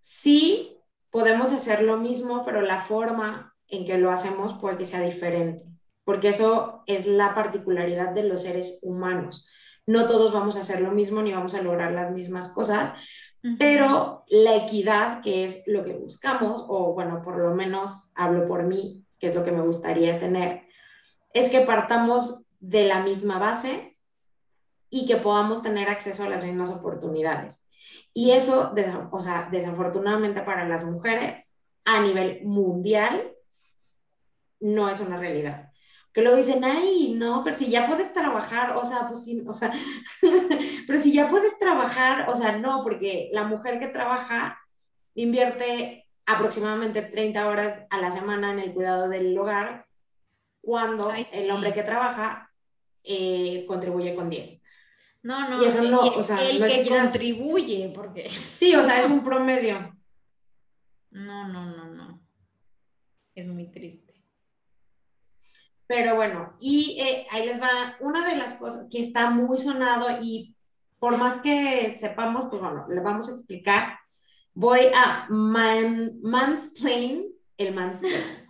Sí, 0.00 0.78
podemos 1.10 1.52
hacer 1.52 1.82
lo 1.82 1.96
mismo, 1.96 2.44
pero 2.44 2.62
la 2.62 2.78
forma 2.78 3.54
en 3.68 3.84
que 3.84 3.98
lo 3.98 4.10
hacemos 4.10 4.54
puede 4.54 4.78
que 4.78 4.86
sea 4.86 5.00
diferente, 5.00 5.64
porque 6.04 6.28
eso 6.28 6.82
es 6.86 7.06
la 7.06 7.34
particularidad 7.34 8.12
de 8.12 8.24
los 8.24 8.42
seres 8.42 8.78
humanos. 8.82 9.48
No 9.86 10.06
todos 10.06 10.32
vamos 10.32 10.56
a 10.56 10.60
hacer 10.60 10.80
lo 10.80 10.92
mismo 10.92 11.22
ni 11.22 11.32
vamos 11.32 11.54
a 11.54 11.62
lograr 11.62 11.92
las 11.92 12.12
mismas 12.12 12.52
cosas, 12.52 12.94
pero 13.58 14.24
la 14.28 14.54
equidad, 14.54 15.20
que 15.20 15.44
es 15.44 15.64
lo 15.66 15.84
que 15.84 15.94
buscamos, 15.94 16.64
o 16.68 16.92
bueno, 16.94 17.22
por 17.22 17.38
lo 17.38 17.54
menos 17.54 18.12
hablo 18.14 18.46
por 18.46 18.62
mí, 18.62 19.04
que 19.18 19.26
es 19.28 19.34
lo 19.34 19.42
que 19.42 19.50
me 19.50 19.62
gustaría 19.62 20.20
tener, 20.20 20.62
es 21.34 21.48
que 21.48 21.62
partamos 21.62 22.44
de 22.60 22.84
la 22.84 23.02
misma 23.02 23.40
base 23.40 23.91
y 24.94 25.06
que 25.06 25.16
podamos 25.16 25.62
tener 25.62 25.88
acceso 25.88 26.22
a 26.22 26.28
las 26.28 26.44
mismas 26.44 26.68
oportunidades. 26.68 27.66
Y 28.12 28.32
eso, 28.32 28.74
o 29.10 29.20
sea, 29.20 29.48
desafortunadamente 29.50 30.42
para 30.42 30.68
las 30.68 30.84
mujeres 30.84 31.62
a 31.86 32.02
nivel 32.02 32.44
mundial, 32.44 33.32
no 34.60 34.90
es 34.90 35.00
una 35.00 35.16
realidad. 35.16 35.70
Que 36.12 36.20
lo 36.20 36.36
dicen, 36.36 36.62
ay, 36.62 37.14
no, 37.16 37.42
pero 37.42 37.56
si 37.56 37.70
ya 37.70 37.86
puedes 37.86 38.12
trabajar, 38.12 38.76
o 38.76 38.84
sea, 38.84 39.08
pues 39.08 39.24
sí, 39.24 39.42
o 39.48 39.54
sea, 39.54 39.72
pero 40.86 40.98
si 40.98 41.10
ya 41.14 41.30
puedes 41.30 41.58
trabajar, 41.58 42.28
o 42.28 42.34
sea, 42.34 42.58
no, 42.58 42.82
porque 42.82 43.30
la 43.32 43.44
mujer 43.44 43.80
que 43.80 43.88
trabaja 43.88 44.60
invierte 45.14 46.06
aproximadamente 46.26 47.00
30 47.00 47.46
horas 47.46 47.80
a 47.88 47.98
la 47.98 48.12
semana 48.12 48.52
en 48.52 48.58
el 48.58 48.74
cuidado 48.74 49.08
del 49.08 49.36
hogar 49.38 49.86
cuando 50.60 51.10
el 51.10 51.50
hombre 51.50 51.72
que 51.72 51.82
trabaja 51.82 52.50
eh, 53.04 53.64
contribuye 53.66 54.14
con 54.14 54.28
10. 54.28 54.61
No, 55.22 55.48
no, 55.48 55.62
y 55.62 55.66
eso 55.66 55.82
no, 55.84 56.00
o 56.00 56.22
sea, 56.22 56.42
el 56.42 56.66
que 56.66 56.88
contribuye, 56.88 57.92
porque... 57.94 58.28
Sí, 58.28 58.74
o 58.74 58.82
sea, 58.82 59.00
es 59.00 59.08
un 59.08 59.22
promedio. 59.22 59.96
No, 61.10 61.48
no, 61.48 61.66
no, 61.66 61.86
no. 61.90 62.20
Es 63.34 63.46
muy 63.46 63.70
triste. 63.70 64.12
Pero 65.86 66.14
bueno, 66.14 66.56
y 66.58 66.98
eh, 67.00 67.26
ahí 67.30 67.46
les 67.46 67.60
va 67.60 67.96
una 68.00 68.26
de 68.26 68.36
las 68.36 68.54
cosas 68.54 68.86
que 68.90 69.00
está 69.00 69.30
muy 69.30 69.58
sonado 69.58 70.22
y 70.22 70.56
por 70.98 71.18
más 71.18 71.38
que 71.38 71.94
sepamos, 71.94 72.46
pues 72.48 72.62
bueno, 72.62 72.86
le 72.88 73.00
vamos 73.00 73.28
a 73.28 73.32
explicar. 73.32 73.98
Voy 74.54 74.80
a 74.94 75.26
man, 75.28 76.18
mansplain 76.22 77.26
el 77.58 77.74
mansplain. 77.74 78.41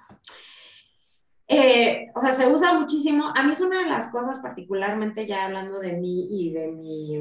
Eh, 1.55 2.11
o 2.15 2.21
sea, 2.21 2.33
se 2.33 2.49
usa 2.49 2.73
muchísimo. 2.73 3.31
A 3.37 3.43
mí 3.43 3.53
es 3.53 3.61
una 3.61 3.81
de 3.81 3.91
las 3.91 4.11
cosas, 4.11 4.39
particularmente 4.39 5.27
ya 5.27 5.45
hablando 5.45 5.81
de 5.81 5.93
mí 5.93 6.29
y 6.31 6.51
de 6.51 6.69
mi, 6.69 7.19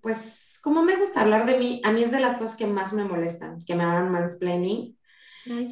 pues, 0.00 0.58
como 0.62 0.82
me 0.82 0.96
gusta 0.96 1.20
hablar 1.20 1.44
de 1.44 1.58
mí, 1.58 1.82
a 1.84 1.92
mí 1.92 2.02
es 2.02 2.10
de 2.10 2.20
las 2.20 2.36
cosas 2.36 2.56
que 2.56 2.66
más 2.66 2.94
me 2.94 3.04
molestan, 3.04 3.62
que 3.64 3.74
me 3.74 3.84
hagan 3.84 4.10
mansplaining. 4.10 4.96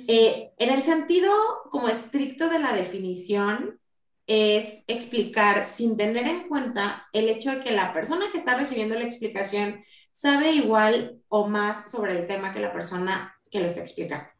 Eh, 0.08 0.50
en 0.58 0.70
el 0.70 0.82
sentido 0.82 1.32
como 1.70 1.88
estricto 1.88 2.50
de 2.50 2.58
la 2.58 2.74
definición, 2.74 3.80
es 4.26 4.84
explicar 4.86 5.64
sin 5.64 5.96
tener 5.96 6.26
en 6.26 6.48
cuenta 6.48 7.08
el 7.12 7.28
hecho 7.28 7.50
de 7.50 7.60
que 7.60 7.72
la 7.72 7.92
persona 7.92 8.26
que 8.30 8.38
está 8.38 8.56
recibiendo 8.56 8.94
la 8.94 9.04
explicación 9.04 9.84
sabe 10.12 10.52
igual 10.52 11.20
o 11.28 11.46
más 11.46 11.90
sobre 11.90 12.18
el 12.18 12.26
tema 12.26 12.52
que 12.52 12.60
la 12.60 12.72
persona 12.72 13.34
que 13.50 13.60
lo 13.60 13.66
está 13.66 13.80
explicando. 13.80 14.33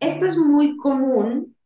Esto 0.00 0.26
es 0.26 0.36
muy 0.36 0.76
común 0.76 1.56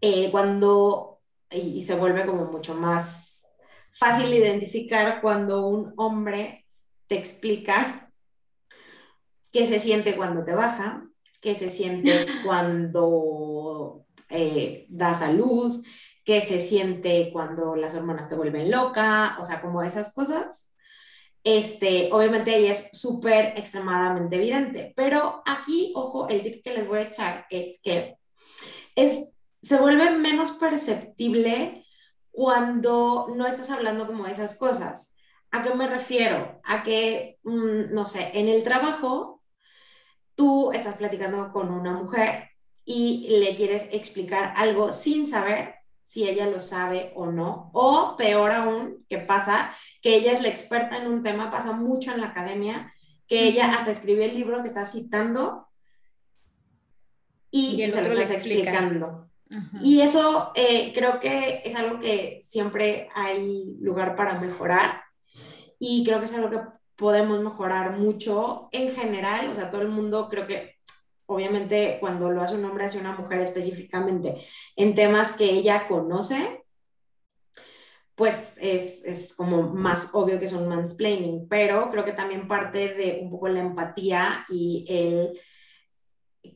eh, 0.00 0.30
cuando, 0.30 1.20
y 1.50 1.82
se 1.82 1.94
vuelve 1.94 2.26
como 2.26 2.46
mucho 2.46 2.74
más 2.74 3.54
fácil 3.92 4.32
identificar 4.32 5.20
cuando 5.20 5.66
un 5.66 5.92
hombre 5.96 6.66
te 7.06 7.16
explica 7.16 8.10
qué 9.52 9.66
se 9.66 9.78
siente 9.78 10.16
cuando 10.16 10.44
te 10.44 10.54
baja, 10.54 11.06
qué 11.40 11.54
se 11.54 11.68
siente 11.68 12.26
cuando 12.44 14.06
eh, 14.28 14.86
das 14.88 15.20
a 15.20 15.30
luz, 15.30 15.82
qué 16.24 16.40
se 16.40 16.60
siente 16.60 17.30
cuando 17.32 17.76
las 17.76 17.94
hormonas 17.94 18.28
te 18.28 18.34
vuelven 18.34 18.70
loca, 18.70 19.36
o 19.38 19.44
sea, 19.44 19.60
como 19.60 19.82
esas 19.82 20.12
cosas. 20.14 20.71
Este, 21.44 22.08
obviamente 22.12 22.54
ahí 22.54 22.66
es 22.66 22.90
súper 22.92 23.54
extremadamente 23.56 24.36
evidente, 24.36 24.92
pero 24.94 25.42
aquí, 25.44 25.92
ojo, 25.96 26.28
el 26.28 26.42
tip 26.42 26.62
que 26.62 26.74
les 26.74 26.86
voy 26.86 27.00
a 27.00 27.02
echar 27.02 27.46
es 27.50 27.80
que 27.82 28.16
es, 28.94 29.42
se 29.60 29.78
vuelve 29.78 30.10
menos 30.12 30.52
perceptible 30.52 31.84
cuando 32.30 33.26
no 33.34 33.46
estás 33.46 33.70
hablando 33.70 34.06
como 34.06 34.26
esas 34.26 34.56
cosas. 34.56 35.16
¿A 35.50 35.62
qué 35.62 35.74
me 35.74 35.88
refiero? 35.88 36.60
A 36.64 36.82
que, 36.82 37.38
mm, 37.42 37.92
no 37.92 38.06
sé, 38.06 38.30
en 38.34 38.48
el 38.48 38.62
trabajo 38.62 39.42
tú 40.34 40.72
estás 40.72 40.96
platicando 40.96 41.52
con 41.52 41.70
una 41.70 41.92
mujer 41.92 42.50
y 42.84 43.28
le 43.40 43.54
quieres 43.54 43.88
explicar 43.92 44.54
algo 44.56 44.92
sin 44.92 45.26
saber 45.26 45.81
si 46.12 46.28
ella 46.28 46.46
lo 46.46 46.60
sabe 46.60 47.10
o 47.16 47.28
no. 47.28 47.70
O 47.72 48.16
peor 48.18 48.50
aún, 48.50 49.02
que 49.08 49.16
pasa, 49.16 49.74
que 50.02 50.14
ella 50.14 50.32
es 50.32 50.42
la 50.42 50.48
experta 50.48 50.98
en 50.98 51.10
un 51.10 51.22
tema, 51.22 51.50
pasa 51.50 51.72
mucho 51.72 52.12
en 52.12 52.20
la 52.20 52.26
academia, 52.26 52.92
que 53.26 53.44
ella 53.44 53.70
hasta 53.70 53.92
escribió 53.92 54.22
el 54.22 54.34
libro 54.34 54.60
que 54.60 54.68
está 54.68 54.84
citando 54.84 55.68
y, 57.50 57.90
se 57.90 58.02
lo 58.02 58.20
está 58.20 58.34
explicando. 58.34 59.30
Y 59.80 60.02
eso 60.02 60.52
eh, 60.54 60.92
creo 60.94 61.18
que 61.18 61.62
es 61.64 61.74
algo 61.76 61.98
que 61.98 62.40
siempre 62.42 63.08
hay 63.14 63.78
lugar 63.80 64.14
para 64.14 64.38
mejorar 64.38 65.02
y 65.78 66.04
creo 66.04 66.18
que 66.18 66.26
es 66.26 66.34
algo 66.34 66.50
que 66.50 66.60
podemos 66.94 67.40
mejorar 67.40 67.98
mucho 67.98 68.68
en 68.72 68.94
general, 68.94 69.48
o 69.48 69.54
sea, 69.54 69.70
todo 69.70 69.80
el 69.80 69.88
mundo 69.88 70.28
creo 70.28 70.46
que 70.46 70.76
obviamente 71.34 71.98
cuando 72.00 72.30
lo 72.30 72.42
hace 72.42 72.56
un 72.56 72.64
hombre 72.64 72.86
hacia 72.86 73.00
una 73.00 73.16
mujer 73.16 73.40
específicamente 73.40 74.42
en 74.76 74.94
temas 74.94 75.32
que 75.32 75.44
ella 75.44 75.88
conoce, 75.88 76.64
pues 78.14 78.58
es, 78.60 79.04
es, 79.04 79.34
como 79.34 79.62
más 79.74 80.10
obvio 80.12 80.38
que 80.38 80.46
son 80.46 80.68
mansplaining, 80.68 81.48
pero 81.48 81.90
creo 81.90 82.04
que 82.04 82.12
también 82.12 82.46
parte 82.46 82.94
de 82.94 83.20
un 83.22 83.30
poco 83.30 83.48
la 83.48 83.60
empatía 83.60 84.44
y 84.48 84.84
el 84.88 85.32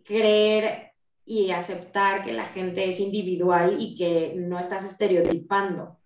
creer 0.05 0.93
y 1.25 1.51
aceptar 1.51 2.25
que 2.25 2.33
la 2.33 2.47
gente 2.47 2.89
es 2.89 3.01
individual 3.01 3.77
y 3.81 3.97
que 3.97 4.35
no 4.37 4.59
estás 4.59 4.85
estereotipando. 4.85 5.99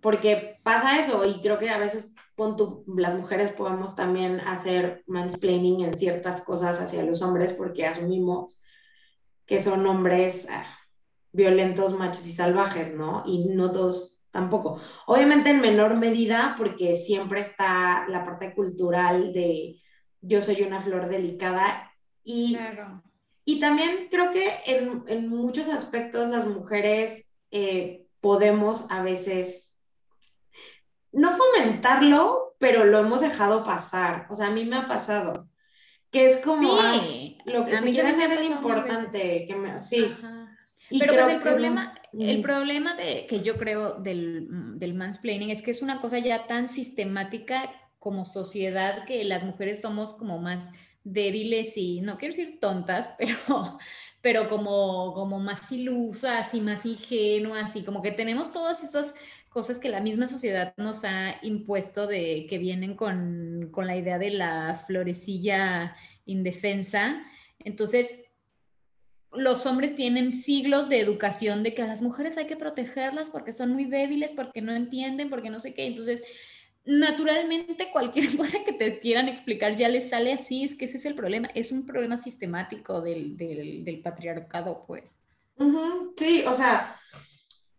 Porque 0.00 0.60
pasa 0.62 0.98
eso 0.98 1.24
y 1.24 1.40
creo 1.40 1.58
que 1.58 1.70
a 1.70 1.78
veces 1.78 2.14
las 2.36 3.14
mujeres 3.14 3.52
podemos 3.52 3.94
también 3.94 4.40
hacer 4.40 5.04
mansplaining 5.06 5.82
en 5.82 5.98
ciertas 5.98 6.40
cosas 6.40 6.80
hacia 6.80 7.04
los 7.04 7.22
hombres 7.22 7.52
porque 7.52 7.86
asumimos 7.86 8.62
que 9.46 9.60
son 9.60 9.86
hombres 9.86 10.46
ah, 10.50 10.64
violentos, 11.32 11.96
machos 11.96 12.26
y 12.26 12.32
salvajes, 12.32 12.94
¿no? 12.94 13.22
Y 13.26 13.46
no 13.46 13.72
todos 13.72 14.24
tampoco. 14.30 14.80
Obviamente 15.06 15.50
en 15.50 15.60
menor 15.60 15.94
medida 15.94 16.54
porque 16.58 16.94
siempre 16.94 17.40
está 17.40 18.06
la 18.08 18.24
parte 18.24 18.54
cultural 18.54 19.32
de 19.32 19.80
yo 20.20 20.42
soy 20.42 20.62
una 20.62 20.80
flor 20.80 21.08
delicada 21.08 21.92
y, 22.24 22.56
y 23.44 23.60
también 23.60 24.08
creo 24.10 24.32
que 24.32 24.50
en, 24.66 25.04
en 25.06 25.28
muchos 25.28 25.68
aspectos 25.68 26.30
las 26.30 26.46
mujeres 26.46 27.30
eh, 27.50 28.06
podemos 28.20 28.90
a 28.90 29.02
veces 29.02 29.73
no 31.14 31.32
fomentarlo, 31.36 32.56
pero 32.58 32.84
lo 32.84 32.98
hemos 32.98 33.20
dejado 33.20 33.64
pasar. 33.64 34.26
O 34.30 34.36
sea, 34.36 34.48
a 34.48 34.50
mí 34.50 34.64
me 34.64 34.76
ha 34.76 34.86
pasado. 34.86 35.48
Que 36.10 36.26
es 36.26 36.38
como 36.38 36.78
lo 37.44 37.66
que 37.66 37.76
a 37.76 37.80
mí 37.80 37.92
quiere 37.92 38.08
hacer 38.08 38.32
el 38.32 38.44
importante. 38.44 39.46
Que 39.46 39.56
me, 39.56 39.78
sí. 39.78 40.14
pero 40.98 41.14
pues 41.14 41.28
el 41.28 41.40
problema, 41.40 41.94
el 42.12 42.42
problema 42.42 42.94
de, 42.94 43.26
que 43.26 43.40
yo 43.40 43.56
creo 43.56 43.94
del, 43.94 44.46
del 44.78 44.94
mansplaining 44.94 45.50
es 45.50 45.62
que 45.62 45.72
es 45.72 45.82
una 45.82 46.00
cosa 46.00 46.18
ya 46.18 46.46
tan 46.46 46.68
sistemática 46.68 47.70
como 47.98 48.24
sociedad 48.24 49.04
que 49.06 49.24
las 49.24 49.42
mujeres 49.42 49.80
somos 49.80 50.14
como 50.14 50.38
más 50.38 50.68
débiles 51.04 51.76
y 51.76 52.00
no 52.00 52.16
quiero 52.16 52.34
decir 52.34 52.58
tontas, 52.60 53.14
pero, 53.18 53.78
pero 54.20 54.48
como, 54.48 55.12
como 55.14 55.38
más 55.38 55.70
ilusas 55.70 56.52
y 56.54 56.60
más 56.60 56.84
ingenuas 56.86 57.76
y 57.76 57.84
como 57.84 58.02
que 58.02 58.10
tenemos 58.10 58.52
todas 58.52 58.82
esas 58.82 59.14
cosas 59.54 59.78
que 59.78 59.88
la 59.88 60.00
misma 60.00 60.26
sociedad 60.26 60.74
nos 60.76 61.04
ha 61.04 61.36
impuesto 61.42 62.08
de 62.08 62.48
que 62.50 62.58
vienen 62.58 62.96
con, 62.96 63.68
con 63.70 63.86
la 63.86 63.96
idea 63.96 64.18
de 64.18 64.30
la 64.30 64.82
florecilla 64.84 65.94
indefensa. 66.26 67.24
Entonces, 67.60 68.24
los 69.30 69.64
hombres 69.64 69.94
tienen 69.94 70.32
siglos 70.32 70.88
de 70.88 70.98
educación 70.98 71.62
de 71.62 71.72
que 71.72 71.82
a 71.82 71.86
las 71.86 72.02
mujeres 72.02 72.36
hay 72.36 72.48
que 72.48 72.56
protegerlas 72.56 73.30
porque 73.30 73.52
son 73.52 73.70
muy 73.70 73.84
débiles, 73.84 74.32
porque 74.34 74.60
no 74.60 74.74
entienden, 74.74 75.30
porque 75.30 75.50
no 75.50 75.60
sé 75.60 75.72
qué. 75.72 75.86
Entonces, 75.86 76.24
naturalmente 76.84 77.92
cualquier 77.92 78.26
cosa 78.36 78.58
que 78.64 78.72
te 78.72 78.98
quieran 78.98 79.28
explicar 79.28 79.76
ya 79.76 79.88
les 79.88 80.10
sale 80.10 80.32
así, 80.32 80.64
es 80.64 80.74
que 80.74 80.86
ese 80.86 80.96
es 80.96 81.06
el 81.06 81.14
problema, 81.14 81.48
es 81.54 81.70
un 81.70 81.86
problema 81.86 82.18
sistemático 82.18 83.00
del, 83.00 83.36
del, 83.36 83.84
del 83.84 84.00
patriarcado, 84.00 84.82
pues. 84.88 85.20
Sí, 86.16 86.42
o 86.44 86.52
sea, 86.52 86.96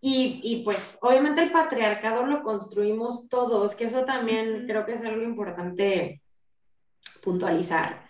y, 0.07 0.39
y, 0.43 0.63
pues 0.63 0.99
obviamente 1.01 1.41
el 1.41 1.51
patriarcado 1.51 2.27
lo 2.27 2.43
construimos 2.43 3.27
todos, 3.27 3.73
que 3.73 3.85
eso 3.85 4.05
también 4.05 4.67
creo 4.67 4.85
que 4.85 4.93
es 4.93 5.03
algo 5.03 5.23
importante 5.23 6.21
puntualizar. 7.23 8.05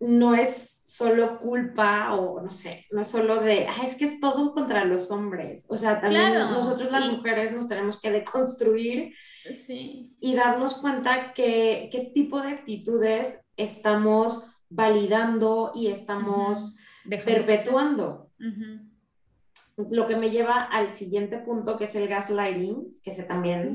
No 0.00 0.34
es 0.34 0.82
solo 0.84 1.38
culpa 1.38 2.12
o 2.12 2.42
no 2.42 2.50
sé, 2.50 2.86
no 2.90 3.02
es 3.02 3.06
solo 3.06 3.36
de, 3.36 3.68
ah, 3.68 3.86
es 3.86 3.94
que 3.94 4.04
es 4.06 4.18
todo 4.18 4.52
contra 4.52 4.84
los 4.84 5.12
hombres. 5.12 5.64
O 5.68 5.76
sea, 5.76 6.00
también 6.00 6.32
nosotros 6.32 6.90
las 6.90 7.08
mujeres 7.08 7.52
nos 7.52 7.68
tenemos 7.68 8.00
que 8.00 8.10
deconstruir 8.10 9.14
sí. 9.54 10.12
y 10.18 10.34
darnos 10.34 10.78
cuenta 10.78 11.32
que 11.34 11.88
qué 11.92 12.10
tipo 12.12 12.40
de 12.40 12.48
actitudes 12.48 13.44
estamos 13.56 14.50
validando 14.68 15.70
y 15.72 15.86
estamos 15.86 16.74
perpetuando 17.24 18.32
lo 19.76 20.06
que 20.06 20.16
me 20.16 20.30
lleva 20.30 20.62
al 20.62 20.88
siguiente 20.88 21.38
punto, 21.38 21.76
que 21.76 21.84
es 21.84 21.94
el 21.94 22.08
gaslighting, 22.08 23.00
que 23.02 23.10
es 23.10 23.28
también 23.28 23.74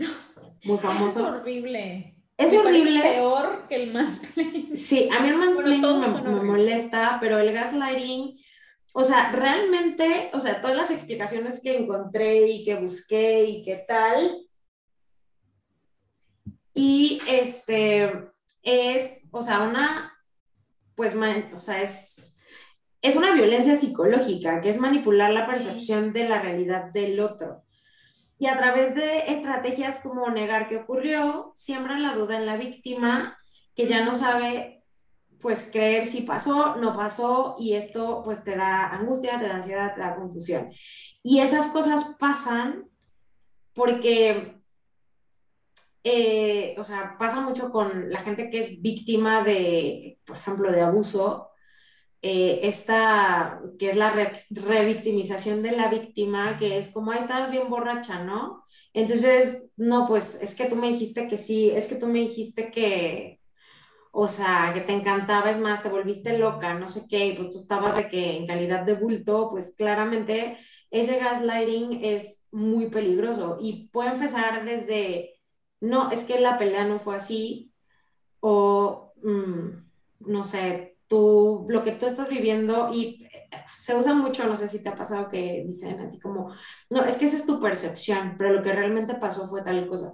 muy 0.64 0.78
famoso. 0.78 1.08
Es 1.08 1.18
horrible. 1.18 2.18
Es 2.38 2.54
horrible. 2.54 2.98
Es 2.98 3.04
peor 3.04 3.68
que 3.68 3.76
el 3.76 3.94
mansplaining. 3.94 4.76
Sí, 4.76 5.08
a 5.16 5.22
mí 5.22 5.30
el 5.30 5.38
mansplaining 5.38 6.00
me, 6.00 6.44
molesta, 6.44 7.18
pero 7.22 7.38
el 7.38 7.54
gaslighting, 7.54 8.36
o 8.94 9.04
sea, 9.04 9.32
realmente, 9.32 10.32
o 10.34 10.40
sea, 10.40 10.60
todas 10.60 10.76
las 10.76 10.92
explicaciones 10.92 11.62
que 11.62 11.78
encontré 11.78 12.48
y 12.48 12.66
que 12.66 12.76
busqué 12.76 13.44
y 13.44 13.64
qué 13.64 13.84
tal. 13.88 14.48
Y 16.74 17.22
este 17.28 18.12
es, 18.64 19.30
o 19.32 19.44
sea, 19.44 19.62
una, 19.62 20.12
pues, 20.96 21.16
o 21.56 21.60
sea, 21.60 21.82
es 21.82 22.41
es 23.02 23.16
una 23.16 23.34
violencia 23.34 23.76
psicológica, 23.76 24.62
que 24.62 24.70
es 24.70 24.80
manipular 24.80 25.32
la 25.32 25.48
percepción 25.48 26.14
de 26.14 26.30
la 26.30 26.42
realidad 26.42 26.92
del 26.92 27.20
otro. 27.20 27.64
Y 28.38 28.48
a 28.48 28.58
través 28.58 28.96
de 28.96 29.32
estrategias 29.34 30.00
como 30.00 30.30
negar 30.30 30.68
que 30.68 30.78
ocurrió, 30.78 31.52
siembra 31.56 31.98
la 32.00 32.16
duda 32.16 32.38
en 32.38 32.46
la 32.46 32.58
víctima, 32.58 33.38
que 33.76 33.88
ya 33.88 34.04
no 34.04 34.16
sabe, 34.16 34.84
pues, 35.40 35.70
creer 35.72 36.04
si 36.04 36.22
pasó, 36.22 36.76
no 36.76 36.96
pasó, 36.96 37.56
y 37.60 37.74
esto, 37.74 38.22
pues, 38.24 38.44
te 38.44 38.56
da 38.56 38.90
angustia, 38.90 39.40
te 39.40 39.48
da 39.48 39.56
ansiedad, 39.56 39.96
te 39.96 40.02
da 40.02 40.16
confusión. 40.16 40.72
Y 41.24 41.40
esas 41.40 41.68
cosas 41.68 42.16
pasan 42.20 42.90
porque, 43.74 44.62
eh, 46.04 46.76
o 46.78 46.84
sea, 46.84 47.16
pasa 47.18 47.42
mucho 47.42 47.72
con 47.72 48.12
la 48.12 48.22
gente 48.22 48.50
que 48.50 48.60
es 48.60 48.82
víctima 48.82 49.44
de, 49.44 50.20
por 50.26 50.38
ejemplo, 50.38 50.72
de 50.72 50.82
abuso, 50.82 51.51
eh, 52.22 52.62
esta, 52.64 53.62
que 53.80 53.90
es 53.90 53.96
la 53.96 54.12
revictimización 54.52 55.64
de 55.64 55.72
la 55.72 55.90
víctima, 55.90 56.58
que 56.58 56.78
es 56.78 56.90
como, 56.90 57.12
ay, 57.12 57.20
estabas 57.22 57.52
bien 57.52 57.70
borracha, 57.70 58.24
¿no? 58.24 58.64
Entonces, 58.94 59.70
no, 59.78 60.08
pues 60.08 60.36
es 60.42 60.56
que 60.56 60.66
tú 60.66 60.76
me 60.76 60.90
dijiste 60.90 61.28
que 61.28 61.38
sí, 61.38 61.70
es 61.72 61.88
que 61.88 61.96
tú 61.96 62.08
me 62.08 62.20
dijiste 62.20 62.72
que, 62.72 63.40
o 64.12 64.28
sea, 64.28 64.72
que 64.74 64.82
te 64.82 64.94
encantaba, 64.94 65.50
es 65.52 65.60
más, 65.60 65.82
te 65.82 65.90
volviste 65.90 66.38
loca, 66.38 66.74
no 66.74 66.90
sé 66.90 67.04
qué, 67.10 67.28
y 67.28 67.34
pues 67.38 67.50
tú 67.54 67.60
estabas 67.60 67.96
de 67.96 68.10
que 68.10 68.38
en 68.38 68.46
calidad 68.48 68.84
de 68.86 68.94
bulto, 68.96 69.50
pues 69.52 69.74
claramente 69.78 70.58
ese 70.90 71.18
gaslighting 71.20 72.04
es 72.04 72.46
muy 72.52 72.90
peligroso 72.90 73.58
y 73.62 73.88
puede 73.90 74.12
empezar 74.12 74.66
desde, 74.66 75.40
no, 75.80 76.12
es 76.12 76.24
que 76.26 76.40
la 76.42 76.58
pelea 76.58 76.86
no 76.86 77.00
fue 77.00 77.16
así, 77.16 77.74
o, 78.40 79.14
mm, 79.24 79.70
no 80.22 80.44
sé, 80.44 80.91
tú, 81.12 81.66
lo 81.68 81.84
que 81.84 81.92
tú 81.92 82.06
estás 82.06 82.30
viviendo 82.30 82.90
y 82.94 83.26
eh, 83.26 83.50
se 83.70 83.94
usa 83.98 84.14
mucho, 84.14 84.48
no 84.48 84.56
sé 84.56 84.70
si 84.70 84.82
te 84.82 84.88
ha 84.88 84.96
pasado 84.96 85.28
que 85.28 85.62
dicen 85.66 86.00
así 86.00 86.22
como, 86.22 86.56
no, 86.90 87.04
es 87.04 87.18
que 87.18 87.26
esa 87.26 87.36
es 87.36 87.46
tu 87.46 87.60
percepción, 87.60 88.36
pero 88.38 88.54
lo 88.54 88.64
que 88.64 88.72
realmente 88.72 89.16
pasó 89.16 89.46
fue 89.46 89.62
tal 89.62 89.86
cosa. 89.90 90.14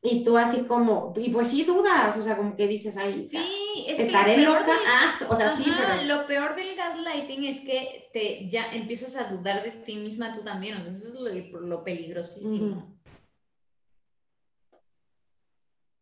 Y 0.00 0.22
tú 0.22 0.38
así 0.38 0.62
como, 0.62 1.12
y 1.16 1.30
pues 1.30 1.48
sí 1.48 1.64
dudas, 1.64 2.16
o 2.16 2.22
sea, 2.22 2.36
como 2.36 2.54
que 2.54 2.68
dices, 2.68 2.96
ay, 2.96 3.28
sí, 3.28 3.84
es 3.88 3.98
estaré 3.98 4.36
que 4.36 4.42
loca. 4.42 4.72
ah, 4.86 5.26
o 5.28 5.34
sea, 5.34 5.56
sí, 5.56 5.64
pero... 5.76 6.04
Lo 6.04 6.24
peor 6.28 6.54
del 6.54 6.76
gaslighting 6.76 7.42
es 7.42 7.58
que 7.58 8.08
te 8.12 8.48
ya 8.48 8.72
empiezas 8.72 9.16
a 9.16 9.24
dudar 9.24 9.64
de 9.64 9.72
ti 9.72 9.96
misma 9.96 10.36
tú 10.36 10.44
también, 10.44 10.76
o 10.76 10.80
sea, 10.80 10.92
eso 10.92 11.28
es 11.28 11.50
lo, 11.50 11.60
lo 11.62 11.82
peligrosísimo. 11.82 12.96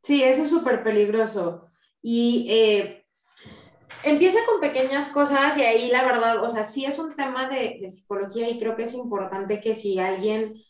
Sí, 0.02 0.22
eso 0.22 0.42
es 0.42 0.50
súper 0.50 0.84
peligroso. 0.84 1.70
Y 2.02 2.46
eh, 2.50 3.05
empieza 4.02 4.38
con 4.46 4.60
pequeñas 4.60 5.08
cosas 5.08 5.56
y 5.58 5.62
ahí 5.62 5.90
la 5.90 6.04
verdad, 6.04 6.42
o 6.42 6.48
sea, 6.48 6.64
sí 6.64 6.84
es 6.84 6.98
un 6.98 7.14
tema 7.14 7.48
de, 7.48 7.78
de 7.80 7.90
psicología 7.90 8.48
y 8.48 8.58
creo 8.58 8.76
que 8.76 8.84
es 8.84 8.94
importante 8.94 9.60
que 9.60 9.74
si 9.74 9.98
alguien 9.98 10.62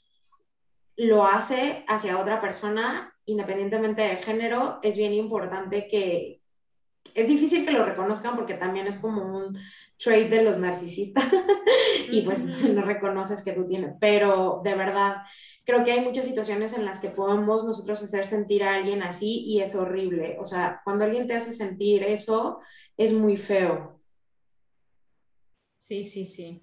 lo 0.96 1.26
hace 1.26 1.84
hacia 1.88 2.18
otra 2.18 2.40
persona, 2.40 3.14
independientemente 3.26 4.02
de 4.02 4.16
género, 4.16 4.78
es 4.82 4.96
bien 4.96 5.12
importante 5.12 5.88
que, 5.88 6.40
es 7.16 7.28
difícil 7.28 7.64
que 7.64 7.72
lo 7.72 7.84
reconozcan 7.84 8.36
porque 8.36 8.54
también 8.54 8.86
es 8.86 8.98
como 8.98 9.22
un 9.36 9.58
trait 9.98 10.28
de 10.28 10.42
los 10.42 10.58
narcisistas 10.58 11.24
y 12.10 12.20
pues 12.22 12.44
no 12.62 12.82
reconoces 12.82 13.42
que 13.42 13.52
tú 13.52 13.66
tienes, 13.66 13.94
pero 13.98 14.60
de 14.62 14.74
verdad 14.74 15.16
creo 15.64 15.82
que 15.82 15.92
hay 15.92 16.00
muchas 16.00 16.26
situaciones 16.26 16.74
en 16.74 16.84
las 16.84 17.00
que 17.00 17.08
podemos 17.08 17.64
nosotros 17.64 18.02
hacer 18.02 18.24
sentir 18.24 18.62
a 18.62 18.74
alguien 18.74 19.02
así 19.02 19.44
y 19.46 19.60
es 19.60 19.74
horrible, 19.74 20.36
o 20.40 20.44
sea, 20.44 20.82
cuando 20.84 21.04
alguien 21.04 21.26
te 21.26 21.34
hace 21.34 21.52
sentir 21.52 22.02
eso 22.02 22.60
es 22.96 23.12
muy 23.12 23.36
feo. 23.36 24.00
Sí, 25.76 26.04
sí, 26.04 26.26
sí. 26.26 26.62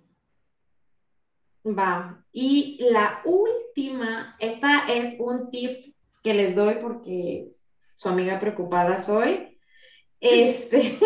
Va. 1.65 2.25
Y 2.31 2.77
la 2.91 3.21
última, 3.25 4.35
esta 4.39 4.83
es 4.89 5.15
un 5.19 5.49
tip 5.49 5.95
que 6.21 6.33
les 6.33 6.55
doy 6.55 6.75
porque 6.81 7.53
su 7.95 8.09
amiga 8.09 8.39
preocupada 8.39 9.01
soy. 9.01 9.59
Este, 10.19 10.97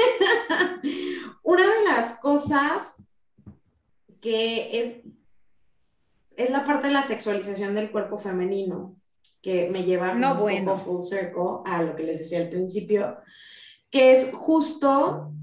una 1.44 1.64
de 1.64 1.84
las 1.86 2.20
cosas 2.20 2.96
que 4.22 4.80
es, 4.80 4.98
es 6.36 6.50
la 6.50 6.64
parte 6.64 6.88
de 6.88 6.94
la 6.94 7.04
sexualización 7.04 7.76
del 7.76 7.92
cuerpo 7.92 8.18
femenino, 8.18 8.96
que 9.42 9.70
me 9.70 9.84
lleva 9.84 10.14
no 10.14 10.44
un 10.44 10.66
poco 10.66 10.78
full 10.78 11.02
circle 11.02 11.62
a 11.66 11.84
lo 11.84 11.96
que 11.96 12.04
les 12.04 12.20
decía 12.20 12.40
al 12.40 12.50
principio, 12.50 13.18
que 13.98 14.12
es 14.12 14.32
justo, 14.32 15.34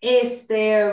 este, 0.00 0.92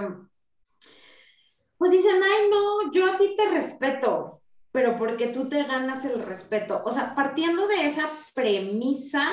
pues 1.79 1.91
dicen, 1.91 2.21
ay, 2.23 2.47
no, 2.51 2.91
yo 2.91 3.11
a 3.11 3.17
ti 3.17 3.33
te 3.35 3.49
respeto, 3.49 4.43
pero 4.71 4.95
porque 4.95 5.29
tú 5.29 5.49
te 5.49 5.63
ganas 5.63 6.05
el 6.05 6.19
respeto. 6.19 6.83
O 6.85 6.91
sea, 6.91 7.15
partiendo 7.15 7.65
de 7.65 7.87
esa 7.87 8.07
premisa, 8.35 9.27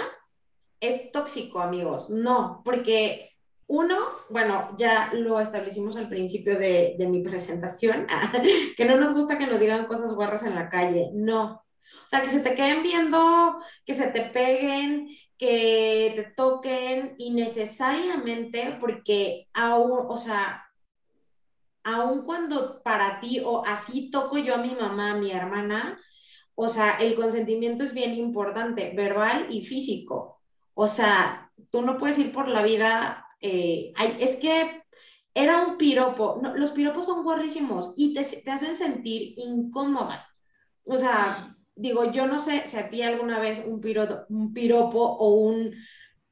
es 0.80 1.12
tóxico, 1.12 1.60
amigos. 1.60 2.08
No, 2.08 2.62
porque 2.64 3.32
uno, 3.66 3.98
bueno, 4.30 4.74
ya 4.78 5.10
lo 5.12 5.40
establecimos 5.40 5.96
al 5.96 6.08
principio 6.08 6.58
de, 6.58 6.94
de 6.98 7.06
mi 7.06 7.22
presentación, 7.22 8.06
que 8.78 8.84
no 8.86 8.96
nos 8.96 9.12
gusta 9.12 9.36
que 9.36 9.46
nos 9.46 9.60
digan 9.60 9.86
cosas 9.86 10.14
guarras 10.14 10.44
en 10.44 10.54
la 10.54 10.70
calle. 10.70 11.10
No. 11.12 11.62
O 12.06 12.08
sea, 12.08 12.22
que 12.22 12.28
se 12.28 12.40
te 12.40 12.54
queden 12.54 12.82
viendo, 12.82 13.60
que 13.84 13.94
se 13.94 14.08
te 14.08 14.22
peguen, 14.22 15.08
que 15.38 16.12
te 16.16 16.22
toquen 16.36 17.14
innecesariamente, 17.18 18.76
porque 18.80 19.48
aún, 19.54 20.06
o 20.08 20.16
sea, 20.16 20.64
aun 21.84 22.24
cuando 22.24 22.82
para 22.82 23.20
ti 23.20 23.40
o 23.44 23.64
así 23.64 24.10
toco 24.10 24.38
yo 24.38 24.54
a 24.54 24.58
mi 24.58 24.74
mamá, 24.74 25.12
a 25.12 25.16
mi 25.16 25.30
hermana, 25.32 25.98
o 26.54 26.68
sea, 26.68 26.98
el 27.00 27.14
consentimiento 27.14 27.84
es 27.84 27.94
bien 27.94 28.14
importante, 28.14 28.92
verbal 28.94 29.46
y 29.50 29.64
físico. 29.64 30.42
O 30.74 30.88
sea, 30.88 31.50
tú 31.70 31.82
no 31.82 31.96
puedes 31.96 32.18
ir 32.18 32.32
por 32.32 32.48
la 32.48 32.62
vida, 32.62 33.26
eh, 33.40 33.92
es 34.18 34.36
que 34.36 34.82
era 35.32 35.62
un 35.64 35.78
piropo, 35.78 36.40
los 36.54 36.72
piropos 36.72 37.06
son 37.06 37.22
guarrísimos 37.22 37.94
y 37.96 38.12
te, 38.12 38.24
te 38.24 38.50
hacen 38.50 38.76
sentir 38.76 39.34
incómoda. 39.38 40.28
O 40.84 40.96
sea, 40.96 41.56
digo, 41.80 42.12
yo 42.12 42.26
no 42.26 42.38
sé 42.38 42.66
si 42.66 42.76
a 42.76 42.90
ti 42.90 43.02
alguna 43.02 43.38
vez 43.38 43.64
un, 43.66 43.80
piro, 43.80 44.26
un 44.28 44.52
piropo 44.52 45.00
o 45.00 45.34
un... 45.34 45.74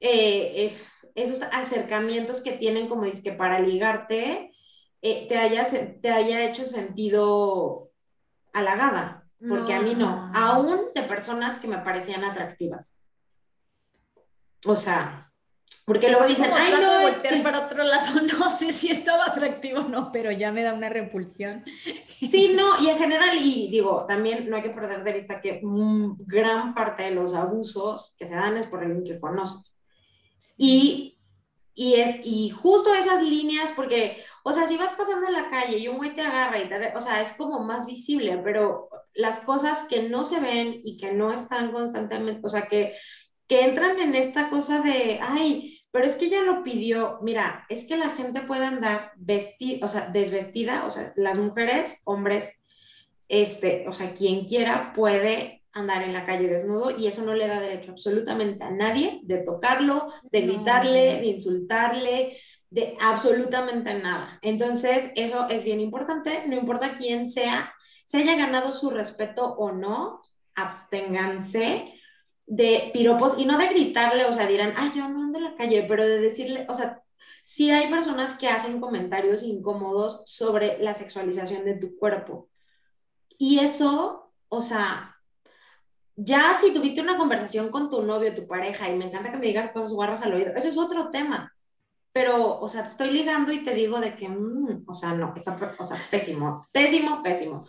Eh, 0.00 0.72
esos 1.14 1.42
acercamientos 1.50 2.40
que 2.40 2.52
tienen 2.52 2.88
como 2.88 3.04
dice 3.04 3.22
que 3.22 3.32
para 3.32 3.58
ligarte, 3.58 4.52
eh, 5.02 5.26
te, 5.26 5.36
haya, 5.36 5.66
te 6.00 6.10
haya 6.10 6.44
hecho 6.44 6.64
sentido 6.64 7.90
halagada, 8.52 9.26
porque 9.48 9.74
a 9.74 9.80
mí 9.80 9.94
no, 9.94 10.30
aún 10.34 10.92
de 10.94 11.02
personas 11.02 11.58
que 11.58 11.68
me 11.68 11.78
parecían 11.78 12.24
atractivas. 12.24 13.08
O 14.64 14.76
sea, 14.76 15.27
porque 15.88 16.10
luego 16.10 16.26
dicen, 16.26 16.50
ay, 16.52 16.74
no, 16.78 17.08
es 17.08 17.16
que... 17.16 17.34
para 17.38 17.64
otro 17.64 17.82
lado, 17.82 18.20
no 18.38 18.50
sé 18.50 18.72
si 18.72 18.90
estaba 18.90 19.24
atractivo 19.24 19.80
o 19.80 19.88
no, 19.88 20.12
pero 20.12 20.30
ya 20.30 20.52
me 20.52 20.62
da 20.62 20.74
una 20.74 20.90
repulsión. 20.90 21.64
Sí, 22.28 22.52
no, 22.56 22.78
y 22.82 22.90
en 22.90 22.98
general, 22.98 23.38
y 23.40 23.70
digo, 23.70 24.04
también 24.06 24.50
no 24.50 24.56
hay 24.56 24.62
que 24.62 24.70
perder 24.70 25.02
de 25.02 25.14
vista 25.14 25.40
que 25.40 25.62
gran 25.62 26.74
parte 26.74 27.04
de 27.04 27.12
los 27.12 27.32
abusos 27.32 28.14
que 28.18 28.26
se 28.26 28.34
dan 28.34 28.58
es 28.58 28.66
por 28.66 28.80
alguien 28.80 29.02
que 29.02 29.18
conoces. 29.18 29.80
Y, 30.58 31.18
y, 31.72 31.94
es, 31.94 32.20
y 32.22 32.50
justo 32.50 32.92
esas 32.94 33.22
líneas, 33.22 33.72
porque, 33.74 34.22
o 34.44 34.52
sea, 34.52 34.66
si 34.66 34.76
vas 34.76 34.92
pasando 34.92 35.26
en 35.26 35.32
la 35.32 35.48
calle 35.48 35.78
y 35.78 35.88
un 35.88 35.96
güey 35.96 36.14
te 36.14 36.20
agarra 36.20 36.58
y 36.58 36.68
te, 36.68 36.94
o 36.96 37.00
sea, 37.00 37.22
es 37.22 37.32
como 37.32 37.60
más 37.60 37.86
visible, 37.86 38.38
pero 38.44 38.90
las 39.14 39.40
cosas 39.40 39.84
que 39.84 40.06
no 40.06 40.24
se 40.24 40.38
ven 40.38 40.82
y 40.84 40.98
que 40.98 41.12
no 41.12 41.32
están 41.32 41.72
constantemente, 41.72 42.42
o 42.44 42.48
sea, 42.50 42.66
que, 42.66 42.94
que 43.48 43.64
entran 43.64 43.98
en 43.98 44.14
esta 44.14 44.50
cosa 44.50 44.80
de, 44.82 45.18
ay, 45.22 45.82
pero 45.90 46.04
es 46.04 46.16
que 46.16 46.26
ella 46.26 46.42
lo 46.42 46.62
pidió, 46.62 47.18
mira, 47.22 47.64
es 47.70 47.84
que 47.84 47.96
la 47.96 48.10
gente 48.10 48.42
puede 48.42 48.66
andar 48.66 49.12
vestida, 49.16 49.84
o 49.86 49.88
sea, 49.88 50.08
desvestida, 50.08 50.84
o 50.84 50.90
sea, 50.90 51.12
las 51.16 51.38
mujeres, 51.38 52.02
hombres, 52.04 52.52
este, 53.28 53.88
o 53.88 53.94
sea, 53.94 54.12
quien 54.12 54.44
quiera 54.44 54.92
puede 54.92 55.62
andar 55.72 56.02
en 56.02 56.12
la 56.12 56.24
calle 56.24 56.48
desnudo 56.48 56.90
y 56.90 57.06
eso 57.06 57.22
no 57.22 57.34
le 57.34 57.46
da 57.46 57.60
derecho 57.60 57.92
absolutamente 57.92 58.64
a 58.64 58.70
nadie 58.70 59.20
de 59.22 59.38
tocarlo, 59.38 60.12
de 60.30 60.42
gritarle, 60.42 61.20
de 61.20 61.26
insultarle, 61.26 62.36
de 62.70 62.96
absolutamente 63.00 63.94
nada. 63.94 64.38
Entonces, 64.42 65.10
eso 65.16 65.48
es 65.48 65.64
bien 65.64 65.80
importante, 65.80 66.44
no 66.46 66.54
importa 66.54 66.96
quién 66.96 67.28
sea, 67.30 67.72
se 68.04 68.18
haya 68.18 68.36
ganado 68.36 68.72
su 68.72 68.90
respeto 68.90 69.54
o 69.54 69.72
no, 69.72 70.20
absténganse 70.54 71.97
de 72.48 72.90
piropos 72.92 73.38
y 73.38 73.44
no 73.44 73.58
de 73.58 73.68
gritarle, 73.68 74.24
o 74.24 74.32
sea, 74.32 74.46
dirán, 74.46 74.74
ay, 74.76 74.92
yo 74.94 75.08
no 75.08 75.22
ando 75.22 75.38
en 75.38 75.44
la 75.44 75.54
calle, 75.54 75.84
pero 75.88 76.06
de 76.06 76.20
decirle, 76.20 76.66
o 76.68 76.74
sea, 76.74 77.02
sí 77.44 77.70
hay 77.70 77.88
personas 77.90 78.32
que 78.32 78.48
hacen 78.48 78.80
comentarios 78.80 79.42
incómodos 79.42 80.22
sobre 80.26 80.78
la 80.80 80.94
sexualización 80.94 81.64
de 81.64 81.74
tu 81.74 81.96
cuerpo. 81.96 82.48
Y 83.38 83.60
eso, 83.60 84.32
o 84.48 84.60
sea, 84.60 85.16
ya 86.16 86.54
si 86.56 86.72
tuviste 86.72 87.00
una 87.00 87.16
conversación 87.18 87.70
con 87.70 87.90
tu 87.90 88.02
novio, 88.02 88.34
tu 88.34 88.46
pareja, 88.48 88.90
y 88.90 88.96
me 88.96 89.06
encanta 89.06 89.30
que 89.30 89.36
me 89.36 89.46
digas 89.46 89.70
cosas 89.70 89.92
guarras 89.92 90.22
al 90.22 90.34
oído, 90.34 90.52
eso 90.56 90.68
es 90.68 90.78
otro 90.78 91.10
tema 91.10 91.54
pero, 92.18 92.58
o 92.58 92.68
sea, 92.68 92.82
te 92.82 92.88
estoy 92.88 93.10
ligando 93.10 93.52
y 93.52 93.62
te 93.62 93.72
digo 93.74 94.00
de 94.00 94.16
que, 94.16 94.28
mm, 94.28 94.84
o 94.88 94.94
sea, 94.94 95.14
no, 95.14 95.32
está, 95.36 95.56
o 95.78 95.84
sea, 95.84 95.96
pésimo, 96.10 96.66
pésimo, 96.72 97.22
pésimo. 97.22 97.64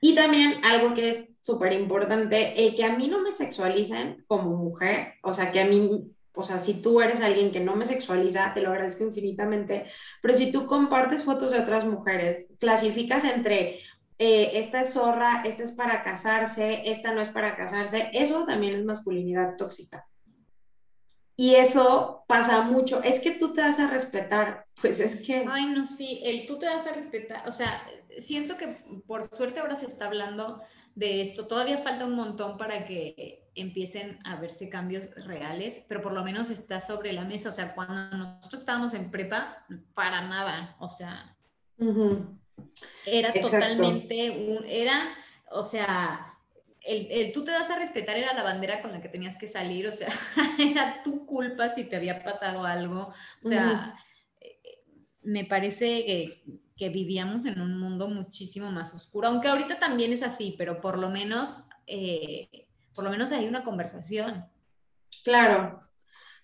Y 0.00 0.14
también 0.14 0.64
algo 0.64 0.94
que 0.94 1.10
es 1.10 1.30
súper 1.40 1.72
importante, 1.72 2.66
el 2.66 2.76
que 2.76 2.84
a 2.84 2.96
mí 2.96 3.08
no 3.08 3.20
me 3.20 3.32
sexualicen 3.32 4.24
como 4.26 4.56
mujer, 4.56 5.14
o 5.22 5.32
sea, 5.32 5.50
que 5.50 5.60
a 5.60 5.66
mí, 5.66 6.12
o 6.34 6.42
sea, 6.42 6.58
si 6.58 6.74
tú 6.74 7.00
eres 7.00 7.20
alguien 7.20 7.50
que 7.50 7.60
no 7.60 7.74
me 7.76 7.86
sexualiza, 7.86 8.52
te 8.54 8.60
lo 8.60 8.70
agradezco 8.70 9.04
infinitamente, 9.04 9.86
pero 10.22 10.34
si 10.34 10.52
tú 10.52 10.66
compartes 10.66 11.24
fotos 11.24 11.50
de 11.50 11.60
otras 11.60 11.84
mujeres, 11.84 12.52
clasificas 12.58 13.24
entre 13.24 13.80
eh, 14.18 14.50
esta 14.54 14.80
es 14.80 14.92
zorra, 14.94 15.42
esta 15.44 15.62
es 15.62 15.72
para 15.72 16.02
casarse, 16.02 16.82
esta 16.86 17.12
no 17.12 17.20
es 17.20 17.28
para 17.28 17.56
casarse, 17.56 18.10
eso 18.12 18.44
también 18.44 18.74
es 18.74 18.84
masculinidad 18.84 19.56
tóxica. 19.56 20.07
Y 21.40 21.54
eso 21.54 22.24
pasa 22.26 22.62
mucho. 22.62 23.00
Es 23.04 23.20
que 23.20 23.30
tú 23.30 23.52
te 23.52 23.60
das 23.60 23.78
a 23.78 23.86
respetar. 23.88 24.66
Pues 24.82 24.98
es 24.98 25.24
que. 25.24 25.46
Ay, 25.48 25.66
no, 25.66 25.86
sí, 25.86 26.20
el 26.24 26.46
tú 26.46 26.58
te 26.58 26.66
das 26.66 26.84
a 26.84 26.92
respetar. 26.92 27.48
O 27.48 27.52
sea, 27.52 27.80
siento 28.18 28.56
que 28.56 28.76
por 29.06 29.22
suerte 29.22 29.60
ahora 29.60 29.76
se 29.76 29.86
está 29.86 30.06
hablando 30.06 30.60
de 30.96 31.20
esto. 31.20 31.46
Todavía 31.46 31.78
falta 31.78 32.06
un 32.06 32.16
montón 32.16 32.56
para 32.56 32.84
que 32.84 33.48
empiecen 33.54 34.18
a 34.24 34.34
verse 34.40 34.68
cambios 34.68 35.10
reales, 35.14 35.84
pero 35.86 36.02
por 36.02 36.12
lo 36.12 36.24
menos 36.24 36.50
está 36.50 36.80
sobre 36.80 37.12
la 37.12 37.22
mesa. 37.22 37.50
O 37.50 37.52
sea, 37.52 37.72
cuando 37.72 38.16
nosotros 38.16 38.60
estábamos 38.60 38.92
en 38.94 39.12
prepa, 39.12 39.64
para 39.94 40.26
nada. 40.26 40.74
O 40.80 40.88
sea, 40.88 41.36
era 43.06 43.32
totalmente 43.32 44.30
un. 44.30 44.64
Era, 44.64 45.14
o 45.52 45.62
sea 45.62 46.37
el, 46.88 47.32
tú 47.32 47.44
te 47.44 47.50
das 47.50 47.70
a 47.70 47.78
respetar 47.78 48.16
era 48.16 48.32
la 48.32 48.42
bandera 48.42 48.80
con 48.80 48.92
la 48.92 49.00
que 49.00 49.08
tenías 49.08 49.36
que 49.36 49.46
salir, 49.46 49.86
o 49.86 49.92
sea, 49.92 50.08
era 50.58 51.02
tu 51.02 51.26
culpa 51.26 51.68
si 51.68 51.84
te 51.84 51.96
había 51.96 52.22
pasado 52.22 52.64
algo, 52.64 53.12
o 53.44 53.48
sea, 53.48 53.94
eh, 54.40 54.58
me 55.22 55.44
parece 55.44 56.04
que, 56.04 56.42
que, 56.76 56.88
vivíamos 56.88 57.44
en 57.44 57.60
un 57.60 57.78
mundo 57.78 58.08
muchísimo 58.08 58.70
más 58.70 58.94
oscuro, 58.94 59.28
aunque 59.28 59.48
ahorita 59.48 59.78
también 59.78 60.12
es 60.12 60.22
así, 60.22 60.54
pero 60.56 60.80
por 60.80 60.98
lo 60.98 61.10
menos, 61.10 61.64
eh, 61.86 62.68
por 62.94 63.04
lo 63.04 63.10
menos 63.10 63.32
hay 63.32 63.46
una 63.46 63.64
conversación. 63.64 64.46
Claro. 65.24 65.78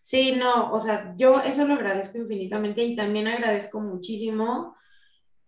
Sí, 0.01 0.33
no, 0.37 0.71
o 0.71 0.79
sea, 0.81 1.15
yo 1.17 1.41
eso 1.41 1.67
lo 1.67 1.75
agradezco 1.75 2.19
infinitamente 2.19 2.85
y 2.85 2.95
también 2.95 3.27
agradezco 3.27 3.81
muchísimo 3.81 4.77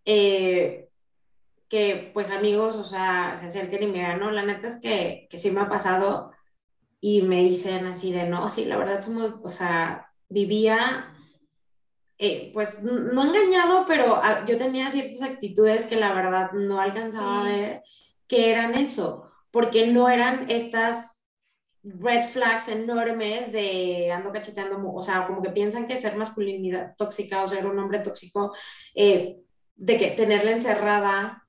eh, 0.07 0.86
que 1.68 2.10
pues 2.14 2.30
amigos, 2.30 2.76
o 2.76 2.84
sea, 2.84 3.36
se 3.40 3.46
acerquen 3.46 3.82
y 3.82 3.86
me 3.86 3.98
digan, 3.98 4.20
no, 4.20 4.30
la 4.30 4.44
neta 4.44 4.68
es 4.68 4.80
que, 4.80 5.26
que 5.30 5.38
sí 5.38 5.50
me 5.50 5.60
ha 5.60 5.68
pasado 5.68 6.32
y 7.00 7.22
me 7.22 7.42
dicen 7.42 7.86
así 7.86 8.12
de, 8.12 8.28
no, 8.28 8.48
sí, 8.48 8.64
la 8.64 8.76
verdad 8.76 9.00
somos, 9.00 9.34
o 9.42 9.48
sea, 9.48 10.12
vivía, 10.28 11.14
eh, 12.18 12.50
pues 12.54 12.82
no 12.82 13.24
engañado, 13.24 13.84
pero 13.86 14.20
ah, 14.22 14.44
yo 14.46 14.56
tenía 14.56 14.90
ciertas 14.90 15.22
actitudes 15.22 15.84
que 15.86 15.96
la 15.96 16.12
verdad 16.14 16.52
no 16.52 16.80
alcanzaba 16.80 17.42
a 17.42 17.44
ver 17.44 17.82
que 18.26 18.50
eran 18.50 18.74
eso, 18.74 19.30
porque 19.50 19.86
no 19.86 20.08
eran 20.08 20.50
estas 20.50 21.28
red 21.82 22.24
flags 22.24 22.68
enormes 22.68 23.52
de 23.52 24.10
ando 24.12 24.32
cacheteando, 24.32 24.82
o 24.92 25.02
sea, 25.02 25.26
como 25.26 25.42
que 25.42 25.50
piensan 25.50 25.86
que 25.86 26.00
ser 26.00 26.16
masculinidad 26.16 26.94
tóxica 26.96 27.42
o 27.42 27.48
ser 27.48 27.66
un 27.66 27.78
hombre 27.78 28.00
tóxico 28.00 28.54
es 28.94 29.36
de 29.76 29.96
que 29.96 30.10
tenerla 30.10 30.50
encerrada 30.50 31.45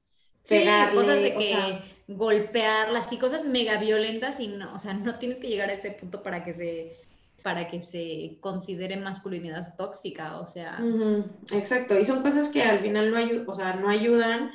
sí, 0.47 0.65
cosas 0.93 1.21
de 1.21 1.35
que 1.35 1.81
golpearla, 2.07 3.03
sí, 3.03 3.17
cosas 3.17 3.43
mega 3.43 3.77
violentas 3.77 4.39
y 4.39 4.47
no, 4.47 4.73
o 4.73 4.79
sea, 4.79 4.93
no 4.93 5.17
tienes 5.19 5.39
que 5.39 5.49
llegar 5.49 5.69
a 5.69 5.73
ese 5.73 5.91
punto 5.91 6.23
para 6.23 6.43
que 6.43 6.53
se 6.53 6.97
para 7.43 7.69
que 7.69 7.79
se 7.79 8.37
considere 8.41 8.97
masculinidad 8.97 9.75
tóxica, 9.77 10.37
o 10.39 10.45
sea. 10.45 10.79
Exacto, 11.53 11.97
y 11.97 12.03
son 12.03 12.21
cosas 12.21 12.49
que 12.49 12.61
al 12.61 12.79
final 12.79 13.11
no, 13.11 13.49
o 13.49 13.53
sea, 13.53 13.73
no 13.73 13.89
ayudan 13.89 14.51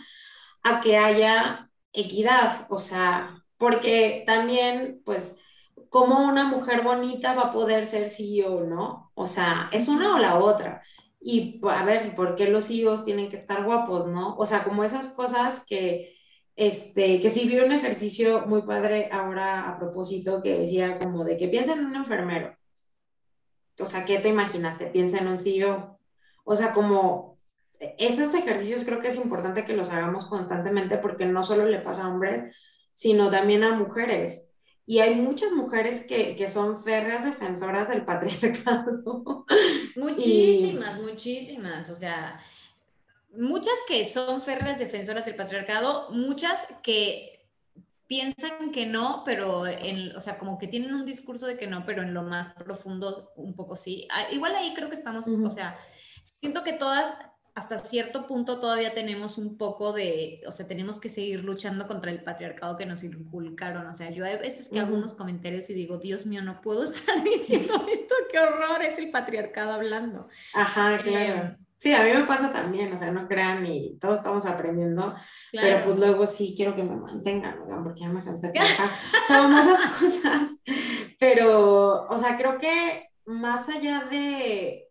a 0.62 0.80
que 0.80 0.98
haya 0.98 1.70
equidad, 1.94 2.66
o 2.68 2.78
sea, 2.78 3.42
porque 3.56 4.24
también, 4.26 5.00
pues, 5.06 5.38
como 5.88 6.20
una 6.20 6.44
mujer 6.44 6.82
bonita 6.82 7.34
va 7.34 7.44
a 7.44 7.52
poder 7.52 7.86
ser 7.86 8.08
CEO, 8.08 8.64
¿no? 8.64 9.10
O 9.14 9.26
sea, 9.26 9.70
es 9.72 9.88
una 9.88 10.14
o 10.14 10.18
la 10.18 10.38
otra. 10.38 10.82
Y 11.24 11.60
a 11.70 11.84
ver, 11.84 12.14
¿por 12.16 12.34
qué 12.34 12.48
los 12.48 12.70
hijos 12.70 13.04
tienen 13.04 13.30
que 13.30 13.36
estar 13.36 13.64
guapos, 13.64 14.06
no? 14.06 14.36
O 14.36 14.44
sea, 14.44 14.64
como 14.64 14.82
esas 14.84 15.08
cosas 15.10 15.64
que, 15.66 16.16
este, 16.56 17.20
que 17.20 17.30
sí 17.30 17.46
vi 17.46 17.58
un 17.60 17.72
ejercicio 17.72 18.44
muy 18.46 18.62
padre 18.62 19.08
ahora 19.12 19.68
a 19.68 19.78
propósito 19.78 20.42
que 20.42 20.58
decía 20.58 20.98
como 20.98 21.24
de 21.24 21.36
que 21.36 21.48
piensa 21.48 21.74
en 21.74 21.84
un 21.86 21.94
enfermero. 21.96 22.56
O 23.78 23.86
sea, 23.86 24.04
¿qué 24.04 24.18
te 24.18 24.28
imaginaste? 24.28 24.86
Piensa 24.86 25.18
en 25.18 25.28
un 25.28 25.38
CEO. 25.38 25.98
O 26.44 26.56
sea, 26.56 26.72
como 26.72 27.38
esos 27.98 28.34
ejercicios 28.34 28.84
creo 28.84 29.00
que 29.00 29.08
es 29.08 29.16
importante 29.16 29.64
que 29.64 29.76
los 29.76 29.90
hagamos 29.90 30.26
constantemente 30.26 30.98
porque 30.98 31.26
no 31.26 31.42
solo 31.42 31.66
le 31.66 31.80
pasa 31.80 32.04
a 32.04 32.08
hombres, 32.08 32.54
sino 32.92 33.30
también 33.30 33.64
a 33.64 33.74
mujeres. 33.74 34.51
Y 34.84 34.98
hay 34.98 35.14
muchas 35.14 35.52
mujeres 35.52 36.04
que, 36.06 36.34
que 36.34 36.50
son 36.50 36.76
férreas 36.76 37.24
defensoras 37.24 37.88
del 37.88 38.04
patriarcado. 38.06 39.44
Muchísimas, 39.96 41.00
muchísimas. 41.00 41.90
O 41.90 41.94
sea, 41.94 42.40
muchas 43.34 43.74
que 43.86 44.06
son 44.08 44.42
férreas 44.42 44.78
defensoras 44.78 45.24
del 45.24 45.36
patriarcado, 45.36 46.10
muchas 46.10 46.66
que 46.82 47.32
piensan 48.06 48.72
que 48.72 48.84
no, 48.84 49.22
pero 49.24 49.66
en, 49.66 50.14
o 50.14 50.20
sea, 50.20 50.38
como 50.38 50.58
que 50.58 50.68
tienen 50.68 50.94
un 50.94 51.06
discurso 51.06 51.46
de 51.46 51.56
que 51.56 51.66
no, 51.66 51.86
pero 51.86 52.02
en 52.02 52.12
lo 52.12 52.22
más 52.22 52.50
profundo 52.54 53.32
un 53.36 53.54
poco 53.54 53.76
sí. 53.76 54.06
Ah, 54.10 54.26
igual 54.30 54.54
ahí 54.54 54.74
creo 54.74 54.88
que 54.88 54.94
estamos, 54.94 55.26
o 55.26 55.50
sea, 55.50 55.78
siento 56.22 56.62
que 56.62 56.74
todas 56.74 57.14
hasta 57.54 57.78
cierto 57.78 58.26
punto 58.26 58.60
todavía 58.60 58.94
tenemos 58.94 59.36
un 59.36 59.58
poco 59.58 59.92
de, 59.92 60.40
o 60.46 60.52
sea, 60.52 60.66
tenemos 60.66 60.98
que 60.98 61.10
seguir 61.10 61.44
luchando 61.44 61.86
contra 61.86 62.10
el 62.10 62.22
patriarcado 62.22 62.78
que 62.78 62.86
nos 62.86 63.04
inculcaron. 63.04 63.86
O 63.86 63.94
sea, 63.94 64.10
yo 64.10 64.24
hay 64.24 64.38
veces 64.38 64.70
que 64.70 64.80
hago 64.80 64.94
unos 64.94 65.12
comentarios 65.12 65.68
y 65.68 65.74
digo, 65.74 65.98
Dios 65.98 66.24
mío, 66.24 66.42
no 66.42 66.62
puedo 66.62 66.82
estar 66.84 67.22
diciendo 67.22 67.86
esto, 67.92 68.14
qué 68.30 68.38
horror, 68.38 68.82
es 68.82 68.98
el 68.98 69.10
patriarcado 69.10 69.72
hablando. 69.72 70.28
Ajá, 70.54 70.98
claro. 71.02 71.42
Em, 71.42 71.56
sí, 71.76 71.92
a 71.92 72.02
mí 72.02 72.10
me 72.12 72.24
pasa 72.24 72.50
también, 72.50 72.90
o 72.90 72.96
sea, 72.96 73.10
no 73.10 73.28
crean 73.28 73.66
y 73.66 73.98
todos 73.98 74.18
estamos 74.18 74.46
aprendiendo, 74.46 75.14
pero 75.50 75.84
pues 75.84 75.98
luego 75.98 76.26
sí 76.26 76.54
quiero 76.56 76.74
que 76.74 76.84
me 76.84 76.96
mantengan, 76.96 77.58
porque 77.84 78.00
ya 78.00 78.08
me 78.08 78.24
cansé 78.24 78.50
de 78.50 78.60
o 78.60 78.64
sea, 79.26 79.60
esas 79.60 79.98
cosas. 79.98 80.62
Pero, 81.18 82.06
o 82.08 82.16
sea, 82.16 82.38
creo 82.38 82.56
que 82.56 83.10
más 83.26 83.68
allá 83.68 84.04
de, 84.10 84.88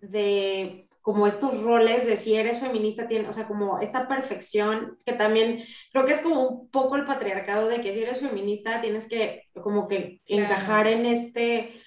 de 0.00 0.89
como 1.00 1.26
estos 1.26 1.62
roles 1.62 2.06
de 2.06 2.16
si 2.16 2.34
eres 2.34 2.58
feminista, 2.58 3.08
tiene, 3.08 3.28
o 3.28 3.32
sea, 3.32 3.46
como 3.46 3.78
esta 3.78 4.06
perfección, 4.06 4.98
que 5.04 5.12
también 5.12 5.62
creo 5.92 6.04
que 6.04 6.12
es 6.12 6.20
como 6.20 6.46
un 6.46 6.70
poco 6.70 6.96
el 6.96 7.04
patriarcado 7.04 7.68
de 7.68 7.80
que 7.80 7.94
si 7.94 8.02
eres 8.02 8.20
feminista 8.20 8.80
tienes 8.80 9.08
que 9.08 9.44
como 9.54 9.88
que 9.88 10.20
encajar 10.26 10.86
en 10.86 11.06
este, 11.06 11.80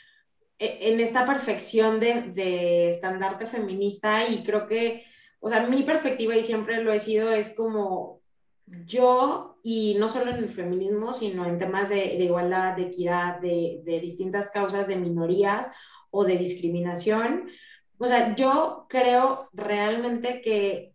e, 0.58 0.78
en 0.82 1.00
esta 1.00 1.26
perfección 1.26 2.00
de, 2.00 2.32
de 2.34 2.90
estandarte 2.90 3.46
feminista. 3.46 4.28
Y 4.28 4.44
creo 4.44 4.68
que, 4.68 5.04
o 5.40 5.50
sea, 5.50 5.68
mi 5.68 5.84
perspectiva 5.84 6.36
y 6.36 6.44
siempre 6.44 6.84
lo 6.84 6.92
he 6.92 7.00
sido 7.00 7.32
es 7.32 7.50
como 7.50 8.22
yo, 8.66 9.60
y 9.64 9.96
no 10.00 10.10
solo 10.10 10.32
en 10.32 10.38
el 10.38 10.50
feminismo, 10.50 11.14
sino 11.14 11.46
en 11.46 11.60
temas 11.60 11.90
de, 11.90 11.96
de 11.96 12.24
igualdad, 12.24 12.76
de 12.76 12.84
equidad, 12.84 13.40
de, 13.40 13.82
de 13.86 14.00
distintas 14.00 14.50
causas 14.50 14.88
de 14.88 14.96
minorías 14.96 15.70
o 16.10 16.26
de 16.26 16.38
discriminación, 16.38 17.50
o 17.98 18.08
sea, 18.08 18.36
yo 18.36 18.86
creo 18.90 19.50
realmente 19.54 20.42
que 20.42 20.94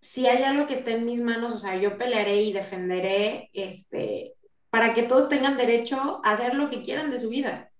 si 0.00 0.26
hay 0.26 0.42
algo 0.42 0.66
que 0.66 0.74
esté 0.74 0.92
en 0.92 1.04
mis 1.04 1.20
manos, 1.20 1.52
o 1.52 1.58
sea, 1.58 1.76
yo 1.76 1.98
pelearé 1.98 2.42
y 2.42 2.52
defenderé 2.52 3.50
este, 3.52 4.34
para 4.70 4.94
que 4.94 5.02
todos 5.02 5.28
tengan 5.28 5.56
derecho 5.56 6.20
a 6.24 6.32
hacer 6.32 6.54
lo 6.54 6.70
que 6.70 6.82
quieran 6.82 7.10
de 7.10 7.20
su 7.20 7.28
vida. 7.28 7.70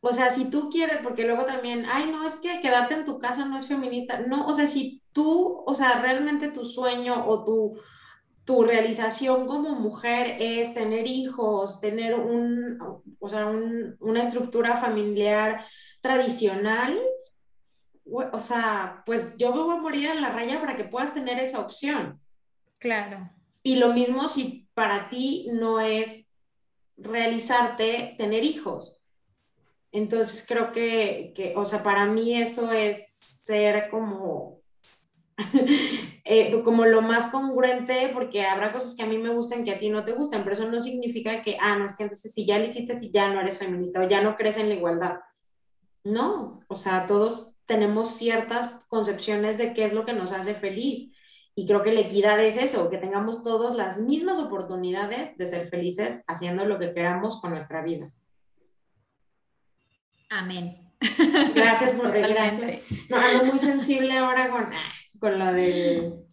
O 0.00 0.12
sea, 0.12 0.28
si 0.28 0.50
tú 0.50 0.68
quieres, 0.68 0.98
porque 1.02 1.24
luego 1.24 1.46
también, 1.46 1.86
ay, 1.90 2.10
no, 2.10 2.26
es 2.26 2.36
que 2.36 2.60
quedarte 2.60 2.94
en 2.94 3.06
tu 3.06 3.18
casa 3.18 3.46
no 3.46 3.56
es 3.56 3.66
feminista. 3.66 4.20
No, 4.20 4.46
o 4.46 4.52
sea, 4.52 4.66
si 4.66 5.02
tú, 5.12 5.62
o 5.66 5.74
sea, 5.74 6.00
realmente 6.02 6.48
tu 6.48 6.64
sueño 6.64 7.26
o 7.26 7.44
tu, 7.44 7.80
tu 8.44 8.64
realización 8.64 9.46
como 9.46 9.76
mujer 9.76 10.36
es 10.40 10.74
tener 10.74 11.06
hijos, 11.06 11.80
tener 11.80 12.16
un, 12.16 12.78
o 13.18 13.28
sea, 13.28 13.46
una 13.46 14.22
estructura 14.22 14.76
familiar 14.76 15.64
tradicional, 16.02 17.00
o 18.10 18.40
sea, 18.40 19.02
pues 19.06 19.36
yo 19.36 19.54
me 19.54 19.62
voy 19.62 19.76
a 19.76 19.80
morir 19.80 20.06
en 20.06 20.20
la 20.20 20.30
raya 20.30 20.60
para 20.60 20.76
que 20.76 20.84
puedas 20.84 21.14
tener 21.14 21.38
esa 21.38 21.60
opción. 21.60 22.20
Claro. 22.78 23.30
Y 23.62 23.76
lo 23.76 23.92
mismo 23.92 24.28
si 24.28 24.68
para 24.74 25.08
ti 25.08 25.48
no 25.52 25.80
es 25.80 26.30
realizarte 26.96 28.14
tener 28.18 28.44
hijos. 28.44 29.00
Entonces 29.92 30.44
creo 30.46 30.72
que, 30.72 31.32
que 31.34 31.54
o 31.56 31.64
sea, 31.64 31.82
para 31.82 32.06
mí 32.06 32.40
eso 32.40 32.70
es 32.70 33.18
ser 33.40 33.88
como, 33.90 34.60
eh, 36.24 36.62
como 36.62 36.86
lo 36.86 37.02
más 37.02 37.26
congruente, 37.28 38.10
porque 38.12 38.44
habrá 38.44 38.72
cosas 38.72 38.94
que 38.94 39.02
a 39.02 39.06
mí 39.06 39.18
me 39.18 39.34
gustan 39.34 39.64
que 39.64 39.72
a 39.72 39.78
ti 39.78 39.88
no 39.88 40.04
te 40.04 40.12
gustan, 40.12 40.42
pero 40.42 40.54
eso 40.54 40.68
no 40.70 40.80
significa 40.80 41.42
que, 41.42 41.56
ah, 41.60 41.76
no, 41.76 41.86
es 41.86 41.96
que 41.96 42.04
entonces 42.04 42.32
si 42.32 42.46
ya 42.46 42.58
lo 42.58 42.66
hiciste, 42.66 42.98
si 42.98 43.10
ya 43.10 43.32
no 43.32 43.40
eres 43.40 43.58
feminista 43.58 44.00
o 44.00 44.08
ya 44.08 44.22
no 44.22 44.36
crees 44.36 44.56
en 44.56 44.68
la 44.68 44.74
igualdad. 44.74 45.20
No, 46.04 46.60
o 46.68 46.74
sea, 46.76 47.06
todos 47.06 47.49
tenemos 47.70 48.16
ciertas 48.16 48.84
concepciones 48.88 49.56
de 49.56 49.72
qué 49.74 49.84
es 49.84 49.92
lo 49.92 50.04
que 50.04 50.12
nos 50.12 50.32
hace 50.32 50.56
feliz. 50.56 51.12
Y 51.54 51.66
creo 51.66 51.84
que 51.84 51.92
la 51.92 52.00
equidad 52.00 52.42
es 52.42 52.56
eso, 52.56 52.90
que 52.90 52.98
tengamos 52.98 53.44
todos 53.44 53.76
las 53.76 54.00
mismas 54.00 54.40
oportunidades 54.40 55.38
de 55.38 55.46
ser 55.46 55.68
felices 55.68 56.24
haciendo 56.26 56.64
lo 56.64 56.80
que 56.80 56.92
queramos 56.92 57.40
con 57.40 57.50
nuestra 57.50 57.80
vida. 57.82 58.10
Amén. 60.30 60.92
Gracias 61.54 61.92
por 61.92 62.10
gracias. 62.10 62.80
No, 63.08 63.18
ando 63.18 63.44
muy 63.44 63.58
sensible 63.60 64.18
ahora 64.18 64.50
con, 64.50 64.68
con 65.20 65.38
lo 65.38 65.52
de, 65.52 66.24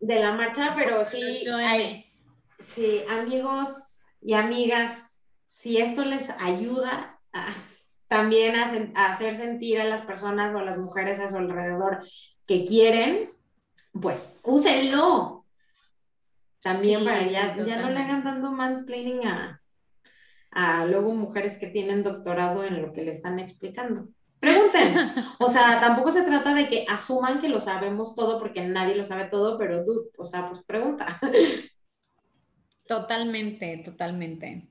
de 0.00 0.20
la 0.20 0.32
marcha, 0.32 0.74
pero 0.76 1.06
sí, 1.06 1.42
sí, 2.60 3.02
amigos 3.08 4.04
y 4.20 4.34
amigas, 4.34 5.24
si 5.48 5.78
esto 5.78 6.04
les 6.04 6.28
ayuda 6.38 7.18
a 7.32 7.50
también 8.08 8.56
a, 8.56 8.64
hacer 9.06 9.36
sentir 9.36 9.80
a 9.80 9.84
las 9.84 10.02
personas 10.02 10.54
o 10.54 10.58
a 10.58 10.64
las 10.64 10.78
mujeres 10.78 11.20
a 11.20 11.30
su 11.30 11.36
alrededor 11.36 12.00
que 12.46 12.64
quieren, 12.64 13.28
pues 13.92 14.40
úsenlo. 14.44 15.44
También 16.62 17.04
para 17.04 17.24
ya, 17.24 17.56
ya 17.64 17.80
no 17.80 17.90
le 17.90 18.00
hagan 18.00 18.24
dando 18.24 18.50
mansplaining 18.50 19.26
a, 19.26 19.62
a 20.50 20.84
luego 20.86 21.14
mujeres 21.14 21.56
que 21.56 21.68
tienen 21.68 22.02
doctorado 22.02 22.64
en 22.64 22.82
lo 22.82 22.92
que 22.92 23.04
le 23.04 23.12
están 23.12 23.38
explicando. 23.38 24.08
Pregunten. 24.40 24.94
O 25.40 25.48
sea, 25.48 25.80
tampoco 25.80 26.10
se 26.10 26.22
trata 26.22 26.54
de 26.54 26.68
que 26.68 26.84
asuman 26.88 27.40
que 27.40 27.48
lo 27.48 27.60
sabemos 27.60 28.14
todo 28.14 28.38
porque 28.38 28.64
nadie 28.66 28.96
lo 28.96 29.04
sabe 29.04 29.26
todo, 29.26 29.56
pero 29.56 29.84
dude, 29.84 30.10
o 30.18 30.24
sea, 30.24 30.48
pues 30.48 30.62
pregunta. 30.64 31.20
Totalmente, 32.86 33.82
totalmente. 33.84 34.66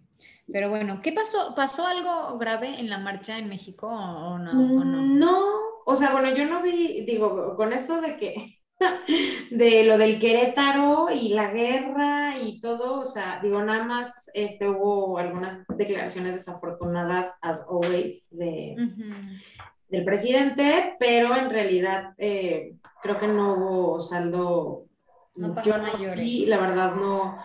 Pero 0.51 0.69
bueno, 0.69 1.01
¿qué 1.01 1.11
pasó? 1.11 1.53
¿Pasó 1.55 1.85
algo 1.85 2.37
grave 2.37 2.79
en 2.79 2.89
la 2.89 2.99
marcha 2.99 3.37
en 3.37 3.49
México 3.49 3.87
o 3.87 4.37
no? 4.39 4.51
O 4.51 4.83
no? 4.85 5.01
no, 5.01 5.45
o 5.85 5.95
sea, 5.95 6.11
bueno, 6.11 6.33
yo 6.33 6.45
no 6.45 6.61
vi, 6.61 7.03
digo, 7.05 7.55
con 7.55 7.73
esto 7.73 7.99
de 7.99 8.15
que, 8.15 8.53
de 9.51 9.83
lo 9.83 9.97
del 9.97 10.19
Querétaro 10.19 11.07
y 11.11 11.29
la 11.29 11.51
guerra 11.51 12.37
y 12.41 12.61
todo, 12.61 13.01
o 13.01 13.05
sea, 13.05 13.39
digo, 13.43 13.61
nada 13.61 13.83
más 13.83 14.29
este, 14.33 14.69
hubo 14.69 15.17
algunas 15.17 15.65
declaraciones 15.75 16.35
desafortunadas, 16.35 17.35
as 17.41 17.65
always, 17.69 18.27
de, 18.31 18.75
del 19.89 20.05
presidente, 20.05 20.95
pero 20.99 21.35
en 21.35 21.49
realidad 21.49 22.13
eh, 22.17 22.75
creo 23.01 23.19
que 23.19 23.27
no 23.27 23.53
hubo 23.53 23.99
saldo. 23.99 24.85
No 25.35 25.61
yo 25.61 25.77
no 25.77 25.87
y 26.17 26.45
la 26.47 26.57
verdad 26.57 26.95
no. 26.95 27.37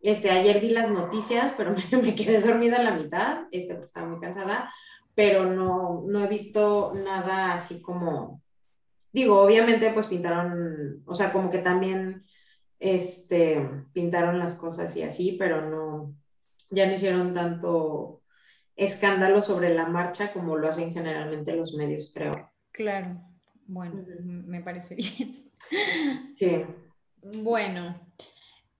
Este, 0.00 0.30
ayer 0.30 0.60
vi 0.60 0.70
las 0.70 0.90
noticias, 0.90 1.52
pero 1.56 1.74
me, 1.92 2.02
me 2.02 2.14
quedé 2.14 2.40
dormida 2.40 2.76
a 2.76 2.82
la 2.82 2.94
mitad, 2.94 3.46
este, 3.50 3.74
porque 3.74 3.86
estaba 3.86 4.06
muy 4.06 4.20
cansada, 4.20 4.70
pero 5.14 5.46
no, 5.46 6.04
no 6.06 6.24
he 6.24 6.28
visto 6.28 6.92
nada 6.94 7.54
así 7.54 7.80
como, 7.80 8.42
digo, 9.12 9.40
obviamente 9.40 9.90
pues 9.92 10.06
pintaron, 10.06 11.02
o 11.06 11.14
sea, 11.14 11.32
como 11.32 11.50
que 11.50 11.58
también, 11.58 12.22
este, 12.78 13.66
pintaron 13.94 14.38
las 14.38 14.54
cosas 14.54 14.94
y 14.96 15.02
así, 15.02 15.36
pero 15.38 15.68
no, 15.68 16.14
ya 16.70 16.86
no 16.86 16.92
hicieron 16.92 17.32
tanto 17.32 18.22
escándalo 18.76 19.40
sobre 19.40 19.74
la 19.74 19.86
marcha 19.86 20.32
como 20.32 20.56
lo 20.56 20.68
hacen 20.68 20.92
generalmente 20.92 21.56
los 21.56 21.74
medios, 21.74 22.12
creo. 22.14 22.52
Claro, 22.72 23.18
bueno, 23.66 24.04
me 24.20 24.60
parece 24.60 24.94
bien. 24.94 25.34
Sí. 26.32 26.62
Bueno, 27.42 27.98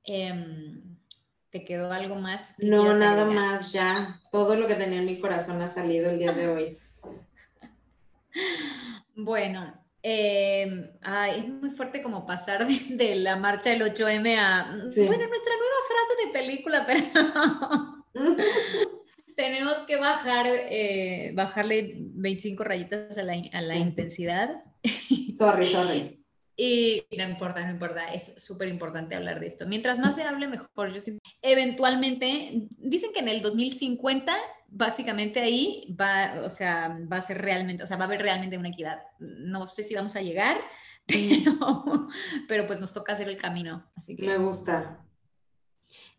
em, 0.04 0.95
¿te 1.56 1.64
quedó 1.64 1.90
algo 1.90 2.16
más? 2.16 2.52
No, 2.58 2.92
nada 2.92 3.24
más, 3.24 3.72
ya. 3.72 4.20
Todo 4.30 4.56
lo 4.56 4.66
que 4.66 4.74
tenía 4.74 4.98
en 4.98 5.06
mi 5.06 5.18
corazón 5.18 5.62
ha 5.62 5.68
salido 5.68 6.10
el 6.10 6.18
día 6.18 6.32
de 6.32 6.48
hoy. 6.48 6.66
Bueno, 9.18 9.72
em, 10.02 10.90
es 11.34 11.48
muy 11.48 11.70
fuerte 11.70 12.02
como 12.02 12.26
pasar 12.26 12.66
de, 12.68 13.16
la 13.16 13.36
marcha 13.36 13.70
del 13.70 13.80
8M 13.80 14.36
a, 14.36 14.66
bueno, 14.66 15.26
nuestra 15.26 15.54
nueva 15.56 15.80
frase 15.88 16.26
de 16.26 16.32
película, 16.34 16.84
pero 16.84 17.00
tenemos 19.36 19.78
que 19.84 19.96
bajar, 19.96 20.44
eh, 20.48 21.32
bajarle 21.34 21.94
25 21.96 22.62
rayitas 22.62 23.16
a 23.16 23.22
la, 23.22 23.42
a 23.54 23.62
la 23.62 23.76
intensidad. 23.76 24.62
Sorry, 25.34 25.66
sorry. 25.66 26.25
Y 26.56 27.04
no 27.16 27.24
importa, 27.24 27.64
no 27.64 27.70
importa, 27.70 28.14
es 28.14 28.34
súper 28.42 28.68
importante 28.68 29.14
hablar 29.14 29.40
de 29.40 29.46
esto. 29.46 29.66
Mientras 29.66 29.98
más 29.98 30.16
se 30.16 30.22
hable, 30.22 30.48
mejor. 30.48 30.92
Yo 30.92 31.00
eventualmente, 31.42 32.68
dicen 32.78 33.10
que 33.12 33.20
en 33.20 33.28
el 33.28 33.42
2050, 33.42 34.34
básicamente 34.68 35.40
ahí 35.40 35.94
va, 36.00 36.40
o 36.42 36.50
sea, 36.50 36.98
va 37.12 37.18
a 37.18 37.22
ser 37.22 37.42
realmente, 37.42 37.82
o 37.82 37.86
sea, 37.86 37.98
va 37.98 38.04
a 38.04 38.06
haber 38.06 38.22
realmente 38.22 38.56
una 38.56 38.70
equidad. 38.70 39.02
No 39.18 39.66
sé 39.66 39.82
si 39.82 39.94
vamos 39.94 40.16
a 40.16 40.22
llegar, 40.22 40.56
pero, 41.06 42.08
pero 42.48 42.66
pues 42.66 42.80
nos 42.80 42.92
toca 42.92 43.12
hacer 43.12 43.28
el 43.28 43.36
camino. 43.36 43.90
Así 43.94 44.16
que, 44.16 44.26
Me 44.26 44.38
gusta. 44.38 45.04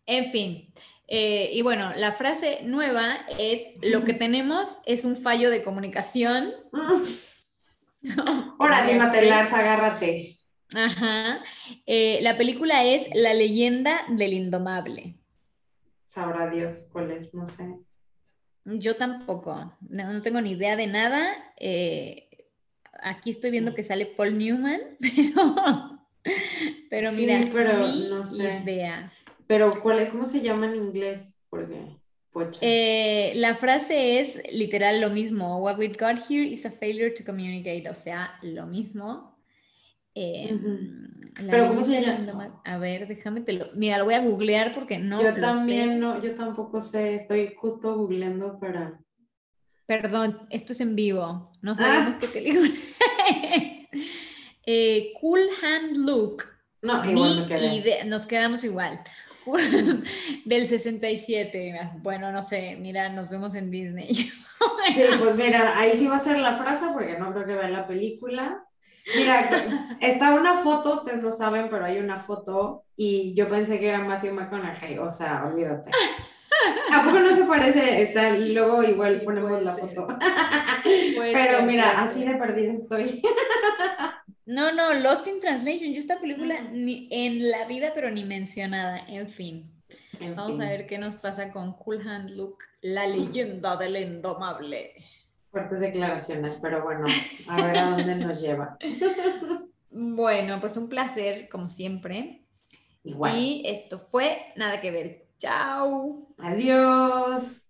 En 0.06 0.26
fin, 0.26 0.72
eh, 1.08 1.50
y 1.54 1.62
bueno, 1.62 1.90
la 1.96 2.12
frase 2.12 2.60
nueva 2.64 3.16
es, 3.38 3.62
lo 3.82 4.04
que 4.04 4.12
tenemos 4.14 4.78
es 4.84 5.04
un 5.04 5.16
fallo 5.16 5.50
de 5.50 5.64
comunicación. 5.64 6.52
Ahora 8.58 8.84
sí, 8.84 8.94
Lars, 8.94 9.52
agárrate. 9.52 10.38
Ajá. 10.74 11.42
Eh, 11.86 12.18
la 12.22 12.36
película 12.36 12.84
es 12.84 13.06
La 13.14 13.34
leyenda 13.34 14.02
del 14.08 14.34
indomable. 14.34 15.16
Sabrá 16.04 16.50
Dios 16.50 16.88
cuál 16.92 17.10
es, 17.10 17.34
no 17.34 17.46
sé. 17.46 17.74
Yo 18.64 18.96
tampoco, 18.96 19.72
no, 19.80 20.20
tengo 20.20 20.40
ni 20.40 20.52
idea 20.52 20.76
de 20.76 20.86
nada. 20.86 21.26
Eh, 21.56 22.28
aquí 23.02 23.30
estoy 23.30 23.50
viendo 23.50 23.74
que 23.74 23.82
sale 23.82 24.06
Paul 24.06 24.36
Newman, 24.36 24.80
pero, 25.00 25.98
pero 26.90 27.12
mira, 27.12 27.48
pero 27.52 27.78
no 27.88 28.24
sé. 28.24 28.60
Idea. 28.62 29.12
Pero, 29.46 29.70
¿cuál, 29.82 30.06
¿cómo 30.10 30.26
se 30.26 30.42
llama 30.42 30.66
en 30.66 30.76
inglés? 30.76 31.40
Porque, 31.48 31.97
eh, 32.60 33.32
la 33.36 33.54
frase 33.56 34.20
es 34.20 34.42
literal 34.52 35.00
lo 35.00 35.10
mismo. 35.10 35.58
What 35.58 35.78
we 35.78 35.88
got 35.88 36.18
here 36.28 36.44
is 36.44 36.64
a 36.66 36.70
failure 36.70 37.10
to 37.10 37.24
communicate. 37.24 37.88
O 37.88 37.94
sea, 37.94 38.38
lo 38.42 38.66
mismo. 38.66 39.36
Em, 40.14 41.12
pero, 41.48 41.68
¿cómo 41.68 41.82
se 41.82 42.00
llama? 42.00 42.60
A 42.64 42.78
ver, 42.78 43.06
déjame 43.06 43.40
te 43.40 43.52
lo. 43.52 43.66
Mira, 43.74 43.98
lo 43.98 44.04
voy 44.04 44.14
a 44.14 44.20
googlear 44.22 44.74
porque 44.74 44.98
no. 44.98 45.22
Yo 45.22 45.34
también, 45.34 46.00
no, 46.00 46.20
yo 46.20 46.34
tampoco 46.34 46.80
sé. 46.80 47.14
Estoy 47.14 47.54
justo 47.56 47.94
googleando 47.96 48.58
para. 48.58 49.00
Perdón, 49.86 50.40
esto 50.50 50.72
es 50.72 50.80
en 50.80 50.96
vivo. 50.96 51.52
No 51.62 51.74
sabemos 51.74 52.16
ah. 52.16 52.18
qué 52.20 52.28
película. 52.28 52.68
eh, 54.66 55.12
cool 55.20 55.40
Hand 55.62 55.96
Look. 55.96 56.44
No, 56.82 57.04
igual 57.10 57.46
me 57.48 58.04
nos 58.04 58.26
quedamos 58.26 58.64
igual. 58.64 59.00
del 60.44 60.66
67. 60.66 61.92
Bueno, 62.02 62.32
no 62.32 62.42
sé, 62.42 62.76
mira, 62.78 63.08
nos 63.08 63.30
vemos 63.30 63.54
en 63.54 63.70
Disney. 63.70 64.14
sí, 64.94 65.02
pues 65.18 65.34
mira, 65.34 65.78
ahí 65.78 65.96
sí 65.96 66.06
va 66.06 66.16
a 66.16 66.20
ser 66.20 66.38
la 66.38 66.56
frase 66.56 66.86
porque 66.92 67.18
no 67.18 67.32
creo 67.32 67.46
que 67.46 67.54
vean 67.54 67.72
la 67.72 67.86
película. 67.86 68.64
Mira, 69.16 69.96
está 70.00 70.34
una 70.34 70.54
foto, 70.54 70.94
ustedes 70.94 71.22
no 71.22 71.32
saben, 71.32 71.68
pero 71.70 71.84
hay 71.84 71.98
una 71.98 72.18
foto 72.18 72.84
y 72.94 73.34
yo 73.34 73.48
pensé 73.48 73.78
que 73.78 73.88
era 73.88 74.00
Matthew 74.00 74.34
McConaughey, 74.34 74.98
o 74.98 75.08
sea, 75.08 75.44
olvídate. 75.46 75.90
¿A 76.92 77.04
poco 77.04 77.20
no 77.20 77.34
se 77.34 77.44
parece? 77.44 78.02
Está, 78.02 78.36
luego 78.36 78.82
igual 78.82 79.22
ponemos 79.22 79.62
la 79.62 79.76
foto. 79.76 80.06
pero 81.14 81.62
mira, 81.62 82.02
así 82.02 82.24
de 82.24 82.36
perdida 82.36 82.72
estoy. 82.72 83.22
No, 84.48 84.72
no, 84.72 84.94
Lost 84.94 85.26
in 85.26 85.40
Translation. 85.40 85.92
Yo 85.92 86.00
esta 86.00 86.18
película 86.20 86.62
ni 86.72 87.06
en 87.10 87.50
la 87.50 87.66
vida, 87.66 87.92
pero 87.94 88.10
ni 88.10 88.24
mencionada. 88.24 88.98
En 89.06 89.28
fin. 89.28 89.70
Vamos 90.34 90.58
a 90.58 90.64
ver 90.64 90.86
qué 90.86 90.96
nos 90.96 91.16
pasa 91.16 91.52
con 91.52 91.74
Cool 91.74 92.00
Hand 92.08 92.30
Luke, 92.30 92.64
la 92.80 93.06
leyenda 93.06 93.76
del 93.76 93.98
indomable. 93.98 94.94
Fuertes 95.50 95.80
declaraciones, 95.80 96.58
pero 96.62 96.82
bueno, 96.82 97.04
a 97.46 97.62
ver 97.62 97.78
a 97.78 97.90
dónde 97.90 98.16
nos 98.16 98.40
lleva. 98.40 98.78
Bueno, 99.90 100.60
pues 100.60 100.76
un 100.76 100.88
placer, 100.88 101.48
como 101.48 101.68
siempre. 101.68 102.44
Igual. 103.04 103.36
Y 103.36 103.62
esto 103.66 103.98
fue 103.98 104.52
Nada 104.54 104.80
que 104.80 104.90
ver. 104.90 105.26
Chao. 105.38 106.28
Adiós. 106.38 107.62